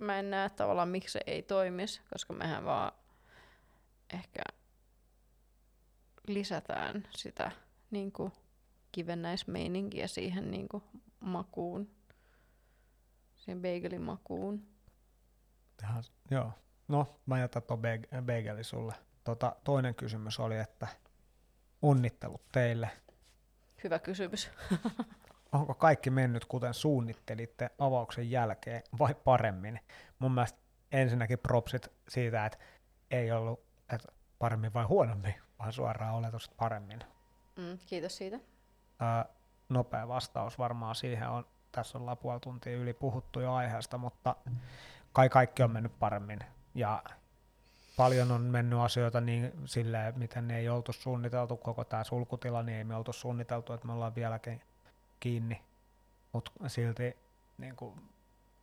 mä 0.00 0.18
en 0.18 0.30
näe 0.30 0.50
tavallaan, 0.50 0.88
miksi 0.88 1.12
se 1.12 1.20
ei 1.26 1.42
toimisi, 1.42 2.00
koska 2.12 2.32
mehän 2.32 2.64
vaan 2.64 2.92
ehkä 4.14 4.42
lisätään 6.26 7.08
sitä 7.16 7.50
niinku, 7.90 8.32
kivennäismeininkiä 8.92 10.06
siihen 10.06 10.50
niinku, 10.50 10.82
makuun, 11.20 11.90
siihen 13.36 13.62
bagelin 13.62 14.02
makuun. 14.02 14.68
Tähän, 15.76 16.02
joo. 16.30 16.52
No, 16.88 17.20
mä 17.26 17.38
jätän 17.38 17.62
tuon 17.62 17.80
bag- 17.80 18.22
bageli 18.22 18.64
sulle. 18.64 18.94
Tota, 19.28 19.56
toinen 19.64 19.94
kysymys 19.94 20.40
oli, 20.40 20.58
että 20.58 20.88
onnittelut 21.82 22.42
teille. 22.52 22.90
Hyvä 23.84 23.98
kysymys. 23.98 24.50
Onko 25.52 25.74
kaikki 25.74 26.10
mennyt 26.10 26.44
kuten 26.44 26.74
suunnittelitte 26.74 27.70
avauksen 27.78 28.30
jälkeen 28.30 28.82
vai 28.98 29.14
paremmin? 29.14 29.80
Mun 30.18 30.32
mielestä 30.32 30.58
ensinnäkin 30.92 31.38
propsit 31.38 31.88
siitä, 32.08 32.46
että 32.46 32.58
ei 33.10 33.32
ollut 33.32 33.60
että 33.94 34.12
paremmin 34.38 34.74
vai 34.74 34.84
huonommin, 34.84 35.34
vaan 35.58 35.72
suoraan 35.72 36.14
oletus 36.14 36.48
paremmin. 36.48 37.00
Mm, 37.56 37.78
kiitos 37.86 38.16
siitä. 38.16 38.40
Ää, 39.00 39.24
nopea 39.68 40.08
vastaus 40.08 40.58
varmaan 40.58 40.94
siihen 40.94 41.28
on, 41.28 41.46
tässä 41.72 41.98
on 41.98 42.18
puoli 42.18 42.40
tuntia 42.40 42.76
yli 42.76 42.94
puhuttu 42.94 43.40
jo 43.40 43.54
aiheesta, 43.54 43.98
mutta 43.98 44.36
kai 45.12 45.28
kaikki 45.28 45.62
on 45.62 45.70
mennyt 45.70 45.98
paremmin. 45.98 46.38
Ja 46.74 47.02
paljon 47.98 48.32
on 48.32 48.40
mennyt 48.40 48.78
asioita 48.78 49.20
niin 49.20 49.52
silleen, 49.64 50.18
miten 50.18 50.48
ne 50.48 50.58
ei 50.58 50.68
oltu 50.68 50.92
suunniteltu, 50.92 51.56
koko 51.56 51.84
tämä 51.84 52.04
sulkutila, 52.04 52.62
niin 52.62 52.78
ei 52.78 52.84
me 52.84 52.96
oltu 52.96 53.12
suunniteltu, 53.12 53.72
että 53.72 53.86
me 53.86 53.92
ollaan 53.92 54.14
vieläkin 54.14 54.60
kiinni, 55.20 55.62
mutta 56.32 56.50
silti 56.66 57.16
niin 57.58 57.76
kuin, 57.76 57.94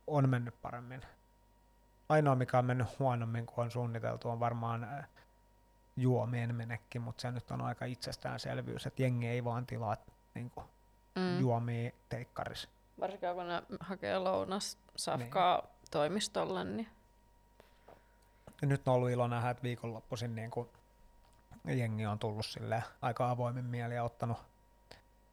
on 0.06 0.28
mennyt 0.28 0.54
paremmin. 0.62 1.02
Ainoa, 2.08 2.34
mikä 2.34 2.58
on 2.58 2.64
mennyt 2.64 2.98
huonommin 2.98 3.46
kuin 3.46 3.64
on 3.64 3.70
suunniteltu, 3.70 4.28
on 4.28 4.40
varmaan 4.40 4.84
ää, 4.84 5.04
juomien 5.96 6.54
menekki, 6.54 6.98
mutta 6.98 7.20
se 7.22 7.30
nyt 7.30 7.50
on 7.50 7.60
aika 7.60 7.84
itsestäänselvyys, 7.84 8.86
että 8.86 9.02
jengi 9.02 9.26
ei 9.26 9.44
vaan 9.44 9.66
tilaa 9.66 9.96
niin 10.34 10.50
kuin, 10.50 10.66
Mm. 11.16 11.40
juomia 11.40 11.90
teikkaris. 12.08 12.68
Varsinkaan 13.00 13.36
kun 13.36 13.48
ne 13.48 13.62
hakee 13.80 14.18
lounas 14.18 14.78
safkaa 14.96 15.58
niin. 15.60 15.70
toimistolle, 15.90 16.64
niin 16.64 16.88
Ja 18.62 18.68
nyt 18.68 18.88
on 18.88 18.94
ollut 18.94 19.10
ilo 19.10 19.28
nähdä, 19.28 19.50
että 19.50 19.62
viikonloppuisin 19.62 20.34
niin 20.34 20.50
kuin 20.50 20.68
jengi 21.64 22.06
on 22.06 22.18
tullut 22.18 22.46
silleen 22.46 22.82
aika 23.02 23.30
avoimin 23.30 23.64
mieli 23.64 23.94
ja 23.94 24.04
ottanut. 24.04 24.38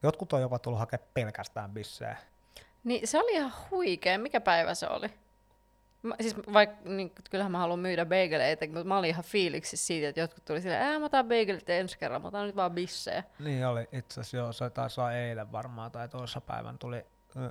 Jotkut 0.04 0.34
on 0.34 0.42
jopa 0.42 0.60
tullut 0.60 0.80
hakemaan 0.80 1.10
pelkästään 1.14 1.72
bissejä. 1.72 2.18
Niin 2.84 3.08
se 3.08 3.20
oli 3.20 3.32
ihan 3.32 3.54
huikea. 3.72 4.20
Mikä 4.20 4.42
päivä 4.42 4.74
se 4.74 4.88
oli? 4.88 5.08
Mä, 6.04 6.16
siis 6.22 6.36
vaikka, 6.54 6.90
niin, 6.90 7.12
kyllähän 7.30 7.52
mä 7.52 7.58
haluan 7.58 7.80
myydä 7.80 8.06
bageleita, 8.06 8.66
mutta 8.66 8.84
mä 8.84 8.98
olin 8.98 9.10
ihan 9.10 9.24
fiiliksissä 9.24 9.88
siitä, 9.88 10.10
että 10.10 10.22
jotkut 10.22 10.46
tuli 10.46 10.62
silleen, 10.62 10.82
ää 10.82 11.00
mä 11.00 11.06
otan 11.06 11.26
bagelit 11.26 11.70
ensi 11.70 11.98
kerran, 11.98 12.22
mä 12.22 12.28
otan 12.28 12.46
nyt 12.46 12.56
vaan 12.56 12.72
bissejä. 12.72 13.24
Niin 13.40 13.68
oli 13.68 13.88
itse 13.92 14.22
asiassa 14.22 14.38
joo, 14.38 14.54
se 14.54 14.70
taisi 14.70 15.02
olla 15.02 15.14
eilen 15.14 15.52
varmaan 15.52 15.92
tai 15.92 16.10
toisessa 16.10 16.42
päivän 16.42 16.78
tuli, 16.78 17.06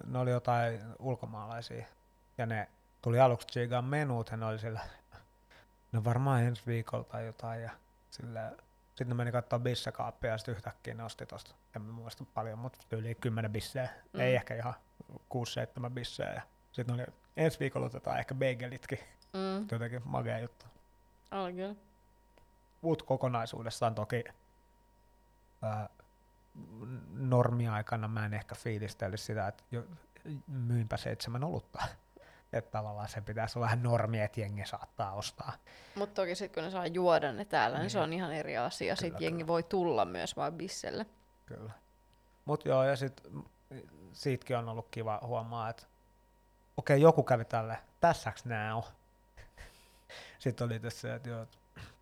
ne 0.07 0.18
oli 0.18 0.31
jotain 0.31 0.81
ulkomaalaisia 0.99 1.85
ja 2.39 2.47
ne 2.47 2.68
tuli 3.03 3.20
aluksi 3.20 3.47
tsiigaan 3.47 3.85
menuut 3.85 4.31
ja 4.31 4.37
ne 4.37 4.47
oli 4.47 4.59
sillä, 4.59 4.81
no 5.93 6.05
varmaan 6.05 6.43
ensi 6.43 6.62
viikolla 6.66 7.05
tai 7.05 7.26
jotain 7.26 7.62
ja 7.62 7.70
sillä 8.11 8.53
sitten 8.88 9.09
ne 9.09 9.14
meni 9.14 9.32
katsoa 9.32 9.59
bissekaappia 9.59 10.30
ja 10.30 10.38
sitten 10.38 10.55
yhtäkkiä 10.55 10.95
ne 10.95 11.05
osti 11.05 11.26
tosta, 11.26 11.55
en 11.76 11.82
muista 11.82 12.24
paljon, 12.34 12.59
mutta 12.59 12.78
yli 12.90 13.14
10 13.14 13.53
bisseä, 13.53 13.88
mm. 14.12 14.20
ei 14.20 14.34
ehkä 14.34 14.55
ihan 14.55 14.74
6-7 15.12 15.16
bisseä 15.90 16.32
ja 16.34 16.43
sitten 16.72 16.95
oli 16.95 17.05
ensi 17.36 17.61
viikolla 17.61 17.86
otetaan 17.86 18.18
ehkä 18.18 18.34
bagelitkin, 18.34 18.99
Mm, 19.32 19.66
jotenkin 19.72 20.01
magea 20.05 20.38
juttu. 20.38 20.66
oli 21.30 21.53
kyllä. 21.53 21.74
Mut 22.82 23.03
kokonaisuudessaan 23.03 23.95
toki 23.95 24.24
ää, 25.62 25.88
normiaikana 27.12 28.09
mä 28.09 28.26
en 28.26 28.34
ehkä 28.34 28.55
fiilistellyt 28.55 29.20
sitä, 29.20 29.49
että 29.49 29.64
jo, 29.70 29.84
myynpä 30.47 30.97
seitsemän 30.97 31.45
olutta. 31.45 31.82
Että 32.53 32.71
tavallaan 32.71 33.09
se 33.09 33.21
pitäisi 33.21 33.59
olla 33.59 33.65
vähän 33.65 33.83
normi, 33.83 34.21
että 34.21 34.41
jengi 34.41 34.67
saattaa 34.67 35.13
ostaa. 35.13 35.53
Mutta 35.95 36.15
toki 36.23 36.35
sitten 36.35 36.55
kun 36.55 36.65
ne 36.65 36.71
saa 36.71 36.87
juoda 36.87 37.33
ne 37.33 37.45
täällä, 37.45 37.77
niin, 37.77 37.83
Niin. 37.83 37.91
se 37.91 38.01
on 38.01 38.13
ihan 38.13 38.33
eri 38.33 38.57
asia. 38.57 38.97
Sitten 38.97 39.23
jengi 39.23 39.37
kyllä. 39.39 39.47
voi 39.47 39.63
tulla 39.63 40.05
myös 40.05 40.37
vaan 40.37 40.53
bisselle. 40.53 41.07
Kyllä. 41.47 41.73
Mut 42.45 42.65
joo, 42.65 42.85
ja 42.85 42.97
sit 42.97 43.23
m- 43.31 43.41
siitäkin 44.13 44.57
on 44.57 44.69
ollut 44.69 44.89
kiva 44.91 45.21
huomaa, 45.23 45.69
että 45.69 45.83
okei, 46.77 47.01
joku 47.01 47.23
kävi 47.23 47.45
tälle, 47.45 47.79
tässäks 48.01 48.45
nää 48.45 48.77
on. 48.77 48.83
Sitten 50.39 50.65
oli 50.65 50.81
tässä 50.81 51.01
se, 51.01 51.15
että 51.15 51.29
joo, 51.29 51.47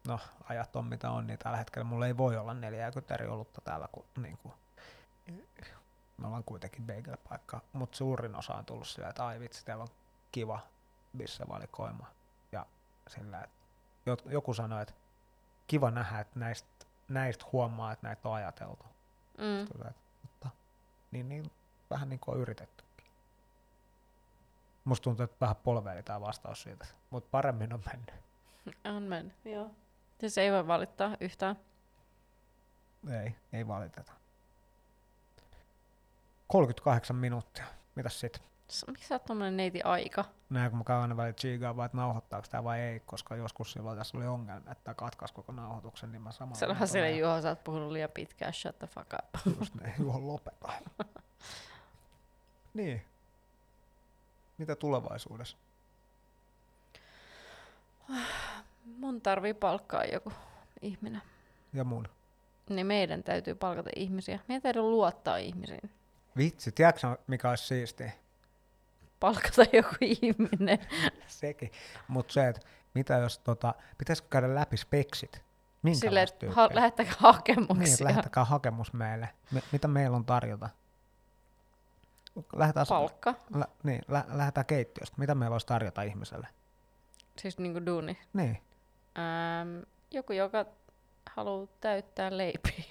no 0.07 0.19
ajat 0.49 0.77
on 0.77 0.85
mitä 0.85 1.11
on, 1.11 1.27
niin 1.27 1.39
tällä 1.39 1.57
hetkellä 1.59 1.85
mulla 1.85 2.07
ei 2.07 2.17
voi 2.17 2.37
olla 2.37 2.55
40 2.55 3.15
eri 3.15 3.27
olutta 3.29 3.61
täällä, 3.61 3.89
kun 3.93 4.05
niin 4.23 4.39
kuin, 4.43 4.55
me 6.17 6.27
ollaan 6.27 6.45
kuitenkin 6.45 6.87
bagel-paikka, 6.87 7.61
mutta 7.73 7.97
suurin 7.97 8.37
osa 8.37 8.55
on 8.55 8.65
tullut 8.65 8.89
sillä, 8.89 9.09
että 9.09 9.27
ai 9.27 9.41
vitsi, 9.41 9.65
teillä 9.65 9.83
on 9.83 9.89
kiva 10.33 10.61
bissevalikoima. 11.17 12.07
Ja 12.53 12.67
sillä, 13.09 13.41
että 13.41 14.31
joku 14.31 14.55
sanoi, 14.55 14.83
että 14.83 14.95
kiva 15.67 15.91
nähdä, 15.91 16.21
että 16.21 16.39
näistä, 16.39 16.87
näistä 17.09 17.45
huomaa, 17.53 17.93
että 17.93 18.07
näitä 18.07 18.29
on 18.29 18.35
ajateltu. 18.35 18.85
Mm. 19.39 19.67
Tota, 19.73 19.89
että, 19.89 20.03
mutta, 20.23 20.51
niin, 21.11 21.29
niin, 21.29 21.51
vähän 21.91 22.09
niin 22.09 22.21
kuin 22.21 22.35
on 22.35 22.41
yritettykin. 22.41 23.07
Musta 24.85 25.05
tuntuu, 25.05 25.25
että 25.25 25.37
vähän 25.41 25.57
polveili 25.57 26.03
tämä 26.03 26.21
vastaus 26.21 26.63
siitä, 26.63 26.87
mutta 27.11 27.29
paremmin 27.31 27.73
on 27.73 27.83
mennyt. 27.87 28.15
On 28.97 29.03
mennyt, 29.03 29.37
joo. 29.45 29.71
Siis 30.21 30.39
ei 30.39 30.53
voi 30.53 30.67
valittaa 30.67 31.17
yhtään. 31.21 31.57
Ei, 33.23 33.35
ei 33.53 33.69
valiteta. 33.69 34.13
38 36.49 37.17
minuuttia. 37.17 37.65
Mitäs 37.95 38.21
sit? 38.21 38.43
Miksi 38.87 39.09
sä 39.09 39.15
oot 39.15 39.25
tommonen 39.25 39.57
neiti 39.57 39.83
aika? 39.83 40.25
Näin 40.51 40.71
kun 40.71 40.79
mä 40.79 40.85
käyn 40.85 41.01
aina 41.01 41.17
välillä 41.17 41.33
chiigaa, 41.33 41.77
vaan 41.77 41.87
että 41.87 41.97
nauhoittaako 41.97 42.47
tämä 42.51 42.65
vai 42.65 42.81
ei, 42.81 43.01
koska 43.01 43.37
joskus 43.37 43.73
silloin 43.73 43.99
tässä 43.99 44.19
oli 44.19 44.27
ongelma, 44.27 44.71
että 44.71 44.95
katkaisi 44.95 45.35
koko 45.35 45.53
nauhoituksen, 45.53 46.13
niin 46.13 46.23
mä 46.23 46.33
samalla... 46.33 46.59
Sanohan 46.59 46.89
sille 46.89 47.11
Juho, 47.11 47.43
sä 47.43 47.49
oot 47.49 47.65
puhunut 47.65 47.93
liian 47.93 48.11
pitkään, 48.15 48.53
shut 48.53 48.79
the 48.79 48.87
fuck 48.87 49.13
up. 49.13 49.47
Just 49.61 49.75
ne, 49.75 49.95
Juho 49.99 50.27
lopeta. 50.27 50.73
niin. 52.75 53.03
Mitä 54.59 54.77
tulevaisuudessa? 54.77 55.57
Mun 58.99 59.21
tarvii 59.21 59.55
palkkaa 59.55 60.05
joku 60.05 60.33
ihminen. 60.83 61.23
Ja 61.73 61.85
mun. 61.85 62.09
Niin 62.69 62.87
meidän 62.87 63.23
täytyy 63.23 63.55
palkata 63.55 63.91
ihmisiä. 63.97 64.39
Meidän 64.49 64.63
täytyy 64.63 64.83
luottaa 64.83 65.37
ihmisiin. 65.37 65.91
Vitsi, 66.37 66.73
tiedätkö 66.73 67.17
mikä 67.27 67.51
olisi 67.51 67.67
siistiä? 67.67 68.13
Palkata 69.21 69.63
joku 69.77 69.95
ihminen. 70.01 70.79
Sekin. 71.27 71.73
Mutta 72.09 72.33
se, 72.33 72.49
että 72.49 72.61
mitä 72.95 73.15
jos, 73.15 73.39
tota, 73.39 73.75
pitäisikö 73.99 74.29
käydä 74.31 74.55
läpi 74.55 74.77
speksit? 74.77 75.43
Että 75.85 76.47
ha- 76.55 76.69
lähettäkää 76.73 77.13
Niin, 77.13 77.21
hakemuksia. 77.23 77.93
että 77.93 78.05
lähettäkää 78.05 78.45
hakemus 78.45 78.93
meille. 78.93 79.29
Me, 79.51 79.63
mitä 79.73 79.89
meillä 79.89 80.17
on 80.17 80.25
tarjota? 80.25 80.69
Lähdetään, 82.53 82.87
Palkka. 82.89 83.35
lä, 83.55 83.67
niin, 83.83 84.03
lä, 84.09 84.25
lähdetään 84.29 84.67
keittiöstä. 84.67 85.17
Mitä 85.19 85.35
meillä 85.35 85.55
olisi 85.55 85.67
tarjota 85.67 86.03
ihmiselle? 86.03 86.49
Siis 87.39 87.59
niinku 87.59 87.87
duuni. 87.87 88.19
Niin. 88.33 88.59
Ähm, 89.19 89.79
joku, 90.11 90.33
joka 90.33 90.65
haluaa 91.37 91.67
täyttää 91.81 92.37
leipiä. 92.37 92.85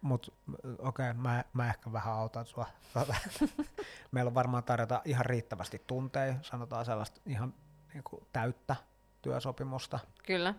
Mutta 0.00 0.32
okei, 0.78 1.10
okay, 1.10 1.12
mä, 1.12 1.44
mä 1.52 1.68
ehkä 1.68 1.92
vähän 1.92 2.14
autan 2.14 2.46
sua. 2.46 2.66
Meillä 4.12 4.28
on 4.28 4.34
varmaan 4.34 4.64
tarjota 4.64 5.02
ihan 5.04 5.26
riittävästi 5.26 5.82
tunteja, 5.86 6.34
sanotaan 6.42 6.84
sellaista 6.84 7.20
ihan 7.26 7.54
niin 7.94 8.04
kuin 8.04 8.26
täyttä 8.32 8.76
työsopimusta. 9.22 9.98
Kyllä. 10.26 10.54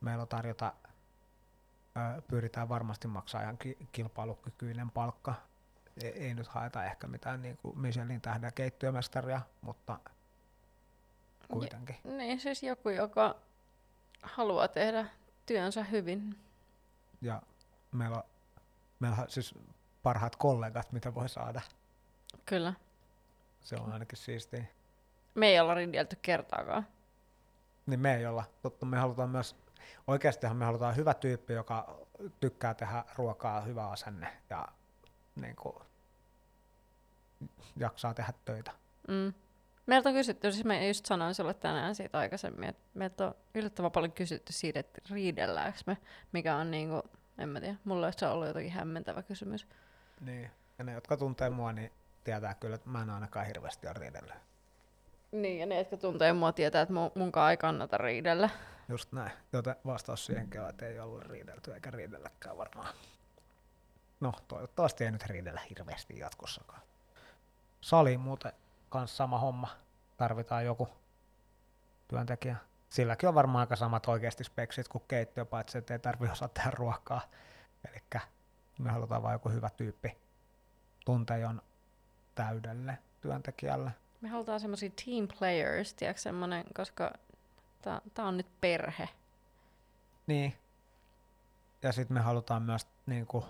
Meillä 0.00 0.22
on 0.22 0.28
tarjota, 0.28 0.72
ö, 1.96 2.22
pyritään 2.22 2.68
varmasti 2.68 3.08
maksaa 3.08 3.42
ihan 3.42 3.58
ki- 3.58 3.88
kilpailukykyinen 3.92 4.90
palkka. 4.90 5.34
Ei, 6.02 6.10
ei 6.10 6.34
nyt 6.34 6.48
haeta 6.48 6.84
ehkä 6.84 7.06
mitään 7.06 7.42
niin 7.42 7.56
kuin 7.56 7.78
Michelin 7.78 8.20
tähden 8.20 8.52
keittiömestaria, 8.54 9.40
mutta 9.60 9.98
kuitenkin. 11.48 11.96
Niin, 12.04 12.40
siis 12.40 12.62
joku, 12.62 12.88
joka 12.88 13.36
haluaa 14.22 14.68
tehdä 14.68 15.06
työnsä 15.46 15.84
hyvin. 15.84 16.38
Ja 17.20 17.42
meillä 17.92 18.16
on, 18.16 18.22
meillä 19.00 19.16
on 19.20 19.30
siis 19.30 19.54
parhaat 20.02 20.36
kollegat, 20.36 20.92
mitä 20.92 21.14
voi 21.14 21.28
saada. 21.28 21.60
Kyllä. 22.46 22.74
Se 23.60 23.76
on 23.76 23.92
ainakin 23.92 24.18
siistiä. 24.18 24.64
Me 25.34 25.46
ei 25.48 25.60
olla 25.60 25.74
riidelty 25.74 26.16
kertaakaan. 26.22 26.86
Niin 27.86 28.00
me 28.00 28.16
ei 28.16 28.26
olla. 28.26 28.44
Totta, 28.62 28.86
me 28.86 28.98
halutaan 28.98 29.30
myös, 29.30 29.56
oikeastihan 30.06 30.56
me 30.56 30.64
halutaan 30.64 30.96
hyvä 30.96 31.14
tyyppi, 31.14 31.52
joka 31.52 31.98
tykkää 32.40 32.74
tehdä 32.74 33.04
ruokaa, 33.16 33.60
hyvä 33.60 33.88
asenne 33.88 34.36
ja 34.50 34.68
niin 35.36 35.56
kuin, 35.56 35.76
jaksaa 37.76 38.14
tehdä 38.14 38.32
töitä. 38.44 38.70
Mm. 39.08 39.34
Meiltä 39.86 40.08
on 40.08 40.14
kysytty, 40.14 40.52
siis 40.52 40.64
mä 40.64 40.84
just 40.84 41.06
sanoin 41.06 41.34
sulle 41.34 41.54
tänään 41.54 41.94
siitä 41.94 42.18
aikaisemmin, 42.18 42.68
että 42.68 42.82
meiltä 42.94 43.26
on 43.26 43.34
yllättävän 43.54 43.90
paljon 43.90 44.12
kysytty 44.12 44.52
siitä, 44.52 44.80
että 44.80 45.00
riidelläänkö 45.10 45.78
me, 45.86 45.98
mikä 46.32 46.56
on 46.56 46.70
niinku, 46.70 47.02
en 47.38 47.48
mä 47.48 47.60
tiedä, 47.60 47.76
mulla 47.84 48.06
on 48.06 48.32
ollut 48.32 48.46
jotenkin 48.46 48.72
hämmentävä 48.72 49.22
kysymys. 49.22 49.66
Niin. 50.20 50.50
Ja 50.78 50.84
ne, 50.84 50.92
jotka 50.92 51.16
tuntee 51.16 51.50
mua, 51.50 51.72
niin 51.72 51.92
tietää 52.24 52.54
kyllä, 52.54 52.74
että 52.74 52.90
mä 52.90 53.02
en 53.02 53.10
ainakaan 53.10 53.46
hirveästi 53.46 53.86
ole 53.86 53.94
riidellyt. 53.94 54.34
Niin, 55.32 55.60
ja 55.60 55.66
ne, 55.66 55.78
jotka 55.78 55.96
tuntee 55.96 56.32
mua, 56.32 56.52
tietää, 56.52 56.82
että 56.82 56.94
mun, 56.94 57.12
munkaan 57.14 57.50
ei 57.50 57.56
kannata 57.56 57.98
riidellä. 57.98 58.50
Just 58.88 59.12
näin. 59.12 59.30
Joten 59.52 59.76
vastaus 59.86 60.26
siihenkin 60.26 60.60
on, 60.60 60.70
että 60.70 60.86
ei 60.86 61.00
ollut 61.00 61.22
riidelty 61.22 61.74
eikä 61.74 61.90
riidelläkään 61.90 62.58
varmaan. 62.58 62.94
No, 64.20 64.32
toivottavasti 64.48 65.04
ei 65.04 65.10
nyt 65.10 65.26
riidellä 65.26 65.60
hirveästi 65.70 66.18
jatkossakaan. 66.18 66.82
Sali 67.80 68.16
muuten 68.16 68.52
kanssa 68.88 69.16
sama 69.16 69.38
homma. 69.38 69.68
Tarvitaan 70.16 70.64
joku 70.64 70.88
työntekijä. 72.08 72.56
Silläkin 72.90 73.28
on 73.28 73.34
varmaan 73.34 73.60
aika 73.60 73.76
samat 73.76 74.08
oikeasti 74.08 74.44
speksit 74.44 74.88
kuin 74.88 75.04
keittiö, 75.08 75.44
paitsi 75.44 75.78
että 75.78 75.94
ei 75.94 75.98
tarvi 75.98 76.28
osaa 76.28 76.48
tehdä 76.48 76.70
ruokaa. 76.70 77.20
Eli 77.88 78.22
me 78.78 78.90
halutaan 78.90 79.22
vain 79.22 79.32
joku 79.32 79.48
hyvä 79.48 79.70
tyyppi 79.70 80.16
tuntejon 81.04 81.62
täydelle 82.34 82.98
työntekijälle. 83.20 83.90
Me 84.20 84.28
halutaan 84.28 84.60
semmoisia 84.60 84.90
team 85.04 85.28
players, 85.38 85.94
tiedätkö 85.94 86.22
semmoinen, 86.22 86.64
koska 86.74 87.12
tämä 88.14 88.28
on 88.28 88.36
nyt 88.36 88.60
perhe. 88.60 89.08
Niin. 90.26 90.56
Ja 91.82 91.92
sitten 91.92 92.14
me 92.14 92.20
halutaan 92.20 92.62
myös 92.62 92.86
niinku, 93.06 93.44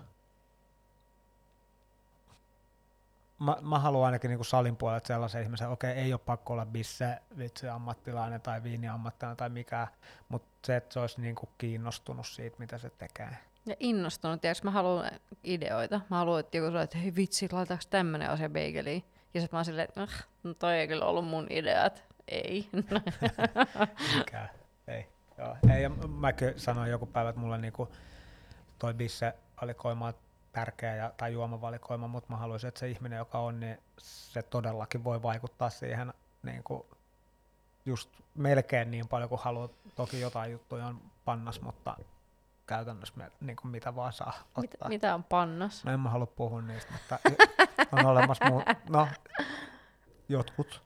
mä, 3.39 3.57
mä 3.61 3.79
haluan 3.79 4.07
ainakin 4.07 4.29
niinku 4.29 4.45
salin 4.45 4.77
puolelta 4.77 5.07
sellaisen 5.07 5.43
ihmisen, 5.43 5.69
okei, 5.69 5.93
okay, 5.93 6.03
ei 6.03 6.13
ole 6.13 6.21
pakko 6.27 6.53
olla 6.53 6.67
bisse, 6.67 7.19
vitsi 7.39 7.69
ammattilainen 7.69 8.41
tai 8.41 8.63
viiniammattilainen 8.63 9.37
tai 9.37 9.49
mikään, 9.49 9.89
mutta 10.29 10.49
se, 10.67 10.77
että 10.77 10.93
se 10.93 11.01
olisi 11.01 11.21
niinku 11.21 11.49
kiinnostunut 11.59 12.27
siitä, 12.27 12.57
mitä 12.59 12.79
se 12.79 12.91
tekee. 12.91 13.37
Ja 13.67 13.75
innostunut, 13.81 14.41
tiedätkö, 14.41 14.65
mä 14.65 14.71
haluan 14.71 15.11
ideoita. 15.45 16.01
Mä 16.11 16.17
haluan, 16.17 16.41
että 16.41 16.57
joku 16.57 16.67
sanoo, 16.69 16.83
että 16.83 16.99
hei 16.99 17.15
vitsi, 17.17 17.49
laitaanko 17.53 17.85
tämmöinen 17.91 18.31
asia 18.31 18.49
beigeliin? 18.49 19.05
Ja 19.35 19.41
sitten 19.41 19.57
mä 19.57 19.59
oon 19.59 19.65
silleen, 19.65 19.89
että 19.89 20.09
no, 20.43 20.55
toi 20.55 20.75
ei 20.75 20.89
kyllä 20.89 21.05
ollut 21.05 21.29
mun 21.29 21.47
idea, 21.51 21.87
että 21.87 22.01
ei. 22.29 22.69
Mikä? 24.19 24.49
Ei. 24.89 25.07
Joo. 25.39 25.57
ei 25.75 25.83
ja 25.83 25.91
mäkin 26.09 26.55
sanoin 26.57 26.91
joku 26.91 27.07
päivä, 27.07 27.29
että 27.29 27.41
mulle 27.41 27.59
niinku 27.59 27.89
toi 28.79 28.95
bisse 28.95 29.35
valikoima 29.61 30.07
on 30.07 30.15
tärkeä 30.59 30.97
ja, 30.97 31.13
tai 31.17 31.33
juomavalikoima, 31.33 32.09
mutta 32.09 32.33
mä 32.33 32.37
haluaisin, 32.37 32.69
että 32.69 32.81
se 32.81 32.89
ihminen, 32.91 33.17
joka 33.17 33.39
on, 33.39 33.61
niin 33.61 33.79
se 33.99 34.43
todellakin 34.43 35.05
voi 35.05 35.23
vaikuttaa 35.23 35.71
siihen 35.71 36.13
niin 36.43 36.63
kuin 36.63 36.83
just 37.87 38.11
melkein 38.35 38.91
niin 38.91 39.09
paljon 39.09 39.29
kuin 39.29 39.41
haluaa. 39.41 39.69
Toki 39.97 40.21
jotain 40.21 40.53
juttuja 40.53 40.87
on 40.87 41.01
pannas, 41.25 41.61
mutta 41.61 41.97
käytännössä 42.67 43.15
me, 43.17 43.33
niin 43.41 43.57
kuin 43.57 43.71
mitä 43.71 43.97
vaan 43.97 44.13
saa 44.13 44.33
ottaa. 44.55 44.61
Mit, 44.61 44.75
mitä 44.89 45.15
on 45.15 45.25
pannas? 45.25 45.85
No 45.85 45.93
en 45.93 46.01
mä 46.01 46.11
halua 46.11 46.27
puhua 46.27 46.63
niistä, 46.63 46.93
mutta 46.93 47.19
on 47.93 48.07
olemassa 48.07 48.45
muu, 48.45 48.63
no, 48.89 49.09
jotkut 50.29 50.83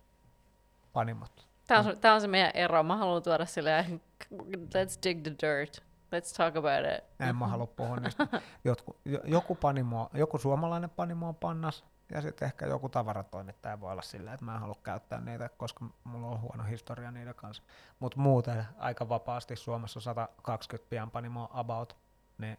panimot. 0.92 1.46
Tämä 1.66 1.80
on, 1.80 1.98
tämä 1.98 2.14
on 2.14 2.20
se 2.20 2.28
meidän 2.28 2.50
ero. 2.54 2.82
Mä 2.82 2.96
haluan 2.96 3.22
tuoda 3.22 3.46
silleen, 3.46 4.02
let's 4.48 4.98
dig 5.02 5.22
the 5.22 5.30
dirt. 5.30 5.91
Let's 6.12 6.36
talk 6.36 6.56
about 6.56 6.84
it. 6.96 7.28
En 7.28 7.36
mä 7.36 7.46
halua 7.46 7.66
puhua 7.66 7.96
niistä. 7.96 8.26
Jotku, 8.64 8.96
joku, 9.24 9.54
panimo, 9.54 10.10
joku 10.14 10.38
suomalainen 10.38 10.90
panimo 10.90 11.28
on 11.28 11.34
pannas, 11.34 11.84
ja 12.12 12.22
sitten 12.22 12.46
ehkä 12.46 12.66
joku 12.66 12.88
tavaratoimittaja 12.88 13.80
voi 13.80 13.92
olla 13.92 14.02
silleen, 14.02 14.34
että 14.34 14.44
mä 14.44 14.54
en 14.54 14.60
halua 14.60 14.80
käyttää 14.82 15.20
niitä, 15.20 15.48
koska 15.48 15.84
mulla 16.04 16.26
on 16.26 16.40
huono 16.40 16.64
historia 16.64 17.10
niiden 17.10 17.34
kanssa. 17.34 17.62
Mutta 17.98 18.20
muuten 18.20 18.64
aika 18.78 19.08
vapaasti 19.08 19.56
Suomessa 19.56 20.00
120 20.00 20.90
pienpanimoa 20.90 21.50
about, 21.52 21.96
niin 22.38 22.56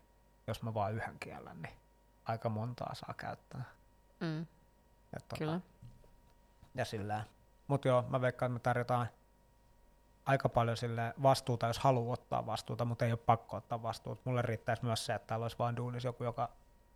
jos 0.47 0.64
mä 0.64 0.74
vaan 0.74 0.93
yhden 0.93 1.20
kielen, 1.20 1.62
niin 1.62 1.74
aika 2.26 2.49
montaa 2.49 2.95
saa 2.95 3.14
käyttää. 3.18 3.64
Mm. 4.20 4.39
Ja 5.12 5.20
tota, 5.20 5.36
Kyllä. 5.38 5.60
Ja 6.76 6.86
sillä. 6.86 7.24
Mutta 7.68 7.88
joo, 7.88 8.06
mä 8.10 8.22
veikkaan, 8.22 8.49
että 8.49 8.54
me 8.54 8.60
tarjotaan 8.60 9.08
aika 10.26 10.49
paljon 10.49 10.78
sille 10.78 11.13
vastuuta, 11.24 11.67
jos 11.67 11.80
haluaa 11.80 12.13
ottaa 12.13 12.45
vastuuta, 12.45 12.86
mutta 12.86 13.05
ei 13.05 13.11
ole 13.11 13.19
pakko 13.26 13.57
ottaa 13.57 13.84
vastuuta. 13.84 14.21
Mulle 14.26 14.41
riittäisi 14.41 14.86
myös 14.86 15.05
se, 15.05 15.13
että 15.13 15.28
täällä 15.28 15.43
olisi 15.43 15.59
vain 15.59 15.76
duunis 15.76 16.03
joku, 16.03 16.24
joka 16.24 16.49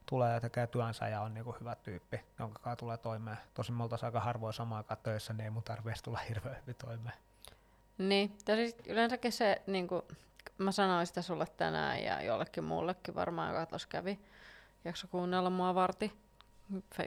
tulee 0.05 0.33
ja 0.33 0.41
tekee 0.41 0.67
työnsä 0.67 1.07
ja 1.07 1.21
on 1.21 1.33
niinku 1.33 1.55
hyvä 1.59 1.75
tyyppi, 1.75 2.25
jonka 2.39 2.59
kanssa 2.59 2.75
tulee 2.75 2.97
toimeen. 2.97 3.37
Tosin 3.53 3.75
me 3.75 3.83
oltaisiin 3.83 4.07
aika 4.07 4.19
harvoin 4.19 4.53
samaan 4.53 4.79
aikaan 4.79 4.99
töissä, 5.03 5.33
niin 5.33 5.43
ei 5.43 5.49
mun 5.49 5.63
tarvitsisi 5.63 6.03
tulla 6.03 6.19
hirveän 6.29 6.57
hyvin 6.61 6.75
toimeen. 6.75 7.15
Niin, 7.97 8.37
ja 8.47 8.55
siis 8.55 8.75
yleensäkin 8.87 9.31
se, 9.31 9.61
niin 9.67 9.87
kuin 9.87 10.01
mä 10.57 10.71
sanoin 10.71 11.07
sitä 11.07 11.21
sulle 11.21 11.45
tänään 11.57 12.03
ja 12.03 12.21
jollekin 12.21 12.63
muullekin 12.63 13.15
varmaan, 13.15 13.49
joka 13.53 13.65
tuossa 13.65 13.87
kävi, 13.87 14.19
jakso 14.85 15.07
kuunnella 15.07 15.49
mua 15.49 15.75
varti, 15.75 16.13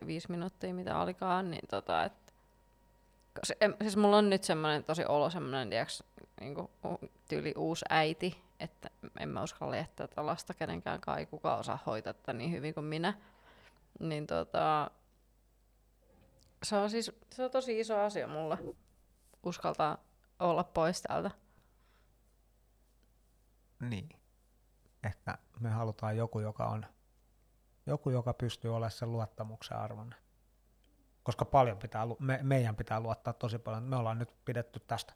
viisi 0.06 0.30
minuuttia 0.30 0.74
mitä 0.74 0.98
olikaan, 0.98 1.50
niin 1.50 1.68
tota, 1.68 2.04
et 2.04 2.12
se, 3.44 3.56
siis 3.82 3.96
mulla 3.96 4.16
on 4.16 4.30
nyt 4.30 4.44
semmoinen 4.44 4.84
tosi 4.84 5.04
olo, 5.04 5.30
semmoinen 5.30 5.72
niin 6.41 6.55
tyyli 7.28 7.55
uusi 7.57 7.84
äiti, 7.88 8.43
että 8.61 8.91
en 9.18 9.28
mä 9.28 9.43
uskalla 9.43 9.76
jättää 9.76 10.09
tätä 10.09 10.26
lasta 10.26 10.55
kenenkään 10.55 11.01
kai, 11.01 11.26
kuka 11.26 11.57
osaa 11.57 11.78
hoitaa 11.86 12.12
tätä 12.12 12.32
niin 12.32 12.53
hyvin 12.53 12.74
kuin 12.74 12.86
minä. 12.86 13.14
Niin 14.01 14.26
tota, 14.26 14.91
se 16.62 16.76
on 16.76 16.91
siis 16.91 17.12
se 17.30 17.45
on 17.45 17.51
tosi 17.51 17.80
iso 17.80 18.01
asia 18.01 18.26
mulle 18.26 18.59
uskaltaa 19.43 19.99
olla 20.38 20.64
pois 20.64 21.03
täältä. 21.03 21.30
Niin. 23.80 24.09
Ehkä 25.05 25.38
me 25.61 25.70
halutaan 25.70 26.16
joku, 26.16 26.41
joka 26.41 26.66
on 26.66 26.86
joku, 27.86 28.11
joka 28.11 28.34
pystyy 28.34 28.70
olemaan 28.70 28.91
sen 28.91 29.12
luottamuksen 29.12 29.76
arvoinen 29.76 30.14
koska 31.22 31.45
paljon 31.45 31.78
pitää, 31.78 32.07
me, 32.18 32.41
meidän 32.43 32.76
pitää 32.76 33.01
luottaa 33.01 33.32
tosi 33.32 33.59
paljon. 33.59 33.82
Me 33.82 33.97
ollaan 33.97 34.18
nyt 34.18 34.34
pidetty 34.45 34.80
tästä 34.80 35.12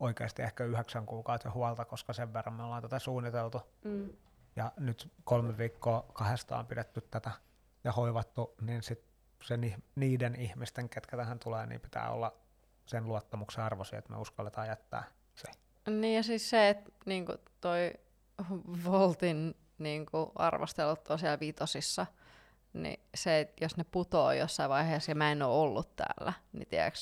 oikeasti 0.00 0.42
ehkä 0.42 0.64
yhdeksän 0.64 1.06
kuukautta 1.06 1.50
huolta, 1.50 1.84
koska 1.84 2.12
sen 2.12 2.32
verran 2.32 2.54
me 2.54 2.62
ollaan 2.62 2.82
tätä 2.82 2.98
suunniteltu. 2.98 3.60
Mm. 3.84 4.12
Ja 4.56 4.72
nyt 4.76 5.12
kolme 5.24 5.58
viikkoa 5.58 6.06
kahdesta 6.12 6.58
on 6.58 6.66
pidetty 6.66 7.00
tätä 7.00 7.30
ja 7.84 7.92
hoivattu, 7.92 8.54
niin 8.60 8.82
sit 8.82 9.04
se, 9.44 9.58
niiden 9.96 10.34
ihmisten, 10.40 10.88
ketkä 10.88 11.16
tähän 11.16 11.38
tulee, 11.38 11.66
niin 11.66 11.80
pitää 11.80 12.10
olla 12.10 12.32
sen 12.86 13.04
luottamuksen 13.04 13.64
arvoisia, 13.64 13.98
että 13.98 14.12
me 14.12 14.18
uskalletaan 14.18 14.68
jättää 14.68 15.04
se. 15.34 15.48
Niin 15.90 16.16
ja 16.16 16.22
siis 16.22 16.50
se, 16.50 16.68
että 16.68 16.90
niinku 17.06 17.32
toi 17.60 17.92
Voltin 18.84 19.54
niinku 19.78 20.32
arvostelut 20.34 21.08
on 21.08 21.18
siellä 21.18 21.40
viitosissa– 21.40 22.06
niin 22.72 23.00
se, 23.14 23.40
että 23.40 23.64
jos 23.64 23.76
ne 23.76 23.84
putoo 23.90 24.32
jossain 24.32 24.70
vaiheessa 24.70 25.10
ja 25.10 25.14
mä 25.14 25.32
en 25.32 25.42
ole 25.42 25.54
ollut 25.54 25.96
täällä, 25.96 26.32
niin 26.52 26.68
tiedätkö, 26.68 26.98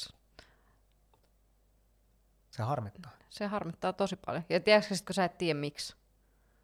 se 2.57 2.63
harmittaa. 2.63 3.13
Se 3.31 3.47
harmittaa 3.47 3.93
tosi 3.93 4.17
paljon. 4.17 4.45
Ja 4.49 4.61
tiedätkö 4.61 4.95
sit, 4.95 5.07
kun 5.07 5.15
sä 5.15 5.25
et 5.25 5.39
tiedä 5.39 5.61
miksi? 5.61 5.97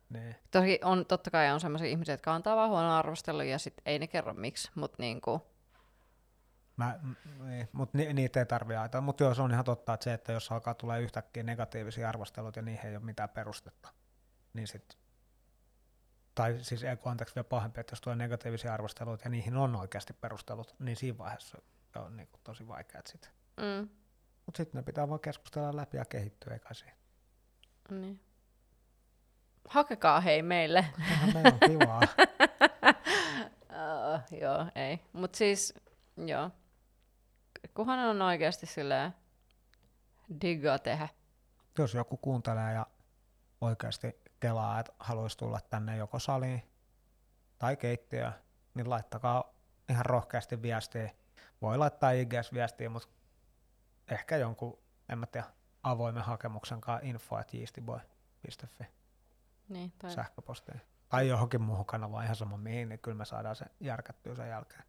Nee. 0.09 0.41
Toki 0.51 0.81
on, 0.85 1.07
totta 1.07 1.31
kai 1.31 1.53
on 1.53 1.61
sellaisia 1.61 1.89
ihmisiä, 1.89 2.13
jotka 2.13 2.35
antaa 2.35 2.57
vaan 2.57 2.71
huono 2.71 2.97
arvostelu 2.97 3.41
ja 3.41 3.59
sit 3.59 3.75
ei 3.87 3.99
ne 3.99 4.07
kerro 4.07 4.35
miksi, 4.35 4.71
mutta 4.75 4.97
niinku... 4.99 5.53
Mä, 6.77 6.99
niin, 7.45 7.69
mutta 7.73 7.99
ni, 7.99 8.13
niitä 8.13 8.41
ei 8.41 8.47
tarvitse 8.47 8.79
ajatella. 8.79 9.03
Mutta 9.03 9.25
joo, 9.25 9.35
se 9.35 9.43
on 9.43 9.53
ihan 9.53 9.65
totta, 9.65 9.95
että 9.95 10.05
se, 10.05 10.13
että 10.13 10.33
jos 10.33 10.53
alkaa 10.53 10.75
tulla 10.75 10.97
yhtäkkiä 10.97 11.43
negatiivisia 11.43 12.09
arvosteluita 12.09 12.59
ja 12.59 12.63
niihin 12.63 12.87
ei 12.87 12.97
ole 12.97 13.05
mitään 13.05 13.29
perustetta, 13.29 13.89
niin 14.53 14.69
sitten 14.69 14.99
tai 16.35 16.59
siis 16.63 16.83
ei 16.83 16.97
anteeksi 17.05 17.35
vielä 17.35 17.45
pahempi, 17.45 17.81
että 17.81 17.93
jos 17.93 18.01
tulee 18.01 18.17
negatiivisia 18.17 18.75
arvosteluita 18.75 19.25
ja 19.25 19.31
niihin 19.31 19.57
on 19.57 19.77
oikeasti 19.77 20.13
perustelut, 20.13 20.75
niin 20.79 20.97
siinä 20.97 21.19
vaiheessa 21.19 21.59
on 21.97 22.17
niin 22.17 22.29
kuin 22.29 22.41
tosi 22.45 22.69
vaikeat 22.69 23.07
sitten. 23.07 23.31
Mm. 23.57 23.89
Mutta 24.47 24.57
sitten 24.57 24.79
ne 24.79 24.83
pitää 24.83 25.09
vaan 25.09 25.21
keskustella 25.21 25.77
läpi 25.77 25.97
ja 25.97 26.05
kehittyä 26.05 26.55
eikä 26.55 26.75
siihen. 26.75 26.97
Niin. 27.91 28.21
Hakekaa 29.69 30.21
hei 30.21 30.43
meille. 30.43 30.87
meillä 31.35 31.59
on 31.63 31.71
kivaa. 31.71 32.01
uh, 33.71 34.39
joo, 34.43 34.67
ei. 34.75 35.01
Mutta 35.13 35.37
siis, 35.37 35.75
joo. 36.17 36.51
Kuhan 37.75 37.99
on 37.99 38.23
oikeasti 38.23 38.67
silleen 38.67 39.15
diggaa 40.41 40.79
tehdä. 40.79 41.09
Jos 41.79 41.95
joku 41.95 42.17
kuuntelee 42.17 42.73
ja 42.73 42.87
oikeasti 43.61 44.23
kelaa, 44.41 44.81
että 44.81 44.93
haluaisi 44.99 45.39
tulla 45.39 45.59
tänne 45.71 45.97
joko 45.97 46.19
saliin 46.19 46.63
tai 47.59 47.77
keittiöön, 47.77 48.33
niin 48.75 48.91
laittakaa 48.91 49.55
ihan 49.89 50.07
rohkeasti 50.07 50.63
viestiä. 50.63 51.11
Voi 51.63 51.79
laittaa 51.79 52.11
IGS-viestiä, 52.11 52.89
mutta 52.89 53.09
ehkä 54.09 54.37
jonkun 54.37 54.79
en 55.09 55.19
mä 55.19 55.27
tiedä, 55.27 55.47
avoimen 55.83 56.23
hakemuksen 56.23 56.81
kanssa 56.81 57.07
info 57.09 57.37
at 57.37 57.55
yeastyboy.fi 57.55 58.85
Niin, 59.69 59.93
tai 59.99 60.11
sähköpostiin. 60.11 60.81
Tai 61.09 61.29
johonkin 61.29 61.63
muuhun 61.63 61.87
kanavaan 61.87 62.25
ihan 62.25 62.37
sama 62.37 62.57
mihin, 62.57 62.89
niin 62.89 62.99
kyllä 63.01 63.17
me 63.17 63.25
saadaan 63.25 63.57
se 63.57 63.65
järkättyä 63.81 64.35
sen 64.35 64.49
jälkeen. 64.49 64.83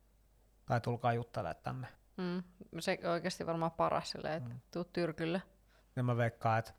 Tai 0.66 0.82
tulkaa 0.82 1.14
juttelemaan 1.14 1.55
tänne. 1.64 1.88
mm, 2.18 2.43
se 2.80 2.99
oikeasti 3.11 3.45
varmaan 3.45 3.72
paras 3.72 4.09
silleen, 4.09 4.34
että 4.34 4.49
Mm. 4.49 4.55
mm. 4.55 4.61
tuu 4.72 4.84
tyrkylle. 4.84 5.41
Ja 5.95 6.03
mä 6.03 6.18
veikkaan, 6.18 6.59
että 6.59 6.74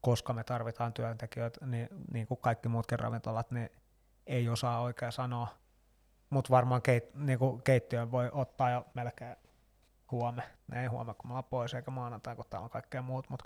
koska 0.00 0.32
me 0.32 0.44
tarvitaan 0.44 0.92
työntekijöitä, 0.92 1.66
niin, 1.66 1.88
niin 2.12 2.26
kuin 2.26 2.40
kaikki 2.40 2.68
muutkin 2.68 2.98
ravintolat, 2.98 3.50
niin 3.50 3.70
ei 4.26 4.48
osaa 4.48 4.80
oikein 4.80 5.12
sanoa. 5.12 5.48
Mutta 6.30 6.50
varmaan 6.50 6.82
keit, 6.82 7.14
niin 7.14 7.38
kuin 7.38 7.62
keittiön 7.62 8.10
voi 8.10 8.30
ottaa 8.32 8.70
jo 8.70 8.86
melkein 8.94 9.36
huome. 10.10 10.42
Ne 10.66 10.82
ei 10.82 10.86
huome, 10.86 11.14
kun 11.14 11.26
me 11.28 11.32
ollaan 11.32 11.44
pois, 11.44 11.74
eikä 11.74 11.90
maanantai, 11.90 12.36
kun 12.36 12.44
täällä 12.50 12.64
on 12.64 12.70
kaikkea 12.70 13.02
muut, 13.02 13.30
mutta 13.30 13.44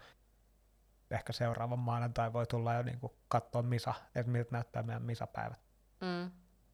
ehkä 1.11 1.32
seuraavan 1.32 1.78
maanantai 1.78 2.32
voi 2.32 2.46
tulla 2.46 2.74
jo 2.74 2.82
niin 2.82 3.00
kuin 3.00 3.12
katsoa 3.28 3.62
Misa, 3.62 3.94
että 4.14 4.32
miltä 4.32 4.52
näyttää 4.52 4.82
meidän 4.82 5.02
Misapäivät. 5.02 5.61
Mm. 6.00 6.30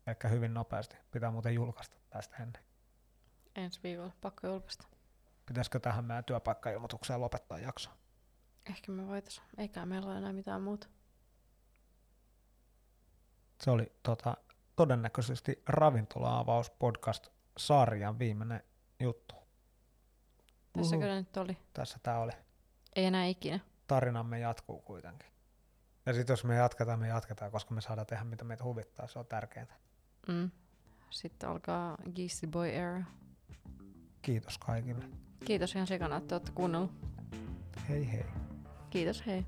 Ehkä 0.07 0.29
hyvin 0.29 0.55
nopeasti. 0.55 0.97
Pitää 1.11 1.31
muuten 1.31 1.55
julkaista 1.55 1.97
tästä 2.11 2.37
ennen. 2.37 2.63
Ensi 3.55 3.81
viikolla 3.83 4.13
pakko 4.21 4.47
julkaista. 4.47 4.87
Pitäisikö 5.47 5.81
tähän 5.81 6.05
meidän 6.05 6.25
työpaikkailmoitukseen 6.25 7.21
lopettaa 7.21 7.59
jakso? 7.59 7.91
Ehkä 8.67 8.93
me 8.93 9.07
voitais. 9.07 9.43
Eikä 9.59 9.87
meillä 9.87 10.11
ole 10.11 10.19
enää 10.19 10.33
mitään 10.33 10.63
muuta. 10.63 10.89
Se 13.61 13.71
oli 13.71 13.93
tota, 14.03 14.37
todennäköisesti 14.77 15.63
ravintola-avaus 15.67 16.71
podcast-sarjan 16.71 18.19
viimeinen 18.19 18.63
juttu. 19.01 19.46
Tässäkö 20.77 21.05
Uhu. 21.05 21.07
ne 21.07 21.15
nyt 21.15 21.37
oli? 21.37 21.57
Tässä 21.73 21.99
tämä 22.03 22.19
oli. 22.19 22.33
Ei 22.97 23.05
enää 23.05 23.25
ikinä. 23.25 23.61
Tarinamme 23.87 24.39
jatkuu 24.39 24.81
kuitenkin. 24.81 25.29
Ja 26.07 26.13
sitten 26.13 26.33
jos 26.33 26.45
me 26.45 26.55
jatketaan, 26.57 26.99
me 26.99 27.09
jatketaan, 27.09 27.51
koska 27.51 27.75
me 27.75 27.81
saadaan 27.81 28.07
tehdä 28.07 28.25
mitä 28.25 28.45
meitä 28.45 28.65
huvittaa, 28.65 29.09
se 29.09 29.19
on 29.19 29.27
tärkeintä. 29.27 29.75
Mm. 30.29 30.51
Sitten 31.11 31.49
alkaa 31.49 31.97
Geesty 32.15 32.47
Boy 32.47 32.69
Era. 32.69 33.03
Kiitos 34.23 34.59
kaikille. 34.59 35.05
Kiitos 35.45 35.75
ihan 35.75 35.87
sekana, 35.87 36.17
että 36.17 36.35
olette 36.35 36.53
kuunnellut. 36.55 36.93
Hei 37.89 38.13
hei. 38.13 38.25
Kiitos, 38.91 39.27
hei. 39.27 39.47